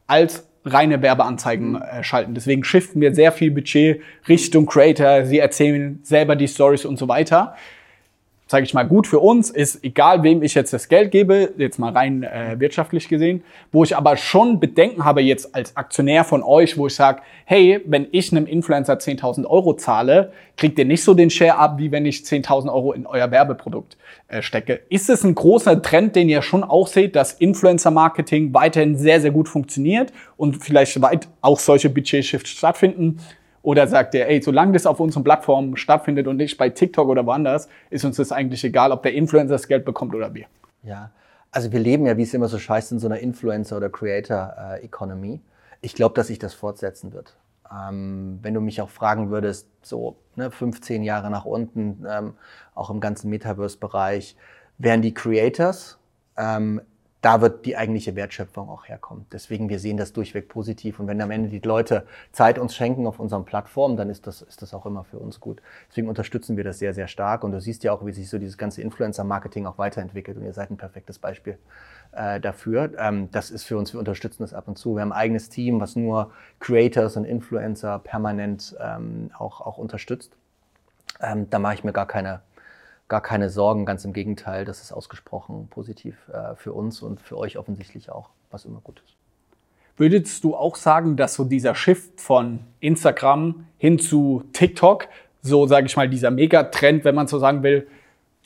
als 0.07 0.49
reine 0.65 1.03
Werbeanzeigen 1.03 1.71
mhm. 1.71 1.83
äh, 1.83 2.03
schalten. 2.03 2.35
Deswegen 2.35 2.65
shiften 2.65 3.01
wir 3.01 3.15
sehr 3.15 3.33
viel 3.33 3.51
Budget 3.51 4.01
Richtung 4.29 4.67
Creator. 4.67 5.25
Sie 5.25 5.39
erzählen 5.39 6.01
selber 6.03 6.37
die 6.37 6.49
Stories 6.49 6.85
und 6.85 6.99
so 6.99 7.09
weiter 7.09 7.55
sage 8.53 8.65
ich 8.65 8.75
mal, 8.75 8.87
gut 8.87 9.07
für 9.07 9.19
uns 9.19 9.49
ist, 9.49 9.83
egal 9.83 10.23
wem 10.23 10.43
ich 10.43 10.55
jetzt 10.55 10.75
das 10.75 10.89
Geld 10.89 11.11
gebe, 11.11 11.55
jetzt 11.57 11.79
mal 11.79 11.91
rein 11.91 12.23
äh, 12.23 12.57
wirtschaftlich 12.59 13.09
gesehen, 13.09 13.43
wo 13.73 13.83
ich 13.83 13.97
aber 13.97 14.19
schon 14.19 14.61
Bedenken 14.61 15.07
habe 15.07 15.23
jetzt 15.23 15.55
als 15.55 15.75
Aktionär 15.75 16.23
von 16.23 16.43
euch, 16.43 16.77
wo 16.77 16.87
ich 16.87 16.95
sage, 16.95 17.23
hey, 17.47 17.81
wenn 17.87 18.07
ich 18.13 18.31
einem 18.31 18.47
Influencer 18.47 18.93
10.000 18.99 19.47
Euro 19.47 19.73
zahle, 19.73 20.33
kriegt 20.59 20.79
ihr 20.79 20.85
nicht 20.85 21.03
so 21.03 21.15
den 21.15 21.31
Share 21.31 21.57
ab, 21.57 21.79
wie 21.79 21.91
wenn 21.91 22.05
ich 22.05 22.19
10.000 22.19 22.71
Euro 22.71 22.93
in 22.93 23.07
euer 23.07 23.31
Werbeprodukt 23.31 23.97
äh, 24.29 24.43
stecke. 24.43 24.81
Ist 24.91 25.09
es 25.09 25.25
ein 25.25 25.35
großer 25.35 25.81
Trend, 25.81 26.15
den 26.15 26.29
ihr 26.29 26.43
schon 26.43 26.63
auch 26.63 26.89
seht, 26.89 27.17
dass 27.17 27.33
Influencer-Marketing 27.33 28.53
weiterhin 28.53 28.99
sehr, 28.99 29.23
sehr 29.23 29.31
gut 29.31 29.49
funktioniert 29.49 30.13
und 30.37 30.63
vielleicht 30.63 31.01
weit 31.01 31.27
auch 31.41 31.59
solche 31.59 31.89
Budget-Shifts 31.89 32.51
stattfinden? 32.51 33.19
Oder 33.63 33.87
sagt 33.87 34.15
er, 34.15 34.29
ey, 34.29 34.43
solange 34.43 34.73
das 34.73 34.87
auf 34.87 34.99
unseren 34.99 35.23
Plattformen 35.23 35.77
stattfindet 35.77 36.27
und 36.27 36.37
nicht 36.37 36.59
bei 36.59 36.69
TikTok 36.69 37.09
oder 37.09 37.25
woanders, 37.27 37.69
ist 37.91 38.05
uns 38.05 38.17
das 38.17 38.33
eigentlich 38.33 38.65
egal, 38.65 38.91
ob 38.91 39.03
der 39.03 39.15
Influencer 39.15 39.55
das 39.55 39.69
Geld 39.69 39.85
bekommt 39.85 40.15
oder 40.15 40.35
wir. 40.35 40.47
Ja, 40.83 41.11
also 41.53 41.71
wir 41.71 41.79
leben 41.79 42.07
ja, 42.07 42.17
wie 42.17 42.23
es 42.23 42.35
immer 42.35 42.49
so 42.49 42.59
scheißt, 42.59 42.93
in 42.93 42.99
so 42.99 43.07
einer 43.07 43.19
Influencer- 43.19 43.77
oder 43.77 43.89
Creator-Economy. 43.89 45.41
Ich 45.81 45.95
glaube, 45.95 46.15
dass 46.15 46.27
sich 46.27 46.41
das 46.41 46.55
fortsetzen 46.55 47.13
wird. 47.13 47.37
Ähm, 47.71 48.41
wenn 48.43 48.55
du 48.55 48.61
mich 48.61 48.81
auch 48.81 48.91
fragen 48.91 49.31
würdest, 49.31 49.69
so 49.83 50.17
ne, 50.35 50.51
15 50.51 51.03
Jahre 51.03 51.31
nach 51.31 51.45
unten, 51.45 52.05
ähm, 52.09 52.35
auch 52.75 52.91
im 52.91 53.01
ganzen 53.01 53.31
Metaverse-Bereich, 53.31 54.37
wären 54.79 55.03
die 55.03 55.15
Creators 55.15 55.99
ähm, 56.37 56.81
da 57.23 57.41
wird 57.41 57.65
die 57.67 57.77
eigentliche 57.77 58.17
Wertschöpfung 58.17 58.69
auch 58.69 58.89
herkommen. 58.89 59.27
Deswegen, 59.31 59.69
wir 59.69 59.79
sehen 59.79 59.97
das 59.97 60.13
durchweg 60.13 60.49
positiv. 60.49 60.99
Und 60.99 61.07
wenn 61.07 61.23
am 61.23 61.31
Ende 61.31 61.49
die 61.49 61.61
Leute 61.61 62.05
Zeit 62.33 62.59
uns 62.59 62.75
schenken 62.75 63.07
auf 63.07 63.21
unseren 63.21 63.45
Plattformen, 63.45 63.97
dann 63.97 64.11
ist 64.11 64.27
das, 64.27 64.43
ist 64.43 64.61
das 64.61 64.75
auch 64.75 64.87
immer 64.87 65.05
für 65.05 65.19
uns 65.19 65.39
gut. 65.39 65.63
Deswegen 65.89 66.09
unterstützen 66.09 66.57
wir 66.57 66.65
das 66.65 66.81
sehr, 66.81 66.95
sehr 66.95 67.07
stark. 67.07 67.45
Und 67.45 67.53
du 67.53 67.61
siehst 67.61 67.85
ja 67.85 67.93
auch, 67.93 68.05
wie 68.05 68.13
sich 68.13 68.29
so 68.29 68.39
dieses 68.39 68.59
ganze 68.59 68.83
Influencer-Marketing 68.83 69.67
auch 69.67 69.79
weiterentwickelt. 69.79 70.37
Und 70.37 70.45
ihr 70.45 70.53
seid 70.53 70.73
ein 70.73 70.77
perfektes 70.77 71.21
Beispiel 71.21 71.59
äh, 72.11 72.41
dafür. 72.41 72.91
Ähm, 72.99 73.31
das 73.31 73.53
ist 73.53 73.63
für 73.63 73.79
uns, 73.79 73.93
wir 73.93 74.01
unterstützen 74.01 74.43
das 74.43 74.53
ab 74.53 74.67
und 74.67 74.77
zu. 74.77 74.97
Wir 74.97 75.03
haben 75.03 75.13
ein 75.13 75.19
eigenes 75.19 75.49
Team, 75.49 75.79
was 75.79 75.95
nur 75.95 76.33
Creators 76.59 77.17
und 77.17 77.25
Influencer 77.25 78.01
permanent 78.01 78.77
ähm, 78.81 79.31
auch, 79.39 79.61
auch 79.61 79.79
unterstützt. 79.79 80.33
Ähm, 81.21 81.49
da 81.51 81.61
mache 81.61 81.75
ich 81.75 81.85
mir 81.85 81.93
gar 81.93 82.09
keine 82.09 82.41
gar 83.13 83.21
keine 83.21 83.51
Sorgen, 83.51 83.85
ganz 83.85 84.07
im 84.07 84.15
Gegenteil, 84.15 84.65
das 84.65 84.81
ist 84.81 84.91
ausgesprochen 84.91 85.69
positiv 85.69 86.17
äh, 86.33 86.57
für 86.57 86.73
uns 86.73 87.03
und 87.03 87.21
für 87.21 87.37
euch 87.37 87.59
offensichtlich 87.59 88.09
auch, 88.11 88.31
was 88.51 88.65
immer 88.65 88.81
gut 88.83 89.03
ist. 89.05 89.17
Würdest 89.99 90.43
du 90.45 90.57
auch 90.57 90.77
sagen, 90.77 91.15
dass 91.17 91.35
so 91.35 91.45
dieser 91.45 91.75
Shift 91.75 92.23
von 92.23 92.61
Instagram 92.81 93.67
hin 93.77 93.99
zu 93.99 94.45
TikTok, 94.55 95.09
so 95.43 95.67
sage 95.67 95.85
ich 95.85 95.95
mal, 95.95 96.09
dieser 96.09 96.31
Megatrend, 96.31 97.05
wenn 97.05 97.15
man 97.15 97.27
so 97.27 97.39
sagen 97.39 97.63
will, 97.63 97.87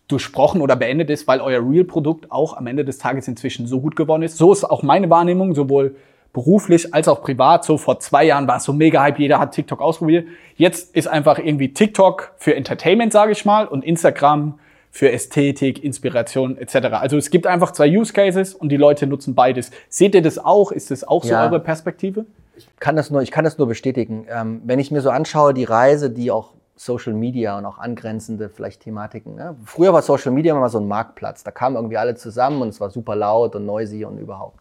durchbrochen 0.09 0.61
oder 0.61 0.75
beendet 0.75 1.11
ist, 1.11 1.29
weil 1.29 1.41
euer 1.41 1.61
Real-Produkt 1.63 2.33
auch 2.33 2.57
am 2.57 2.67
Ende 2.67 2.85
des 2.85 2.99
Tages 2.99 3.29
inzwischen 3.29 3.69
so 3.69 3.81
gut 3.81 3.95
geworden 3.95 4.25
ist. 4.25 4.37
So 4.37 4.51
ist 4.53 4.65
auch 4.65 4.83
meine 4.83 5.09
Wahrnehmung, 5.11 5.55
sowohl 5.55 5.95
beruflich 6.37 6.93
als 6.93 7.09
auch 7.09 7.23
privat. 7.23 7.65
So 7.65 7.79
vor 7.79 7.99
zwei 7.99 8.25
Jahren 8.25 8.47
war 8.47 8.59
es 8.59 8.65
so 8.65 8.75
mega 8.75 9.01
Hype, 9.01 9.19
jeder 9.19 9.39
hat 9.39 9.53
TikTok 9.53 9.81
ausprobiert. 9.81 10.29
Jetzt 10.57 10.95
ist 10.95 11.09
einfach 11.09 11.39
irgendwie 11.39 11.73
TikTok 11.73 12.33
für 12.37 12.55
Entertainment, 12.55 13.11
sage 13.11 13.33
ich 13.33 13.47
mal, 13.47 13.67
und 13.67 13.83
Instagram 13.83 14.59
für 14.91 15.11
Ästhetik, 15.11 15.83
Inspiration 15.83 16.59
etc. 16.59 16.89
Also 17.01 17.17
es 17.17 17.31
gibt 17.31 17.47
einfach 17.47 17.73
zwei 17.73 17.89
Use 17.89 18.13
Cases 18.13 18.55
und 18.55 18.69
die 18.69 18.77
Leute 18.77 19.07
nutzen 19.07 19.35
beides. 19.35 19.71
Seht 19.89 20.15
ihr 20.15 20.21
das 20.21 20.37
auch? 20.37 20.73
Ist 20.73 20.91
das 20.91 21.05
auch 21.09 21.25
so 21.25 21.31
Ja. 21.31 21.43
eure 21.43 21.59
Perspektive? 21.59 22.27
Ich 22.55 22.69
kann 22.81 22.97
das 22.97 23.11
nur, 23.11 23.23
ich 23.23 23.31
kann 23.31 23.45
das 23.45 23.57
nur 23.57 23.67
bestätigen. 23.67 24.27
Ähm, 24.31 24.61
wenn 24.67 24.79
ich 24.79 24.91
mir 24.91 25.01
so 25.01 25.09
anschaue, 25.09 25.55
die 25.55 25.65
Reise, 25.65 26.11
die 26.11 26.31
auch 26.31 26.53
Social 26.77 27.15
Media 27.15 27.57
und 27.57 27.65
auch 27.65 27.79
angrenzende 27.79 28.51
vielleicht 28.51 28.83
Thematiken. 28.83 29.37
Ne? 29.37 29.57
Früher 29.65 29.95
war 29.95 30.03
Social 30.03 30.33
Media 30.33 30.55
immer 30.55 30.69
so 30.69 30.79
ein 30.79 30.87
Marktplatz. 30.87 31.43
Da 31.45 31.51
kamen 31.51 31.77
irgendwie 31.77 31.97
alle 31.97 32.15
zusammen 32.15 32.61
und 32.61 32.69
es 32.69 32.79
war 32.79 32.91
super 32.91 33.17
laut 33.17 33.57
und 33.57 33.65
noisy 33.65 34.05
und 34.05 34.19
überhaupt. 34.19 34.61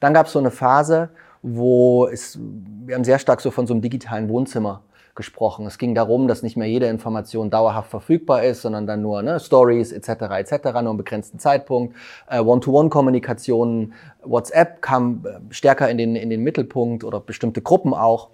Dann 0.00 0.14
gab 0.14 0.26
es 0.26 0.32
so 0.32 0.38
eine 0.38 0.50
Phase, 0.50 1.10
wo 1.42 2.06
es, 2.06 2.38
wir 2.84 2.94
haben 2.94 3.04
sehr 3.04 3.18
stark 3.18 3.40
so 3.40 3.50
von 3.50 3.66
so 3.66 3.74
einem 3.74 3.82
digitalen 3.82 4.28
Wohnzimmer 4.28 4.82
gesprochen. 5.16 5.66
Es 5.66 5.78
ging 5.78 5.94
darum, 5.94 6.28
dass 6.28 6.42
nicht 6.42 6.56
mehr 6.56 6.68
jede 6.68 6.86
Information 6.86 7.50
dauerhaft 7.50 7.90
verfügbar 7.90 8.44
ist, 8.44 8.62
sondern 8.62 8.86
dann 8.86 9.02
nur 9.02 9.22
ne, 9.22 9.40
Stories 9.40 9.90
etc. 9.90 10.08
etc. 10.08 10.64
nur 10.64 10.76
einen 10.76 10.96
begrenzten 10.98 11.38
Zeitpunkt. 11.38 11.96
Äh, 12.28 12.40
One-to-One-Kommunikationen, 12.40 13.94
WhatsApp 14.22 14.82
kam 14.82 15.24
äh, 15.24 15.52
stärker 15.52 15.90
in 15.90 15.98
den, 15.98 16.14
in 16.14 16.30
den 16.30 16.42
Mittelpunkt 16.42 17.02
oder 17.02 17.18
bestimmte 17.18 17.62
Gruppen 17.62 17.94
auch, 17.94 18.30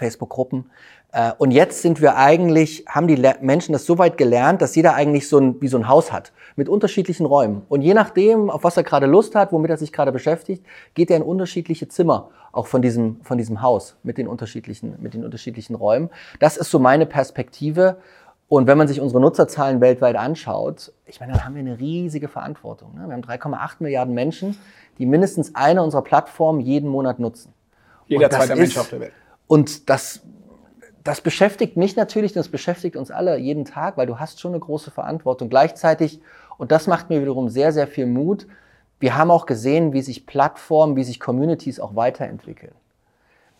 Facebook-Gruppen. 0.00 0.70
Äh, 1.12 1.32
und 1.38 1.50
jetzt 1.50 1.82
sind 1.82 2.00
wir 2.00 2.16
eigentlich, 2.16 2.84
haben 2.88 3.06
die 3.06 3.14
Le 3.14 3.36
Menschen 3.40 3.72
das 3.72 3.86
so 3.86 3.98
weit 3.98 4.16
gelernt, 4.18 4.62
dass 4.62 4.74
jeder 4.74 4.94
eigentlich 4.94 5.28
so 5.28 5.38
ein, 5.38 5.60
wie 5.60 5.68
so 5.68 5.76
ein 5.76 5.88
Haus 5.88 6.12
hat, 6.12 6.32
mit 6.56 6.68
unterschiedlichen 6.68 7.26
Räumen. 7.26 7.62
Und 7.68 7.82
je 7.82 7.94
nachdem, 7.94 8.50
auf 8.50 8.64
was 8.64 8.76
er 8.76 8.82
gerade 8.82 9.06
Lust 9.06 9.34
hat, 9.34 9.52
womit 9.52 9.70
er 9.70 9.76
sich 9.76 9.92
gerade 9.92 10.12
beschäftigt, 10.12 10.64
geht 10.94 11.10
er 11.10 11.16
in 11.18 11.22
unterschiedliche 11.22 11.88
Zimmer, 11.88 12.30
auch 12.52 12.66
von 12.66 12.82
diesem, 12.82 13.20
von 13.22 13.38
diesem 13.38 13.62
Haus, 13.62 13.96
mit 14.02 14.18
den 14.18 14.26
unterschiedlichen, 14.26 14.96
mit 15.00 15.14
den 15.14 15.24
unterschiedlichen 15.24 15.74
Räumen. 15.76 16.10
Das 16.40 16.56
ist 16.56 16.70
so 16.70 16.78
meine 16.78 17.06
Perspektive. 17.06 17.98
Und 18.48 18.66
wenn 18.66 18.76
man 18.76 18.88
sich 18.88 19.00
unsere 19.00 19.20
Nutzerzahlen 19.20 19.80
weltweit 19.80 20.16
anschaut, 20.16 20.92
ich 21.06 21.20
meine, 21.20 21.34
dann 21.34 21.44
haben 21.44 21.54
wir 21.54 21.60
eine 21.60 21.78
riesige 21.78 22.26
Verantwortung. 22.26 22.94
Ne? 22.96 23.06
Wir 23.06 23.12
haben 23.12 23.22
3,8 23.22 23.76
Milliarden 23.78 24.12
Menschen, 24.12 24.56
die 24.98 25.06
mindestens 25.06 25.54
eine 25.54 25.82
unserer 25.82 26.02
Plattformen 26.02 26.60
jeden 26.60 26.88
Monat 26.88 27.20
nutzen. 27.20 27.52
Jeder 28.08 28.28
zweite 28.28 28.56
Mensch 28.56 28.76
auf 28.76 28.88
der 28.88 29.00
Welt. 29.00 29.12
Und 29.50 29.90
das, 29.90 30.20
das 31.02 31.22
beschäftigt 31.22 31.76
mich 31.76 31.96
natürlich, 31.96 32.32
das 32.32 32.50
beschäftigt 32.50 32.94
uns 32.94 33.10
alle 33.10 33.36
jeden 33.36 33.64
Tag, 33.64 33.96
weil 33.96 34.06
du 34.06 34.20
hast 34.20 34.38
schon 34.38 34.52
eine 34.52 34.60
große 34.60 34.92
Verantwortung. 34.92 35.48
Gleichzeitig, 35.48 36.20
und 36.56 36.70
das 36.70 36.86
macht 36.86 37.10
mir 37.10 37.20
wiederum 37.20 37.48
sehr, 37.48 37.72
sehr 37.72 37.88
viel 37.88 38.06
Mut, 38.06 38.46
wir 39.00 39.18
haben 39.18 39.32
auch 39.32 39.46
gesehen, 39.46 39.92
wie 39.92 40.02
sich 40.02 40.24
Plattformen, 40.24 40.94
wie 40.94 41.02
sich 41.02 41.18
Communities 41.18 41.80
auch 41.80 41.96
weiterentwickeln. 41.96 42.70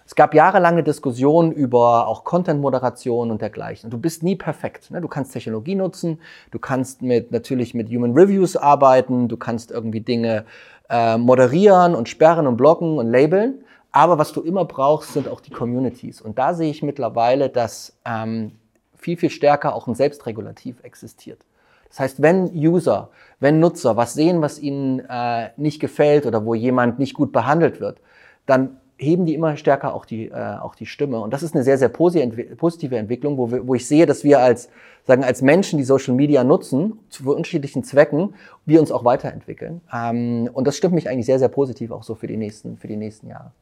Es 0.06 0.14
gab 0.14 0.32
jahrelange 0.32 0.84
Diskussionen 0.84 1.50
über 1.50 2.06
auch 2.06 2.22
Content-Moderation 2.22 3.32
und 3.32 3.42
dergleichen. 3.42 3.88
Und 3.88 3.90
du 3.92 3.98
bist 3.98 4.22
nie 4.22 4.36
perfekt. 4.36 4.92
Ne? 4.92 5.00
Du 5.00 5.08
kannst 5.08 5.32
Technologie 5.32 5.74
nutzen, 5.74 6.20
du 6.52 6.60
kannst 6.60 7.02
mit, 7.02 7.32
natürlich 7.32 7.74
mit 7.74 7.88
Human 7.88 8.12
Reviews 8.12 8.56
arbeiten, 8.56 9.26
du 9.26 9.36
kannst 9.36 9.72
irgendwie 9.72 10.02
Dinge 10.02 10.44
äh, 10.88 11.18
moderieren 11.18 11.96
und 11.96 12.08
sperren 12.08 12.46
und 12.46 12.56
blocken 12.56 12.96
und 12.96 13.10
labeln. 13.10 13.64
Aber 13.92 14.18
was 14.18 14.32
du 14.32 14.42
immer 14.42 14.64
brauchst, 14.64 15.12
sind 15.12 15.28
auch 15.28 15.40
die 15.40 15.50
Communities. 15.50 16.20
Und 16.20 16.38
da 16.38 16.54
sehe 16.54 16.70
ich 16.70 16.82
mittlerweile, 16.82 17.48
dass 17.48 17.96
ähm, 18.04 18.52
viel, 18.96 19.16
viel 19.16 19.30
stärker 19.30 19.74
auch 19.74 19.86
ein 19.86 19.94
Selbstregulativ 19.94 20.82
existiert. 20.82 21.44
Das 21.88 21.98
heißt, 21.98 22.22
wenn 22.22 22.52
User, 22.54 23.10
wenn 23.40 23.58
Nutzer 23.58 23.96
was 23.96 24.14
sehen, 24.14 24.42
was 24.42 24.60
ihnen 24.60 25.00
äh, 25.08 25.50
nicht 25.56 25.80
gefällt 25.80 26.24
oder 26.24 26.44
wo 26.44 26.54
jemand 26.54 27.00
nicht 27.00 27.14
gut 27.14 27.32
behandelt 27.32 27.80
wird, 27.80 27.98
dann 28.46 28.76
heben 28.96 29.26
die 29.26 29.34
immer 29.34 29.56
stärker 29.56 29.94
auch 29.94 30.04
die, 30.04 30.26
äh, 30.26 30.58
auch 30.60 30.74
die 30.74 30.86
Stimme. 30.86 31.20
Und 31.20 31.32
das 31.32 31.42
ist 31.42 31.54
eine 31.54 31.64
sehr, 31.64 31.78
sehr 31.78 31.88
positive 31.88 32.96
Entwicklung, 32.96 33.38
wo, 33.38 33.50
wir, 33.50 33.66
wo 33.66 33.74
ich 33.74 33.88
sehe, 33.88 34.06
dass 34.06 34.22
wir 34.22 34.40
als, 34.40 34.68
sagen, 35.04 35.24
als 35.24 35.42
Menschen, 35.42 35.78
die 35.78 35.84
Social 35.84 36.14
Media 36.14 36.44
nutzen, 36.44 37.00
zu 37.08 37.28
unterschiedlichen 37.34 37.82
Zwecken, 37.82 38.34
wir 38.66 38.78
uns 38.78 38.92
auch 38.92 39.04
weiterentwickeln. 39.04 39.80
Ähm, 39.92 40.48
und 40.52 40.66
das 40.66 40.76
stimmt 40.76 40.94
mich 40.94 41.08
eigentlich 41.08 41.26
sehr, 41.26 41.38
sehr 41.38 41.48
positiv 41.48 41.90
auch 41.90 42.04
so 42.04 42.14
für 42.14 42.26
die 42.26 42.36
nächsten, 42.36 42.76
für 42.76 42.88
die 42.88 42.96
nächsten 42.96 43.26
Jahre. 43.26 43.52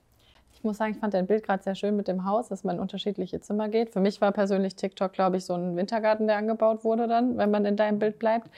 Ich 0.59 0.65
muss 0.65 0.77
sagen, 0.77 0.91
ich 0.91 0.99
fand 0.99 1.15
dein 1.15 1.29
Bild 1.29 1.45
gerade 1.45 1.63
sehr 1.63 1.77
schön 1.77 1.95
mit 1.95 2.09
dem 2.09 2.25
Haus, 2.25 2.49
dass 2.49 2.65
man 2.65 2.77
in 2.77 2.83
unterschiedliche 2.83 3.41
Zimmer 3.41 3.69
geht. 3.69 3.91
Für 3.91 4.01
mich 4.01 4.21
war 4.21 4.33
persönlich 4.33 4.75
TikTok, 4.75 5.13
glaube 5.13 5.37
ich, 5.37 5.45
so 5.45 5.55
ein 5.55 5.77
Wintergarten, 5.77 6.27
der 6.27 6.37
angebaut 6.37 6.83
wurde 6.83 7.07
dann, 7.07 7.39
wenn 7.39 7.53
man 7.53 7.65
in 7.65 7.77
deinem 7.77 8.01
Bild 8.01 8.19
bleibt. 8.19 8.51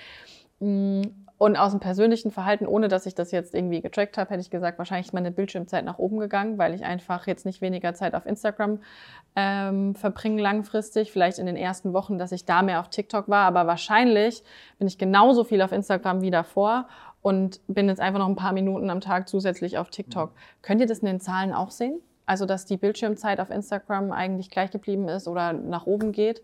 Mm, 0.60 1.02
Und 1.36 1.56
aus 1.56 1.72
dem 1.72 1.80
persönlichen 1.80 2.30
Verhalten, 2.30 2.66
ohne 2.66 2.88
dass 2.88 3.04
ich 3.06 3.14
das 3.14 3.32
jetzt 3.32 3.54
irgendwie 3.54 3.80
getrackt 3.82 4.18
habe, 4.18 4.30
hätte 4.30 4.40
ich 4.40 4.50
gesagt, 4.50 4.78
wahrscheinlich 4.78 5.08
ist 5.08 5.12
meine 5.14 5.30
Bildschirmzeit 5.30 5.84
nach 5.84 5.98
oben 5.98 6.18
gegangen, 6.18 6.56
weil 6.58 6.74
ich 6.74 6.84
einfach 6.84 7.26
jetzt 7.26 7.46
nicht 7.46 7.60
weniger 7.60 7.94
Zeit 7.94 8.14
auf 8.14 8.26
Instagram 8.26 8.80
ähm, 9.36 9.94
verbringe 9.94 10.40
langfristig. 10.42 11.12
Vielleicht 11.12 11.38
in 11.38 11.46
den 11.46 11.56
ersten 11.56 11.92
Wochen, 11.92 12.18
dass 12.18 12.32
ich 12.32 12.44
da 12.46 12.62
mehr 12.62 12.80
auf 12.80 12.88
TikTok 12.88 13.28
war, 13.28 13.46
aber 13.46 13.66
wahrscheinlich 13.66 14.42
bin 14.78 14.88
ich 14.88 14.98
genauso 14.98 15.44
viel 15.44 15.62
auf 15.62 15.72
Instagram 15.72 16.20
wie 16.22 16.30
davor 16.30 16.88
und 17.22 17.60
bin 17.68 17.88
jetzt 17.88 18.00
einfach 18.00 18.18
noch 18.18 18.28
ein 18.28 18.36
paar 18.36 18.52
Minuten 18.52 18.90
am 18.90 19.00
Tag 19.00 19.28
zusätzlich 19.28 19.78
auf 19.78 19.90
TikTok. 19.90 20.32
Könnt 20.62 20.80
ihr 20.80 20.86
das 20.86 21.00
in 21.00 21.06
den 21.06 21.20
Zahlen 21.20 21.52
auch 21.52 21.70
sehen? 21.70 22.00
Also, 22.26 22.46
dass 22.46 22.64
die 22.64 22.76
Bildschirmzeit 22.76 23.40
auf 23.40 23.50
Instagram 23.50 24.12
eigentlich 24.12 24.50
gleich 24.50 24.70
geblieben 24.70 25.08
ist 25.08 25.26
oder 25.26 25.52
nach 25.52 25.86
oben 25.86 26.12
geht? 26.12 26.42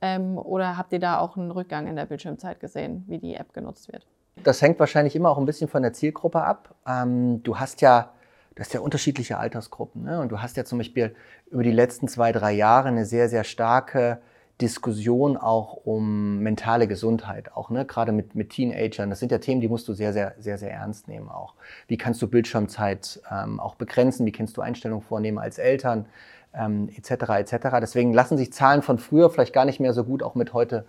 Ähm, 0.00 0.36
oder 0.36 0.76
habt 0.76 0.92
ihr 0.92 0.98
da 0.98 1.20
auch 1.20 1.36
einen 1.36 1.50
Rückgang 1.52 1.86
in 1.86 1.96
der 1.96 2.06
Bildschirmzeit 2.06 2.58
gesehen, 2.58 3.04
wie 3.06 3.18
die 3.18 3.34
App 3.34 3.52
genutzt 3.52 3.92
wird? 3.92 4.04
Das 4.42 4.62
hängt 4.62 4.78
wahrscheinlich 4.80 5.14
immer 5.16 5.30
auch 5.30 5.38
ein 5.38 5.46
bisschen 5.46 5.68
von 5.68 5.82
der 5.82 5.92
Zielgruppe 5.92 6.42
ab. 6.42 6.74
Ähm, 6.86 7.42
du 7.42 7.58
hast 7.58 7.80
ja, 7.82 8.12
du 8.54 8.60
hast 8.60 8.74
ja 8.74 8.80
unterschiedliche 8.80 9.38
Altersgruppen. 9.38 10.04
Ne? 10.04 10.20
Und 10.20 10.30
du 10.30 10.42
hast 10.42 10.56
ja 10.56 10.64
zum 10.64 10.78
Beispiel 10.78 11.14
über 11.50 11.62
die 11.62 11.72
letzten 11.72 12.08
zwei, 12.08 12.32
drei 12.32 12.52
Jahre 12.52 12.88
eine 12.88 13.04
sehr, 13.04 13.28
sehr 13.28 13.44
starke 13.44 14.20
Diskussion 14.60 15.36
auch 15.36 15.74
um 15.84 16.38
mentale 16.40 16.88
Gesundheit, 16.88 17.54
auch 17.54 17.70
ne, 17.70 17.84
gerade 17.84 18.10
mit, 18.10 18.34
mit 18.34 18.50
Teenagern. 18.50 19.08
Das 19.08 19.20
sind 19.20 19.30
ja 19.30 19.38
Themen, 19.38 19.60
die 19.60 19.68
musst 19.68 19.86
du 19.86 19.92
sehr, 19.92 20.12
sehr, 20.12 20.34
sehr, 20.38 20.58
sehr 20.58 20.72
ernst 20.72 21.06
nehmen 21.06 21.28
auch. 21.28 21.54
Wie 21.86 21.96
kannst 21.96 22.20
du 22.22 22.26
Bildschirmzeit 22.26 23.20
ähm, 23.30 23.60
auch 23.60 23.76
begrenzen? 23.76 24.26
Wie 24.26 24.32
kannst 24.32 24.56
du 24.56 24.60
Einstellungen 24.60 25.04
vornehmen 25.04 25.38
als 25.38 25.58
Eltern? 25.58 26.06
Ähm, 26.54 26.88
etc. 26.96 27.10
etc. 27.38 27.68
Deswegen 27.80 28.12
lassen 28.12 28.36
sich 28.36 28.52
Zahlen 28.52 28.82
von 28.82 28.98
früher 28.98 29.30
vielleicht 29.30 29.52
gar 29.52 29.64
nicht 29.64 29.80
mehr 29.80 29.92
so 29.92 30.02
gut 30.02 30.22
auch 30.22 30.34
mit 30.34 30.52
heute 30.54 30.86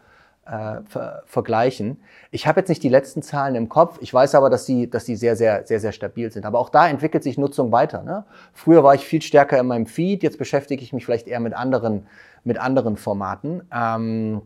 äh, 0.50 0.82
ver 0.88 1.22
vergleichen. 1.26 2.02
Ich 2.32 2.48
habe 2.48 2.62
jetzt 2.62 2.70
nicht 2.70 2.82
die 2.82 2.90
letzten 2.90 3.22
Zahlen 3.22 3.54
im 3.54 3.70
Kopf. 3.70 4.00
Ich 4.02 4.12
weiß 4.12 4.34
aber, 4.34 4.50
dass 4.50 4.66
die, 4.66 4.90
dass 4.90 5.06
die 5.06 5.16
sehr, 5.16 5.36
sehr, 5.36 5.68
sehr, 5.68 5.80
sehr 5.80 5.92
stabil 5.92 6.32
sind. 6.32 6.46
Aber 6.46 6.60
auch 6.60 6.70
da 6.70 6.88
entwickelt 6.88 7.24
sich 7.24 7.38
Nutzung 7.38 7.72
weiter. 7.72 8.02
Ne? 8.02 8.26
Früher 8.54 8.84
war 8.84 8.96
ich 8.96 9.06
viel 9.06 9.22
stärker 9.22 9.60
in 9.60 9.68
meinem 9.68 9.86
Feed. 9.86 10.24
Jetzt 10.24 10.40
beschäftige 10.40 10.82
ich 10.82 10.92
mich 10.92 11.06
vielleicht 11.06 11.28
eher 11.28 11.40
mit 11.40 11.54
anderen, 11.54 12.08
mit 12.44 12.58
anderen 12.58 12.98
Formaten. 12.98 13.64
Ähm, 13.74 14.42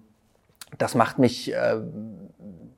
das 0.78 0.96
macht 0.96 1.20
mich, 1.20 1.54
äh, 1.54 1.78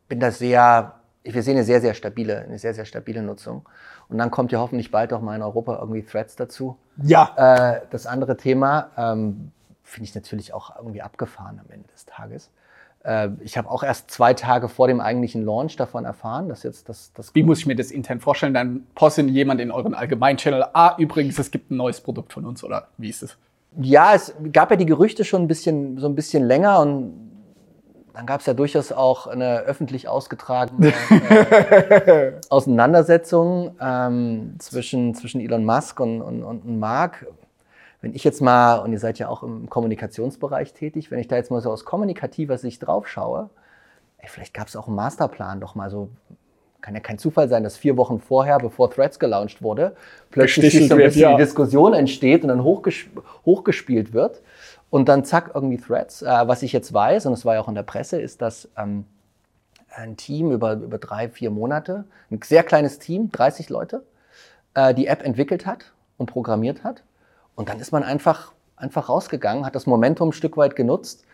bin 0.07 0.19
da 0.19 0.31
sehr, 0.31 0.95
wir 1.23 1.43
sehen 1.43 1.55
eine 1.55 1.63
sehr, 1.63 1.81
sehr 1.81 1.93
stabile, 1.93 2.41
eine 2.41 2.59
sehr, 2.59 2.73
sehr 2.73 2.85
stabile 2.85 3.21
Nutzung. 3.21 3.67
Und 4.07 4.17
dann 4.17 4.31
kommt 4.31 4.51
ja 4.51 4.59
hoffentlich 4.59 4.91
bald 4.91 5.13
auch 5.13 5.21
mal 5.21 5.35
in 5.35 5.41
Europa 5.41 5.77
irgendwie 5.79 6.03
Threads 6.03 6.35
dazu. 6.35 6.77
Ja. 7.01 7.33
Äh, 7.35 7.81
das 7.89 8.05
andere 8.05 8.37
Thema 8.37 8.91
ähm, 8.97 9.51
finde 9.83 10.09
ich 10.09 10.15
natürlich 10.15 10.53
auch 10.53 10.75
irgendwie 10.77 11.01
abgefahren 11.01 11.59
am 11.59 11.71
Ende 11.71 11.87
des 11.89 12.05
Tages. 12.05 12.51
Äh, 13.03 13.29
ich 13.39 13.57
habe 13.57 13.69
auch 13.69 13.83
erst 13.83 14.11
zwei 14.11 14.33
Tage 14.33 14.67
vor 14.67 14.87
dem 14.87 14.99
eigentlichen 14.99 15.43
Launch 15.43 15.75
davon 15.75 16.05
erfahren, 16.05 16.49
dass 16.49 16.63
jetzt 16.63 16.89
das, 16.89 17.13
das 17.13 17.33
Wie 17.33 17.43
muss 17.43 17.59
ich 17.59 17.65
mir 17.65 17.75
das 17.75 17.91
intern 17.91 18.19
vorstellen? 18.19 18.53
Dann 18.53 18.85
postet 18.95 19.29
jemand 19.29 19.61
in 19.61 19.71
euren 19.71 19.93
allgemeinen 19.93 20.37
Channel, 20.37 20.65
ah, 20.73 20.95
übrigens, 20.97 21.39
es 21.39 21.51
gibt 21.51 21.71
ein 21.71 21.77
neues 21.77 22.01
Produkt 22.01 22.33
von 22.33 22.45
uns, 22.45 22.63
oder 22.63 22.87
wie 22.97 23.09
ist 23.09 23.23
es? 23.23 23.37
Ja, 23.77 24.13
es 24.13 24.33
gab 24.53 24.71
ja 24.71 24.77
die 24.77 24.85
Gerüchte 24.85 25.25
schon 25.25 25.43
ein 25.43 25.47
bisschen, 25.47 25.97
so 25.97 26.07
ein 26.07 26.15
bisschen 26.15 26.43
länger 26.43 26.79
und 26.79 27.25
dann 28.13 28.25
gab 28.25 28.39
es 28.39 28.45
ja 28.45 28.53
durchaus 28.53 28.93
auch 28.93 29.27
eine 29.27 29.59
öffentlich 29.59 30.07
ausgetragene 30.07 30.93
äh, 31.09 32.31
Auseinandersetzung 32.49 33.75
ähm, 33.81 34.55
zwischen, 34.59 35.13
zwischen 35.15 35.41
Elon 35.41 35.65
Musk 35.65 35.99
und, 35.99 36.21
und, 36.21 36.43
und 36.43 36.79
Mark. 36.79 37.27
Wenn 38.01 38.13
ich 38.13 38.23
jetzt 38.23 38.41
mal, 38.41 38.77
und 38.77 38.93
ihr 38.93 38.99
seid 38.99 39.19
ja 39.19 39.27
auch 39.27 39.43
im 39.43 39.69
Kommunikationsbereich 39.69 40.73
tätig, 40.73 41.11
wenn 41.11 41.19
ich 41.19 41.27
da 41.27 41.35
jetzt 41.35 41.51
mal 41.51 41.61
so 41.61 41.71
aus 41.71 41.83
kommunikativer 41.83 42.57
Sicht 42.57 42.85
drauf 42.85 43.07
schaue, 43.09 43.49
ey, 44.19 44.29
vielleicht 44.29 44.53
gab 44.53 44.67
es 44.67 44.77
auch 44.77 44.87
einen 44.87 44.95
Masterplan, 44.95 45.59
doch 45.59 45.75
mal 45.75 45.89
so, 45.89 46.09
kann 46.85 46.93
ja 46.93 46.99
kein 46.99 47.17
Zufall 47.17 47.49
sein, 47.49 47.63
dass 47.63 47.77
vier 47.77 47.97
Wochen 47.97 48.19
vorher, 48.19 48.59
bevor 48.59 48.91
Threads 48.91 49.17
gelauncht 49.17 49.63
wurde, 49.63 49.95
plötzlich 50.29 50.87
so 50.87 50.93
ein 50.93 50.99
wird, 50.99 51.15
ja. 51.15 51.31
die 51.31 51.37
Diskussion 51.41 51.95
entsteht 51.95 52.43
und 52.43 52.49
dann 52.49 52.63
hochges 52.63 53.05
hochgespielt 53.43 54.13
wird. 54.13 54.43
Und 54.91 55.09
dann 55.09 55.25
zack, 55.25 55.49
irgendwie 55.55 55.77
Threads. 55.77 56.21
Äh, 56.21 56.27
was 56.27 56.61
ich 56.61 56.73
jetzt 56.73 56.93
weiß, 56.93 57.25
und 57.25 57.31
das 57.31 57.43
war 57.43 57.55
ja 57.55 57.61
auch 57.61 57.67
in 57.67 57.73
der 57.73 57.81
Presse, 57.81 58.21
ist, 58.21 58.39
dass 58.43 58.69
ähm, 58.77 59.05
ein 59.89 60.15
Team 60.15 60.51
über, 60.51 60.73
über 60.73 60.99
drei, 60.99 61.27
vier 61.27 61.49
Monate, 61.49 62.05
ein 62.29 62.39
sehr 62.43 62.61
kleines 62.61 62.99
Team, 62.99 63.31
30 63.31 63.69
Leute, 63.69 64.03
äh, 64.75 64.93
die 64.93 65.07
App 65.07 65.25
entwickelt 65.25 65.65
hat 65.65 65.91
und 66.17 66.27
programmiert 66.27 66.83
hat. 66.83 67.01
Und 67.55 67.67
dann 67.67 67.79
ist 67.79 67.93
man 67.93 68.03
einfach, 68.03 68.51
einfach 68.75 69.09
rausgegangen, 69.09 69.65
hat 69.65 69.73
das 69.73 69.87
Momentum 69.87 70.29
ein 70.29 70.33
Stück 70.33 70.55
weit 70.55 70.75
genutzt 70.75 71.25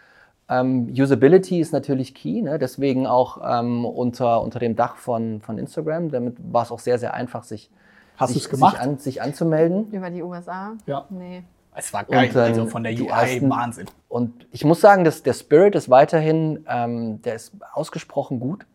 Ähm, 0.50 0.88
Usability 0.92 1.60
ist 1.60 1.72
natürlich 1.72 2.14
key, 2.14 2.42
ne? 2.42 2.60
deswegen 2.60 3.08
auch 3.08 3.40
ähm, 3.44 3.86
unter, 3.86 4.42
unter 4.42 4.60
dem 4.60 4.76
Dach 4.76 4.98
von, 4.98 5.42
von 5.42 5.58
Instagram. 5.58 6.12
Damit 6.12 6.36
war 6.52 6.64
es 6.64 6.72
auch 6.72 6.80
sehr, 6.80 6.98
sehr 7.00 7.14
einfach, 7.14 7.44
sich, 7.44 7.70
Hast 8.18 8.34
sich, 8.34 8.50
gemacht? 8.50 8.74
sich, 8.76 8.82
an, 8.82 8.98
sich 8.98 9.22
anzumelden. 9.22 9.90
Über 9.92 10.10
die 10.10 10.22
USA? 10.24 10.74
Ja. 10.86 11.06
Nee. 11.10 11.44
Es 11.74 11.94
war 11.94 12.04
geil, 12.04 12.28
Und 12.28 12.36
dann 12.36 12.44
also 12.50 12.66
von 12.66 12.84
der 12.84 12.92
UI 12.94 13.08
ersten- 13.08 13.50
Wahnsinn. 13.50 13.86
Und 14.10 14.46
ich 14.52 14.66
muss 14.66 14.82
sagen, 14.82 15.06
dass 15.06 15.24
der 15.24 15.34
Spirit 15.34 15.74
ist 15.76 15.90
weiterhin, 15.90 16.66
ähm, 16.68 17.22
der 17.22 17.36
ist 17.36 17.54
ausgesprochen 17.74 18.42
gut. 18.42 18.66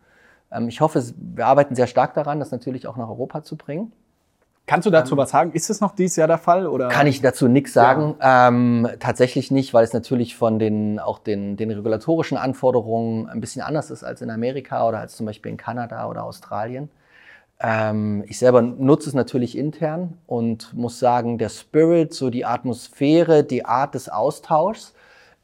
Ähm, 0.50 0.68
ich 0.68 0.80
hoffe, 0.80 1.02
wir 1.18 1.46
arbeiten 1.46 1.74
sehr 1.74 1.88
stark 1.88 2.14
daran, 2.14 2.38
das 2.40 2.52
natürlich 2.52 2.86
auch 2.86 2.96
nach 2.96 3.08
Europa 3.08 3.42
zu 3.42 3.56
bringen. 3.56 3.92
Kannst 4.66 4.84
du 4.84 4.90
dazu 4.90 5.16
was 5.16 5.30
sagen? 5.30 5.52
Ist 5.52 5.70
es 5.70 5.80
noch 5.80 5.94
dieses 5.94 6.16
Jahr 6.16 6.26
der 6.26 6.38
Fall? 6.38 6.66
Oder? 6.66 6.88
Kann 6.88 7.06
ich 7.06 7.22
dazu 7.22 7.46
nichts 7.46 7.72
sagen. 7.72 8.16
Ähm, 8.20 8.88
tatsächlich 8.98 9.52
nicht, 9.52 9.72
weil 9.72 9.84
es 9.84 9.92
natürlich 9.92 10.34
von 10.34 10.58
den 10.58 10.98
auch 10.98 11.20
den, 11.20 11.56
den 11.56 11.70
regulatorischen 11.70 12.36
Anforderungen 12.36 13.28
ein 13.28 13.40
bisschen 13.40 13.62
anders 13.62 13.92
ist 13.92 14.02
als 14.02 14.22
in 14.22 14.30
Amerika 14.30 14.86
oder 14.88 14.98
als 14.98 15.16
zum 15.16 15.24
Beispiel 15.24 15.52
in 15.52 15.56
Kanada 15.56 16.08
oder 16.08 16.24
Australien. 16.24 16.90
Ähm, 17.60 18.24
ich 18.26 18.40
selber 18.40 18.60
nutze 18.60 19.08
es 19.08 19.14
natürlich 19.14 19.56
intern 19.56 20.18
und 20.26 20.74
muss 20.74 20.98
sagen, 20.98 21.38
der 21.38 21.48
Spirit, 21.48 22.12
so 22.12 22.28
die 22.28 22.44
Atmosphäre, 22.44 23.44
die 23.44 23.64
Art 23.64 23.94
des 23.94 24.08
Austauschs 24.08 24.94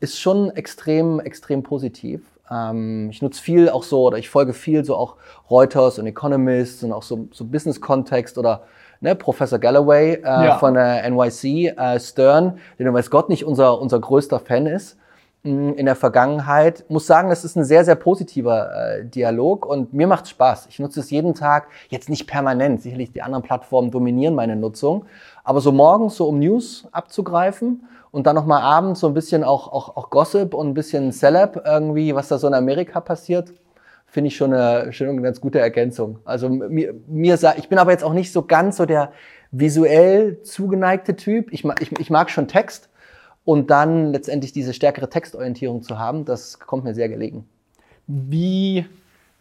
ist 0.00 0.20
schon 0.20 0.50
extrem, 0.50 1.20
extrem 1.20 1.62
positiv. 1.62 2.22
Ähm, 2.52 3.08
ich 3.10 3.22
nutze 3.22 3.40
viel 3.42 3.68
auch 3.70 3.82
so, 3.82 4.02
oder 4.02 4.18
ich 4.18 4.28
folge 4.28 4.52
viel 4.52 4.84
so 4.84 4.96
auch 4.96 5.16
Reuters 5.50 5.98
und 5.98 6.06
Economist 6.06 6.84
und 6.84 6.92
auch 6.92 7.02
so, 7.02 7.28
so 7.32 7.44
Business-Kontext 7.44 8.36
oder 8.38 8.64
ne, 9.00 9.14
Professor 9.14 9.58
Galloway 9.58 10.14
äh, 10.14 10.22
Ja. 10.24 10.58
von 10.58 10.74
der 10.74 11.08
NYC, 11.10 11.68
äh, 11.76 11.98
Stern, 12.00 12.58
der 12.78 12.92
weiß 12.92 13.10
Gott 13.10 13.28
nicht 13.28 13.44
unser, 13.44 13.80
unser 13.80 14.00
größter 14.00 14.38
Fan 14.40 14.66
ist 14.66 14.98
mh, 15.44 15.72
in 15.74 15.86
der 15.86 15.96
Vergangenheit. 15.96 16.84
Muss 16.88 17.06
sagen, 17.06 17.30
das 17.30 17.44
ist 17.44 17.56
ein 17.56 17.64
sehr, 17.64 17.84
sehr 17.84 17.96
positiver 17.96 18.70
äh, 18.74 19.04
Dialog 19.04 19.66
und 19.66 19.92
mir 19.92 20.06
macht 20.06 20.28
Spaß. 20.28 20.66
Ich 20.70 20.78
nutze 20.78 21.00
es 21.00 21.10
jeden 21.10 21.34
Tag, 21.34 21.68
jetzt 21.88 22.08
nicht 22.08 22.26
permanent. 22.26 22.82
Sicherlich 22.82 23.12
die 23.12 23.22
anderen 23.22 23.42
Plattformen 23.42 23.90
dominieren 23.90 24.34
meine 24.34 24.56
Nutzung, 24.56 25.06
aber 25.44 25.60
so 25.60 25.72
morgens 25.72 26.16
so 26.16 26.28
um 26.28 26.38
News 26.38 26.86
abzugreifen 26.92 27.84
und 28.10 28.26
dann 28.26 28.36
nochmal 28.36 28.62
abends 28.62 29.00
so 29.00 29.08
ein 29.08 29.14
bisschen 29.14 29.42
auch, 29.42 29.72
auch, 29.72 29.96
auch 29.96 30.10
Gossip 30.10 30.54
und 30.54 30.68
ein 30.68 30.74
bisschen 30.74 31.12
Celeb 31.12 31.62
irgendwie, 31.64 32.14
was 32.14 32.28
da 32.28 32.38
so 32.38 32.46
in 32.46 32.54
Amerika 32.54 33.00
passiert, 33.00 33.52
finde 34.06 34.28
ich 34.28 34.36
schon 34.36 34.52
eine, 34.52 34.92
schon 34.92 35.08
eine 35.08 35.22
ganz 35.22 35.40
gute 35.40 35.58
Ergänzung. 35.58 36.18
Also 36.24 36.48
mir, 36.48 36.94
mir 37.06 37.38
ich 37.56 37.68
bin 37.68 37.78
aber 37.78 37.92
jetzt 37.92 38.04
auch 38.04 38.12
nicht 38.12 38.30
so 38.30 38.42
ganz 38.42 38.76
so 38.76 38.84
der 38.84 39.12
visuell 39.50 40.42
zugeneigte 40.42 41.16
Typ. 41.16 41.52
Ich, 41.52 41.64
ich, 41.80 41.98
ich 41.98 42.10
mag 42.10 42.30
schon 42.30 42.46
Text 42.46 42.90
und 43.44 43.70
dann 43.70 44.12
letztendlich 44.12 44.52
diese 44.52 44.74
stärkere 44.74 45.08
Textorientierung 45.08 45.82
zu 45.82 45.98
haben, 45.98 46.24
das 46.24 46.58
kommt 46.58 46.84
mir 46.84 46.94
sehr 46.94 47.08
gelegen. 47.08 47.48
Wie, 48.06 48.86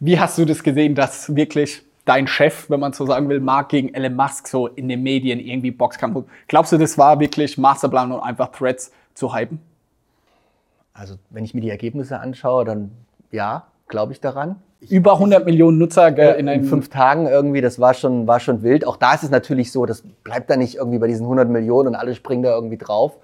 wie 0.00 0.18
hast 0.18 0.38
du 0.38 0.44
das 0.44 0.62
gesehen, 0.62 0.94
dass 0.94 1.36
wirklich 1.36 1.82
dein 2.04 2.26
Chef, 2.26 2.68
wenn 2.68 2.80
man 2.80 2.92
so 2.92 3.06
sagen 3.06 3.28
will, 3.28 3.40
Mark 3.40 3.68
gegen 3.68 3.94
Elon 3.94 4.14
Musk 4.14 4.48
so 4.48 4.66
in 4.66 4.88
den 4.88 5.02
Medien 5.02 5.40
irgendwie 5.40 5.70
Boxkampf? 5.70 6.24
Glaubst 6.48 6.72
du, 6.72 6.78
das 6.78 6.98
war 6.98 7.20
wirklich 7.20 7.58
Masterplan 7.58 8.12
und 8.12 8.20
einfach 8.20 8.50
Threads 8.52 8.92
zu 9.14 9.34
hypen? 9.34 9.60
Also 10.94 11.16
wenn 11.30 11.44
ich 11.44 11.54
mir 11.54 11.60
die 11.60 11.70
Ergebnisse 11.70 12.20
anschaue, 12.20 12.64
dann 12.64 12.90
ja, 13.30 13.64
glaube 13.88 14.12
ich 14.12 14.20
daran. 14.20 14.56
Über 14.88 15.14
100 15.14 15.46
Millionen 15.46 15.78
Nutzer 15.78 16.10
gell, 16.10 16.34
in 16.34 16.48
in 16.48 16.64
fünf 16.64 16.88
Tagen 16.88 17.26
irgendwie, 17.26 17.60
das 17.60 17.78
war 17.78 17.94
schon, 17.94 18.26
war 18.26 18.40
schon 18.40 18.62
wild. 18.62 18.84
Auch 18.84 18.96
da 18.96 19.14
ist 19.14 19.22
es 19.22 19.30
natürlich 19.30 19.70
so, 19.70 19.86
das 19.86 20.02
bleibt 20.24 20.50
da 20.50 20.56
nicht 20.56 20.74
irgendwie 20.74 20.98
bei 20.98 21.06
diesen 21.06 21.22
100 21.24 21.48
Millionen 21.48 21.88
und 21.88 21.94
alle 21.94 22.14
springen 22.16 22.42
da 22.42 22.52
irgendwie 22.52 22.78
drauf. 22.78 23.16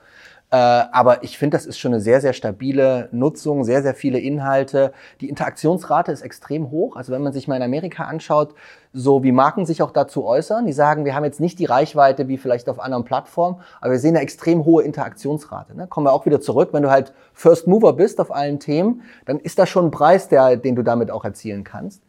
Äh, 0.51 0.57
aber 0.57 1.22
ich 1.24 1.36
finde, 1.36 1.57
das 1.57 1.66
ist 1.66 1.78
schon 1.78 1.92
eine 1.92 2.01
sehr, 2.01 2.22
sehr 2.22 2.32
stabile 2.32 3.09
Nutzung, 3.12 3.64
sehr, 3.64 3.82
sehr 3.82 3.94
viele 3.94 4.18
Inhalte. 4.18 4.92
Die 5.20 5.28
Interaktionsrate 5.28 6.11
ist 6.11 6.22
extrem 6.22 6.70
hoch. 6.70 6.96
Also 6.96 7.12
wenn 7.12 7.22
man 7.22 7.34
sich 7.34 7.49
mal 7.49 7.57
in 7.57 7.62
Amerika 7.62 8.05
anschaut, 8.05 8.55
so 8.94 9.22
wie 9.22 9.32
Marken 9.32 9.66
sich 9.66 9.82
auch 9.82 9.90
dazu 9.90 10.24
äußern, 10.24 10.64
die 10.64 10.72
sagen, 10.72 11.05
wir 11.05 11.14
haben 11.14 11.24
jetzt 11.24 11.40
nicht 11.40 11.59
die 11.59 11.66
Reichweite 11.66 12.28
wie 12.28 12.38
vielleicht 12.38 12.70
auf 12.70 12.80
anderen 12.80 13.05
Plattformen, 13.05 13.61
aber 13.82 13.92
wir 13.92 13.99
sehen 13.99 14.16
eine 14.16 14.20
extrem 14.20 14.64
hohe 14.64 14.82
Interaktionsrate. 14.84 15.76
Ne? 15.76 15.86
Kommen 15.86 16.07
wir 16.07 16.12
auch 16.12 16.24
wieder 16.24 16.40
zurück, 16.40 16.70
wenn 16.72 16.82
du 16.82 16.90
halt 16.90 17.12
First 17.34 17.66
Mover 17.66 17.92
bist 17.92 18.18
auf 18.18 18.34
allen 18.34 18.59
Themen, 18.59 19.03
dann 19.26 19.38
ist 19.38 19.59
das 19.59 19.68
schon 19.68 19.86
ein 19.86 19.90
Preis, 19.90 20.28
der, 20.28 20.57
den 20.57 20.74
du 20.76 20.82
damit 20.82 21.11
auch 21.11 21.24
erzielen 21.24 21.62
kannst. 21.62 22.03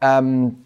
Ähm, 0.00 0.65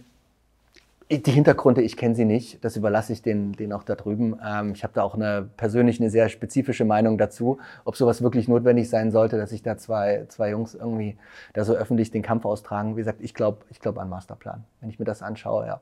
die 1.11 1.33
Hintergründe, 1.33 1.83
ich 1.83 1.97
kenne 1.97 2.15
sie 2.15 2.25
nicht. 2.25 2.65
Das 2.65 2.77
überlasse 2.77 3.13
ich 3.13 3.21
den, 3.21 3.53
den 3.53 3.73
auch 3.73 3.83
da 3.83 3.97
drüben. 3.97 4.39
Ähm, 4.47 4.73
ich 4.75 4.85
habe 4.85 4.93
da 4.95 5.03
auch 5.03 5.15
eine 5.15 5.49
persönlich 5.57 6.01
eine 6.01 6.09
sehr 6.09 6.29
spezifische 6.29 6.85
Meinung 6.85 7.19
dazu, 7.19 7.59
ob 7.85 7.97
sowas 7.97 8.23
wirklich 8.23 8.47
notwendig 8.47 8.89
sein 8.89 9.11
sollte, 9.11 9.37
dass 9.37 9.51
sich 9.51 9.63
da 9.63 9.77
zwei, 9.77 10.27
zwei 10.29 10.51
Jungs 10.51 10.75
irgendwie 10.75 11.17
da 11.53 11.65
so 11.65 11.75
öffentlich 11.75 12.13
den 12.13 12.23
Kampf 12.23 12.45
austragen. 12.45 12.97
Wie 12.97 13.01
gesagt, 13.01 13.21
ich 13.23 13.35
glaube 13.35 13.59
ich 13.71 13.81
glaub 13.81 13.99
an 13.99 14.09
Masterplan. 14.09 14.65
Wenn 14.81 14.91
ich 14.91 14.99
mir 14.99 15.05
das 15.05 15.23
anschaue, 15.23 15.67
ja. 15.67 15.81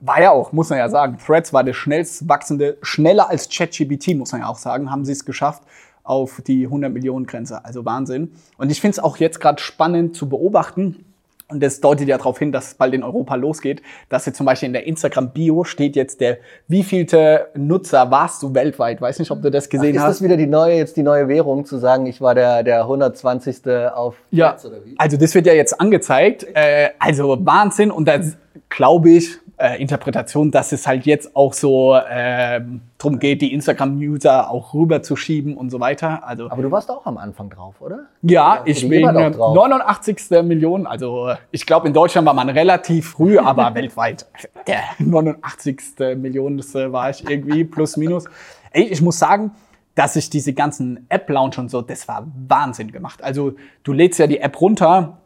War 0.00 0.22
ja 0.22 0.30
auch, 0.30 0.52
muss 0.52 0.70
man 0.70 0.78
ja 0.78 0.88
sagen. 0.88 1.18
Threads 1.18 1.52
war 1.52 1.64
der 1.64 1.72
schnellst 1.72 2.28
wachsende, 2.28 2.76
schneller 2.82 3.30
als 3.30 3.48
ChatGPT, 3.48 4.14
muss 4.16 4.30
man 4.32 4.42
ja 4.42 4.48
auch 4.48 4.58
sagen, 4.58 4.90
haben 4.90 5.04
sie 5.04 5.12
es 5.12 5.24
geschafft 5.24 5.62
auf 6.04 6.40
die 6.46 6.64
100 6.64 6.92
Millionen 6.92 7.26
Grenze. 7.26 7.64
Also 7.64 7.84
Wahnsinn. 7.84 8.32
Und 8.58 8.70
ich 8.70 8.80
finde 8.80 8.92
es 8.92 8.98
auch 8.98 9.16
jetzt 9.16 9.40
gerade 9.40 9.60
spannend 9.60 10.14
zu 10.14 10.28
beobachten. 10.28 11.04
Und 11.50 11.62
das 11.62 11.80
deutet 11.80 12.08
ja 12.08 12.18
darauf 12.18 12.38
hin, 12.38 12.52
dass 12.52 12.68
es 12.68 12.74
bald 12.74 12.92
in 12.92 13.02
Europa 13.02 13.34
losgeht, 13.34 13.80
dass 14.10 14.26
jetzt 14.26 14.36
zum 14.36 14.44
Beispiel 14.44 14.66
in 14.66 14.74
der 14.74 14.86
Instagram-Bio 14.86 15.64
steht 15.64 15.96
jetzt 15.96 16.20
der, 16.20 16.38
wievielte 16.66 17.48
Nutzer 17.54 18.10
warst 18.10 18.42
du 18.42 18.52
weltweit? 18.54 19.00
Weiß 19.00 19.18
nicht, 19.18 19.30
ob 19.30 19.40
du 19.40 19.50
das 19.50 19.70
gesehen 19.70 19.94
ist 19.96 20.02
hast. 20.02 20.16
das 20.16 20.22
wieder 20.22 20.36
die 20.36 20.46
neue, 20.46 20.76
jetzt 20.76 20.98
die 20.98 21.02
neue 21.02 21.26
Währung, 21.26 21.64
zu 21.64 21.78
sagen, 21.78 22.04
ich 22.04 22.20
war 22.20 22.34
der, 22.34 22.62
der 22.62 22.82
120. 22.82 23.66
auf 23.94 24.16
Ja, 24.30 24.50
Threads 24.50 24.66
oder 24.66 24.84
wie? 24.84 24.94
also 24.98 25.16
das 25.16 25.34
wird 25.34 25.46
ja 25.46 25.54
jetzt 25.54 25.80
angezeigt. 25.80 26.46
Äh, 26.52 26.90
also 26.98 27.38
Wahnsinn. 27.40 27.90
Und 27.90 28.06
da 28.08 28.20
glaube 28.68 29.10
ich, 29.10 29.38
äh, 29.58 29.80
Interpretation, 29.80 30.50
dass 30.50 30.72
es 30.72 30.86
halt 30.86 31.04
jetzt 31.04 31.34
auch 31.34 31.52
so 31.52 31.98
ähm, 32.08 32.80
drum 32.96 33.18
geht, 33.18 33.42
die 33.42 33.52
Instagram-User 33.52 34.50
auch 34.50 34.72
rüberzuschieben 34.72 35.56
und 35.56 35.70
so 35.70 35.80
weiter. 35.80 36.26
Also 36.26 36.50
Aber 36.50 36.62
du 36.62 36.70
warst 36.70 36.90
auch 36.90 37.04
am 37.06 37.18
Anfang 37.18 37.50
drauf, 37.50 37.80
oder? 37.80 38.06
ja, 38.22 38.62
ich 38.64 38.80
die 38.80 38.86
bin 38.86 39.00
jemand 39.00 39.18
auch 39.18 39.22
äh, 39.22 39.30
drauf. 39.30 39.54
89. 39.54 40.42
Million. 40.44 40.86
Also 40.86 41.28
äh, 41.28 41.36
ich 41.50 41.66
glaube, 41.66 41.88
in 41.88 41.94
Deutschland 41.94 42.26
war 42.26 42.34
man 42.34 42.48
relativ 42.48 43.10
früh, 43.10 43.38
aber 43.38 43.74
weltweit 43.74 44.26
der 44.66 44.82
89. 44.98 45.80
Million 46.16 46.56
das, 46.56 46.74
äh, 46.74 46.92
war 46.92 47.10
ich 47.10 47.28
irgendwie 47.28 47.64
plus 47.64 47.96
minus. 47.96 48.24
Ey, 48.70 48.84
ich 48.84 49.02
muss 49.02 49.18
sagen, 49.18 49.52
dass 49.94 50.14
ich 50.14 50.30
diese 50.30 50.52
ganzen 50.52 51.06
App-Launch 51.08 51.58
und 51.58 51.70
so, 51.70 51.82
das 51.82 52.06
war 52.06 52.24
Wahnsinn 52.46 52.92
gemacht. 52.92 53.24
Also 53.24 53.54
du 53.82 53.92
lädst 53.92 54.20
ja 54.20 54.28
die 54.28 54.38
App 54.38 54.60
runter, 54.60 55.18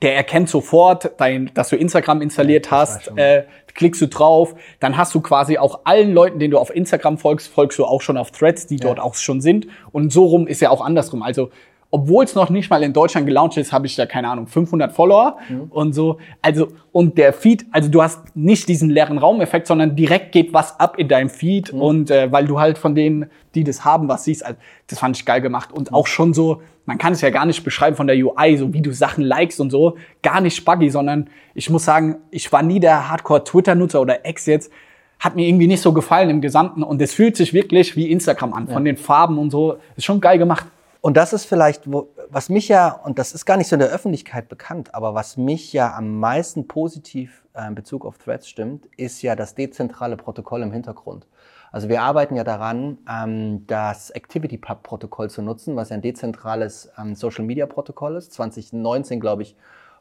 der 0.00 0.16
erkennt 0.16 0.48
sofort, 0.48 1.12
dein, 1.18 1.50
dass 1.54 1.68
du 1.68 1.76
Instagram 1.76 2.22
installiert 2.22 2.70
war 2.70 2.80
hast, 2.80 3.16
äh, 3.16 3.44
klickst 3.74 4.00
du 4.00 4.08
drauf, 4.08 4.54
dann 4.80 4.96
hast 4.96 5.14
du 5.14 5.20
quasi 5.20 5.58
auch 5.58 5.80
allen 5.84 6.12
Leuten, 6.12 6.38
denen 6.38 6.52
du 6.52 6.58
auf 6.58 6.74
Instagram 6.74 7.18
folgst, 7.18 7.48
folgst 7.48 7.78
du 7.78 7.84
auch 7.84 8.00
schon 8.00 8.16
auf 8.16 8.30
Threads, 8.30 8.66
die 8.66 8.76
dort 8.76 9.00
auch 9.00 9.14
schon 9.14 9.40
sind. 9.40 9.66
Und 9.92 10.12
so 10.12 10.26
rum 10.26 10.46
ist 10.46 10.60
ja 10.60 10.70
auch 10.70 10.80
andersrum. 10.80 11.22
Also 11.22 11.50
obwohl 11.94 12.24
es 12.24 12.34
noch 12.34 12.48
nicht 12.48 12.70
mal 12.70 12.82
in 12.82 12.94
Deutschland 12.94 13.26
gelauncht 13.26 13.58
ist, 13.58 13.70
habe 13.70 13.86
ich 13.86 13.94
da 13.96 14.06
keine 14.06 14.28
Ahnung 14.28 14.46
500 14.46 14.90
Follower 14.90 15.36
und 15.68 15.92
so. 15.92 16.16
Also 16.40 16.68
und 16.90 17.18
der 17.18 17.34
Feed, 17.34 17.66
also 17.70 17.90
du 17.90 18.02
hast 18.02 18.34
nicht 18.34 18.66
diesen 18.66 18.88
leeren 18.88 19.18
Raumeffekt, 19.18 19.66
sondern 19.66 19.94
direkt 19.94 20.32
geht 20.32 20.54
was 20.54 20.80
ab 20.80 20.98
in 20.98 21.08
deinem 21.08 21.28
Feed 21.28 21.68
und 21.68 22.10
äh, 22.10 22.32
weil 22.32 22.46
du 22.46 22.58
halt 22.58 22.78
von 22.78 22.94
denen, 22.94 23.26
die 23.54 23.62
das 23.62 23.84
haben, 23.84 24.08
was 24.08 24.24
siehst. 24.24 24.44
Also, 24.44 24.58
das 24.86 25.00
fand 25.00 25.18
ich 25.18 25.26
geil 25.26 25.42
gemacht 25.42 25.70
und 25.70 25.92
auch 25.92 26.06
schon 26.06 26.32
so. 26.32 26.62
Man 26.86 26.96
kann 26.96 27.12
es 27.12 27.20
ja 27.20 27.28
gar 27.28 27.44
nicht 27.44 27.62
beschreiben 27.62 27.94
von 27.94 28.06
der 28.06 28.16
UI, 28.16 28.56
so 28.56 28.72
wie 28.72 28.80
du 28.80 28.92
Sachen 28.92 29.22
likest 29.22 29.60
und 29.60 29.70
so, 29.70 29.98
gar 30.22 30.40
nicht 30.40 30.64
buggy, 30.64 30.88
sondern 30.88 31.28
ich 31.54 31.68
muss 31.68 31.84
sagen, 31.84 32.16
ich 32.30 32.50
war 32.52 32.62
nie 32.62 32.80
der 32.80 33.10
Hardcore-Twitter-Nutzer 33.10 34.00
oder 34.00 34.24
Ex 34.24 34.46
jetzt, 34.46 34.72
hat 35.20 35.36
mir 35.36 35.46
irgendwie 35.46 35.66
nicht 35.66 35.82
so 35.82 35.92
gefallen 35.92 36.30
im 36.30 36.40
Gesamten 36.40 36.82
und 36.82 37.00
es 37.02 37.12
fühlt 37.12 37.36
sich 37.36 37.52
wirklich 37.52 37.96
wie 37.96 38.10
Instagram 38.10 38.54
an, 38.54 38.66
von 38.66 38.84
den 38.84 38.96
Farben 38.96 39.38
und 39.38 39.50
so. 39.50 39.76
Ist 39.94 40.06
schon 40.06 40.22
geil 40.22 40.38
gemacht. 40.38 40.66
Und 41.02 41.16
das 41.16 41.32
ist 41.32 41.46
vielleicht, 41.46 41.82
was 42.30 42.48
mich 42.48 42.68
ja, 42.68 42.92
und 42.92 43.18
das 43.18 43.32
ist 43.34 43.44
gar 43.44 43.56
nicht 43.56 43.66
so 43.66 43.74
in 43.74 43.80
der 43.80 43.88
Öffentlichkeit 43.88 44.48
bekannt, 44.48 44.94
aber 44.94 45.14
was 45.14 45.36
mich 45.36 45.72
ja 45.72 45.92
am 45.96 46.20
meisten 46.20 46.68
positiv 46.68 47.44
äh, 47.54 47.66
in 47.66 47.74
Bezug 47.74 48.06
auf 48.06 48.18
Threads 48.18 48.48
stimmt, 48.48 48.86
ist 48.96 49.20
ja 49.20 49.34
das 49.34 49.56
dezentrale 49.56 50.16
Protokoll 50.16 50.62
im 50.62 50.70
Hintergrund. 50.70 51.26
Also 51.72 51.88
wir 51.88 52.02
arbeiten 52.02 52.36
ja 52.36 52.44
daran, 52.44 52.98
ähm, 53.10 53.66
das 53.66 54.12
ActivityPub-Protokoll 54.14 55.28
zu 55.28 55.42
nutzen, 55.42 55.74
was 55.74 55.88
ja 55.88 55.96
ein 55.96 56.02
dezentrales 56.02 56.92
ähm, 56.96 57.16
Social-Media-Protokoll 57.16 58.14
ist, 58.14 58.32
2019, 58.34 59.18
glaube 59.18 59.42
ich, 59.42 59.56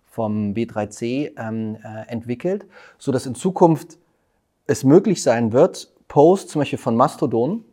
vom 0.05 0.53
B3C 0.53 1.31
ähm, 1.35 1.77
äh, 1.83 2.11
entwickelt, 2.11 2.67
so 2.99 3.11
dass 3.11 3.25
in 3.25 3.33
Zukunft 3.33 3.97
es 4.67 4.83
möglich 4.83 5.23
sein 5.23 5.51
wird, 5.51 5.91
Posts 6.09 6.51
zum 6.51 6.61
Beispiel 6.61 6.77
von 6.77 6.95
Mastodon 6.95 7.65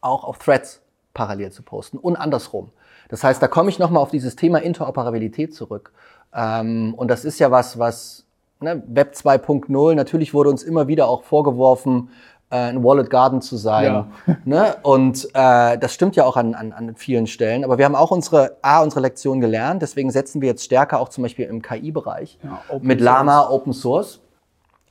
auch 0.00 0.24
auf 0.24 0.38
Threads 0.38 0.80
parallel 1.16 1.50
zu 1.50 1.62
posten 1.62 1.98
und 1.98 2.14
andersrum. 2.16 2.70
Das 3.08 3.24
heißt, 3.24 3.42
da 3.42 3.48
komme 3.48 3.70
ich 3.70 3.78
nochmal 3.78 4.02
auf 4.02 4.10
dieses 4.10 4.36
Thema 4.36 4.58
Interoperabilität 4.58 5.54
zurück. 5.54 5.92
Ähm, 6.34 6.94
und 6.94 7.10
das 7.10 7.24
ist 7.24 7.38
ja 7.38 7.50
was, 7.50 7.78
was 7.78 8.26
ne, 8.60 8.82
Web 8.86 9.14
2.0, 9.14 9.94
natürlich 9.94 10.34
wurde 10.34 10.50
uns 10.50 10.62
immer 10.62 10.88
wieder 10.88 11.08
auch 11.08 11.22
vorgeworfen, 11.22 12.10
äh, 12.50 12.56
ein 12.56 12.84
Wallet 12.84 13.10
Garden 13.10 13.40
zu 13.40 13.56
sein. 13.56 13.84
Ja. 13.84 14.06
Ne? 14.44 14.76
Und 14.82 15.28
äh, 15.34 15.78
das 15.78 15.94
stimmt 15.94 16.14
ja 16.14 16.24
auch 16.24 16.36
an, 16.36 16.54
an, 16.54 16.72
an 16.72 16.94
vielen 16.94 17.26
Stellen. 17.26 17.64
Aber 17.64 17.78
wir 17.78 17.84
haben 17.84 17.96
auch 17.96 18.10
unsere, 18.10 18.58
A, 18.62 18.82
unsere 18.82 19.00
Lektion 19.00 19.40
gelernt. 19.40 19.82
Deswegen 19.82 20.10
setzen 20.10 20.40
wir 20.40 20.48
jetzt 20.48 20.64
stärker 20.64 21.00
auch 21.00 21.08
zum 21.08 21.22
Beispiel 21.22 21.46
im 21.46 21.62
KI-Bereich 21.62 22.38
Ja, 22.42 22.60
mit 22.80 23.00
Source. 23.00 23.04
Lama 23.04 23.48
Open 23.48 23.72
Source. 23.72 24.20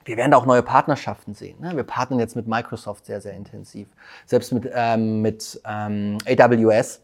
Wir 0.06 0.18
werden 0.18 0.32
da 0.32 0.38
auch 0.38 0.46
neue 0.46 0.64
Partnerschaften 0.64 1.34
sehen. 1.34 1.60
Ne? 1.60 1.76
Wir 1.76 1.84
partnern 1.84 2.20
jetzt 2.20 2.36
mit 2.36 2.48
Microsoft 2.48 3.06
sehr, 3.06 3.22
sehr 3.22 3.34
intensiv. 3.34 3.88
Selbst 4.26 4.54
mit, 4.54 4.70
ähm, 4.74 5.22
mit 5.22 5.60
ähm, 5.66 6.18
AWS 6.28 7.02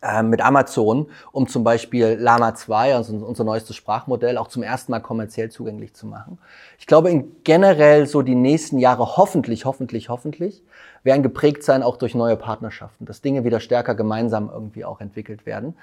ähm, 0.00 0.30
mit 0.30 0.40
Amazon, 0.40 1.08
um 1.32 1.48
zum 1.48 1.64
Beispiel 1.64 2.16
Lama 2.20 2.54
2, 2.54 2.94
also 2.94 3.14
unser 3.14 3.42
neuestes 3.42 3.74
Sprachmodell, 3.74 4.38
auch 4.38 4.46
zum 4.46 4.62
ersten 4.62 4.92
Mal 4.92 5.00
kommerziell 5.00 5.50
zugänglich 5.50 5.92
zu 5.94 6.06
machen. 6.06 6.38
Ich 6.78 6.86
glaube, 6.86 7.10
in 7.10 7.32
generell 7.42 8.06
so 8.06 8.22
die 8.22 8.36
nächsten 8.36 8.78
Jahre 8.78 9.16
hoffentlich, 9.16 9.64
hoffentlich, 9.64 10.08
hoffentlich 10.08 10.62
werden 11.02 11.24
geprägt 11.24 11.64
sein 11.64 11.82
auch 11.82 11.96
durch 11.96 12.14
neue 12.14 12.36
Partnerschaften, 12.36 13.06
dass 13.06 13.22
Dinge 13.22 13.44
wieder 13.44 13.58
stärker 13.58 13.96
gemeinsam 13.96 14.50
irgendwie 14.52 14.84
auch 14.84 15.00
entwickelt 15.00 15.46
werden. 15.46 15.74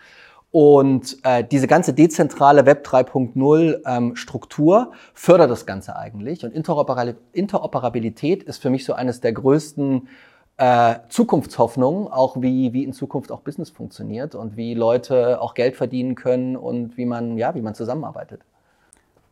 Und 0.58 1.18
äh, 1.24 1.44
diese 1.44 1.68
ganze 1.68 1.94
dezentrale 1.94 2.66
Web 2.66 2.88
3.0 2.88 3.82
ähm, 3.86 4.16
Struktur 4.16 4.94
fördert 5.14 5.52
das 5.52 5.66
Ganze 5.66 5.98
eigentlich. 5.98 6.46
Und 6.46 6.54
Interoperabilität 6.54 8.42
ist 8.42 8.62
für 8.62 8.70
mich 8.70 8.86
so 8.86 8.94
eines 8.94 9.20
der 9.20 9.34
größten 9.34 10.08
äh, 10.56 10.96
Zukunftshoffnungen, 11.10 12.08
auch 12.08 12.38
wie, 12.42 12.72
wie 12.72 12.86
in 12.86 12.94
Zukunft 12.94 13.34
auch 13.34 13.42
Business 13.42 13.70
funktioniert 13.70 14.34
und 14.34 14.56
wie 14.56 14.76
Leute 14.76 15.42
auch 15.42 15.56
Geld 15.56 15.76
verdienen 15.76 16.16
können 16.16 16.56
und 16.56 16.96
wie 16.96 17.06
man, 17.06 17.38
ja, 17.38 17.54
wie 17.54 17.62
man 17.62 17.76
zusammenarbeitet. 17.76 18.40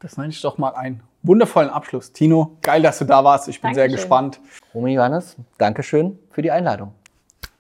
Das 0.02 0.18
nenne 0.18 0.28
ich 0.32 0.42
doch 0.42 0.58
mal 0.58 0.72
einen 0.72 1.04
wundervollen 1.22 1.70
Abschluss. 1.70 2.12
Tino, 2.12 2.58
geil, 2.62 2.82
dass 2.82 3.00
du 3.00 3.06
da 3.06 3.24
warst. 3.24 3.48
Ich 3.48 3.62
bin 3.62 3.74
sehr 3.74 3.84
Dankeschön. 3.84 4.02
gespannt. 4.10 4.42
Romy 4.76 4.96
Johannes, 4.96 5.38
Dankeschön 5.58 6.20
für 6.32 6.42
die 6.42 6.52
Einladung. 6.52 6.92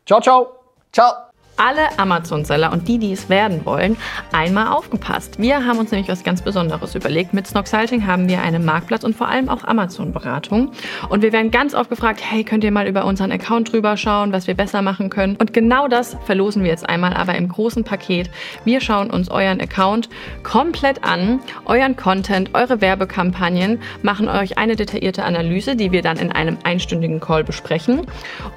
Ciao, 0.06 0.20
ciao. 0.20 0.48
Ciao! 0.92 1.33
Alle 1.58 1.98
Amazon-Seller 1.98 2.72
und 2.72 2.88
die, 2.88 2.98
die 2.98 3.12
es 3.12 3.30
werden 3.30 3.66
wollen, 3.66 3.98
einmal 4.32 4.68
aufgepasst. 4.68 5.40
Wir 5.40 5.66
haben 5.66 5.80
uns 5.80 5.92
nämlich 5.92 6.10
was 6.10 6.24
ganz 6.24 6.42
Besonderes 6.42 6.96
überlegt. 6.96 7.34
Mit 7.34 7.48
Snoxalting 7.48 8.06
haben 8.08 8.28
wir 8.28 8.42
eine 8.42 8.60
Marktplatz 8.60 9.04
und 9.04 9.16
vor 9.16 9.28
allem 9.28 9.50
auch 9.50 9.64
Amazon-Beratung. 9.64 10.72
Und 11.10 11.22
wir 11.22 11.32
werden 11.32 11.52
ganz 11.52 11.74
oft 11.74 11.90
gefragt, 11.90 12.22
hey, 12.24 12.44
könnt 12.44 12.64
ihr 12.64 12.72
mal 12.72 12.88
über 12.88 13.06
unseren 13.06 13.32
Account 13.32 13.72
drüber 13.72 13.98
schauen, 13.98 14.32
was 14.32 14.48
wir 14.48 14.56
besser 14.56 14.82
machen 14.82 15.10
können? 15.10 15.36
Und 15.36 15.54
genau 15.54 15.88
das 15.88 16.18
verlosen 16.26 16.64
wir 16.64 16.72
jetzt 16.72 16.88
einmal, 16.88 17.14
aber 17.14 17.36
im 17.36 17.48
großen 17.48 17.84
Paket. 17.84 18.30
Wir 18.66 18.82
schauen 18.82 19.10
uns 19.10 19.30
euren 19.30 19.62
Account 19.62 20.10
komplett 20.44 21.04
an, 21.04 21.40
euren 21.66 21.96
Content, 21.96 22.52
eure 22.54 22.82
Werbekampagnen, 22.82 23.82
machen 24.02 24.28
euch 24.28 24.58
eine 24.58 24.76
detaillierte 24.76 25.24
Analyse, 25.24 25.76
die 25.76 25.92
wir 25.92 26.02
dann 26.02 26.18
in 26.18 26.32
einem 26.32 26.58
einstündigen 26.64 27.20
Call 27.20 27.44
besprechen. 27.44 28.02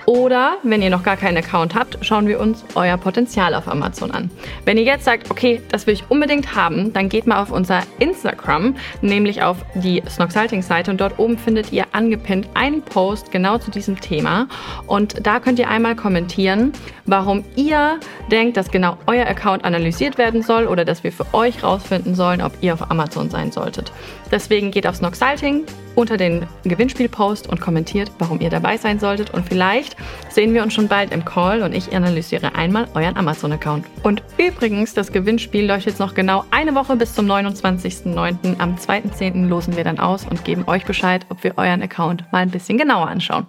Oder, 0.07 0.57
wenn 0.63 0.83
ihr 0.83 0.91
noch 0.91 1.03
gar 1.03 1.17
keinen 1.17 1.37
Account 1.37 1.75
habt, 1.75 1.99
schauen 2.01 2.27
wir 2.27 2.41
uns 2.41 2.65
euer 2.87 2.97
Potenzial 2.97 3.55
auf 3.55 3.69
Amazon 3.69 4.11
an. 4.11 4.31
Wenn 4.65 4.77
ihr 4.77 4.85
jetzt 4.85 5.05
sagt, 5.05 5.31
okay, 5.31 5.61
das 5.71 5.87
will 5.87 5.95
ich 5.95 6.05
unbedingt 6.09 6.55
haben, 6.55 6.93
dann 6.93 7.09
geht 7.09 7.27
mal 7.27 7.43
auf 7.43 7.51
unser 7.51 7.83
Instagram, 7.99 8.77
nämlich 9.03 9.43
auf 9.43 9.59
die 9.75 10.03
Snoxalting-Seite 10.09 10.91
und 10.91 11.01
dort 11.01 11.19
oben 11.19 11.39
findet 11.39 11.73
ihr 11.73 11.85
angepinnt 11.93 12.49
einen 12.55 12.83
Post 12.83 13.31
genau 13.31 13.59
zu 13.59 13.71
diesem 13.71 14.01
Thema 14.01 14.49
und 14.87 15.27
da 15.27 15.41
könnt 15.41 15.59
ihr 15.59 15.69
einmal 15.69 15.97
kommentieren, 15.97 16.73
warum 17.05 17.45
ihr 17.57 17.99
denkt, 18.31 18.57
dass 18.57 18.71
genau 18.71 18.97
euer 19.07 19.27
Account 19.27 19.65
analysiert 19.65 20.19
werden 20.19 20.43
soll 20.43 20.67
oder 20.67 20.85
dass 20.85 21.05
wir 21.05 21.13
für 21.13 21.27
euch 21.33 21.63
rausfinden 21.63 22.15
sollen, 22.15 22.43
ob 22.43 22.53
ihr 22.61 22.75
auf 22.75 22.91
Amazon 22.91 23.31
sein 23.31 23.51
solltet. 23.53 23.93
Deswegen 24.31 24.71
geht 24.71 24.87
auf 24.87 24.97
Snoxalting 24.97 25.65
unter 25.95 26.17
den 26.17 26.47
Gewinnspielpost 26.65 27.49
und 27.49 27.61
kommentiert, 27.61 28.11
warum 28.19 28.41
ihr 28.41 28.51
dabei 28.51 28.77
sein 28.77 28.99
solltet. 28.99 29.33
Und 29.33 29.47
vielleicht 29.47 29.97
sehen 30.29 30.53
wir 30.55 30.63
uns 30.63 30.75
schon 30.75 30.89
bald 30.89 31.13
im 31.13 31.25
Call 31.25 31.63
und 31.63 31.75
ich 31.75 31.95
analysiere 31.95 32.55
einmal 32.55 32.89
euren 32.95 33.17
Amazon-Account. 33.17 33.87
Und 34.03 34.23
übrigens, 34.37 34.95
das 34.95 35.13
Gewinnspiel 35.13 35.67
läuft 35.67 35.87
jetzt 35.87 36.01
noch 36.01 36.15
genau 36.15 36.45
eine 36.51 36.75
Woche 36.75 36.97
bis 36.97 37.15
zum 37.15 37.27
29.09. 37.27 38.59
Am 38.59 38.77
2.10. 38.77 39.49
losen 39.49 39.77
wir 39.77 39.85
dann 39.85 39.99
aus 39.99 40.27
und 40.29 40.45
geben 40.45 40.65
euch 40.67 40.85
Bescheid, 40.85 41.25
ob 41.31 41.43
wir 41.43 41.57
euren 41.57 41.83
Account 41.83 42.25
mal 42.33 42.41
ein 42.41 42.51
bisschen 42.51 42.79
genauer 42.79 43.09
anschauen. 43.09 43.47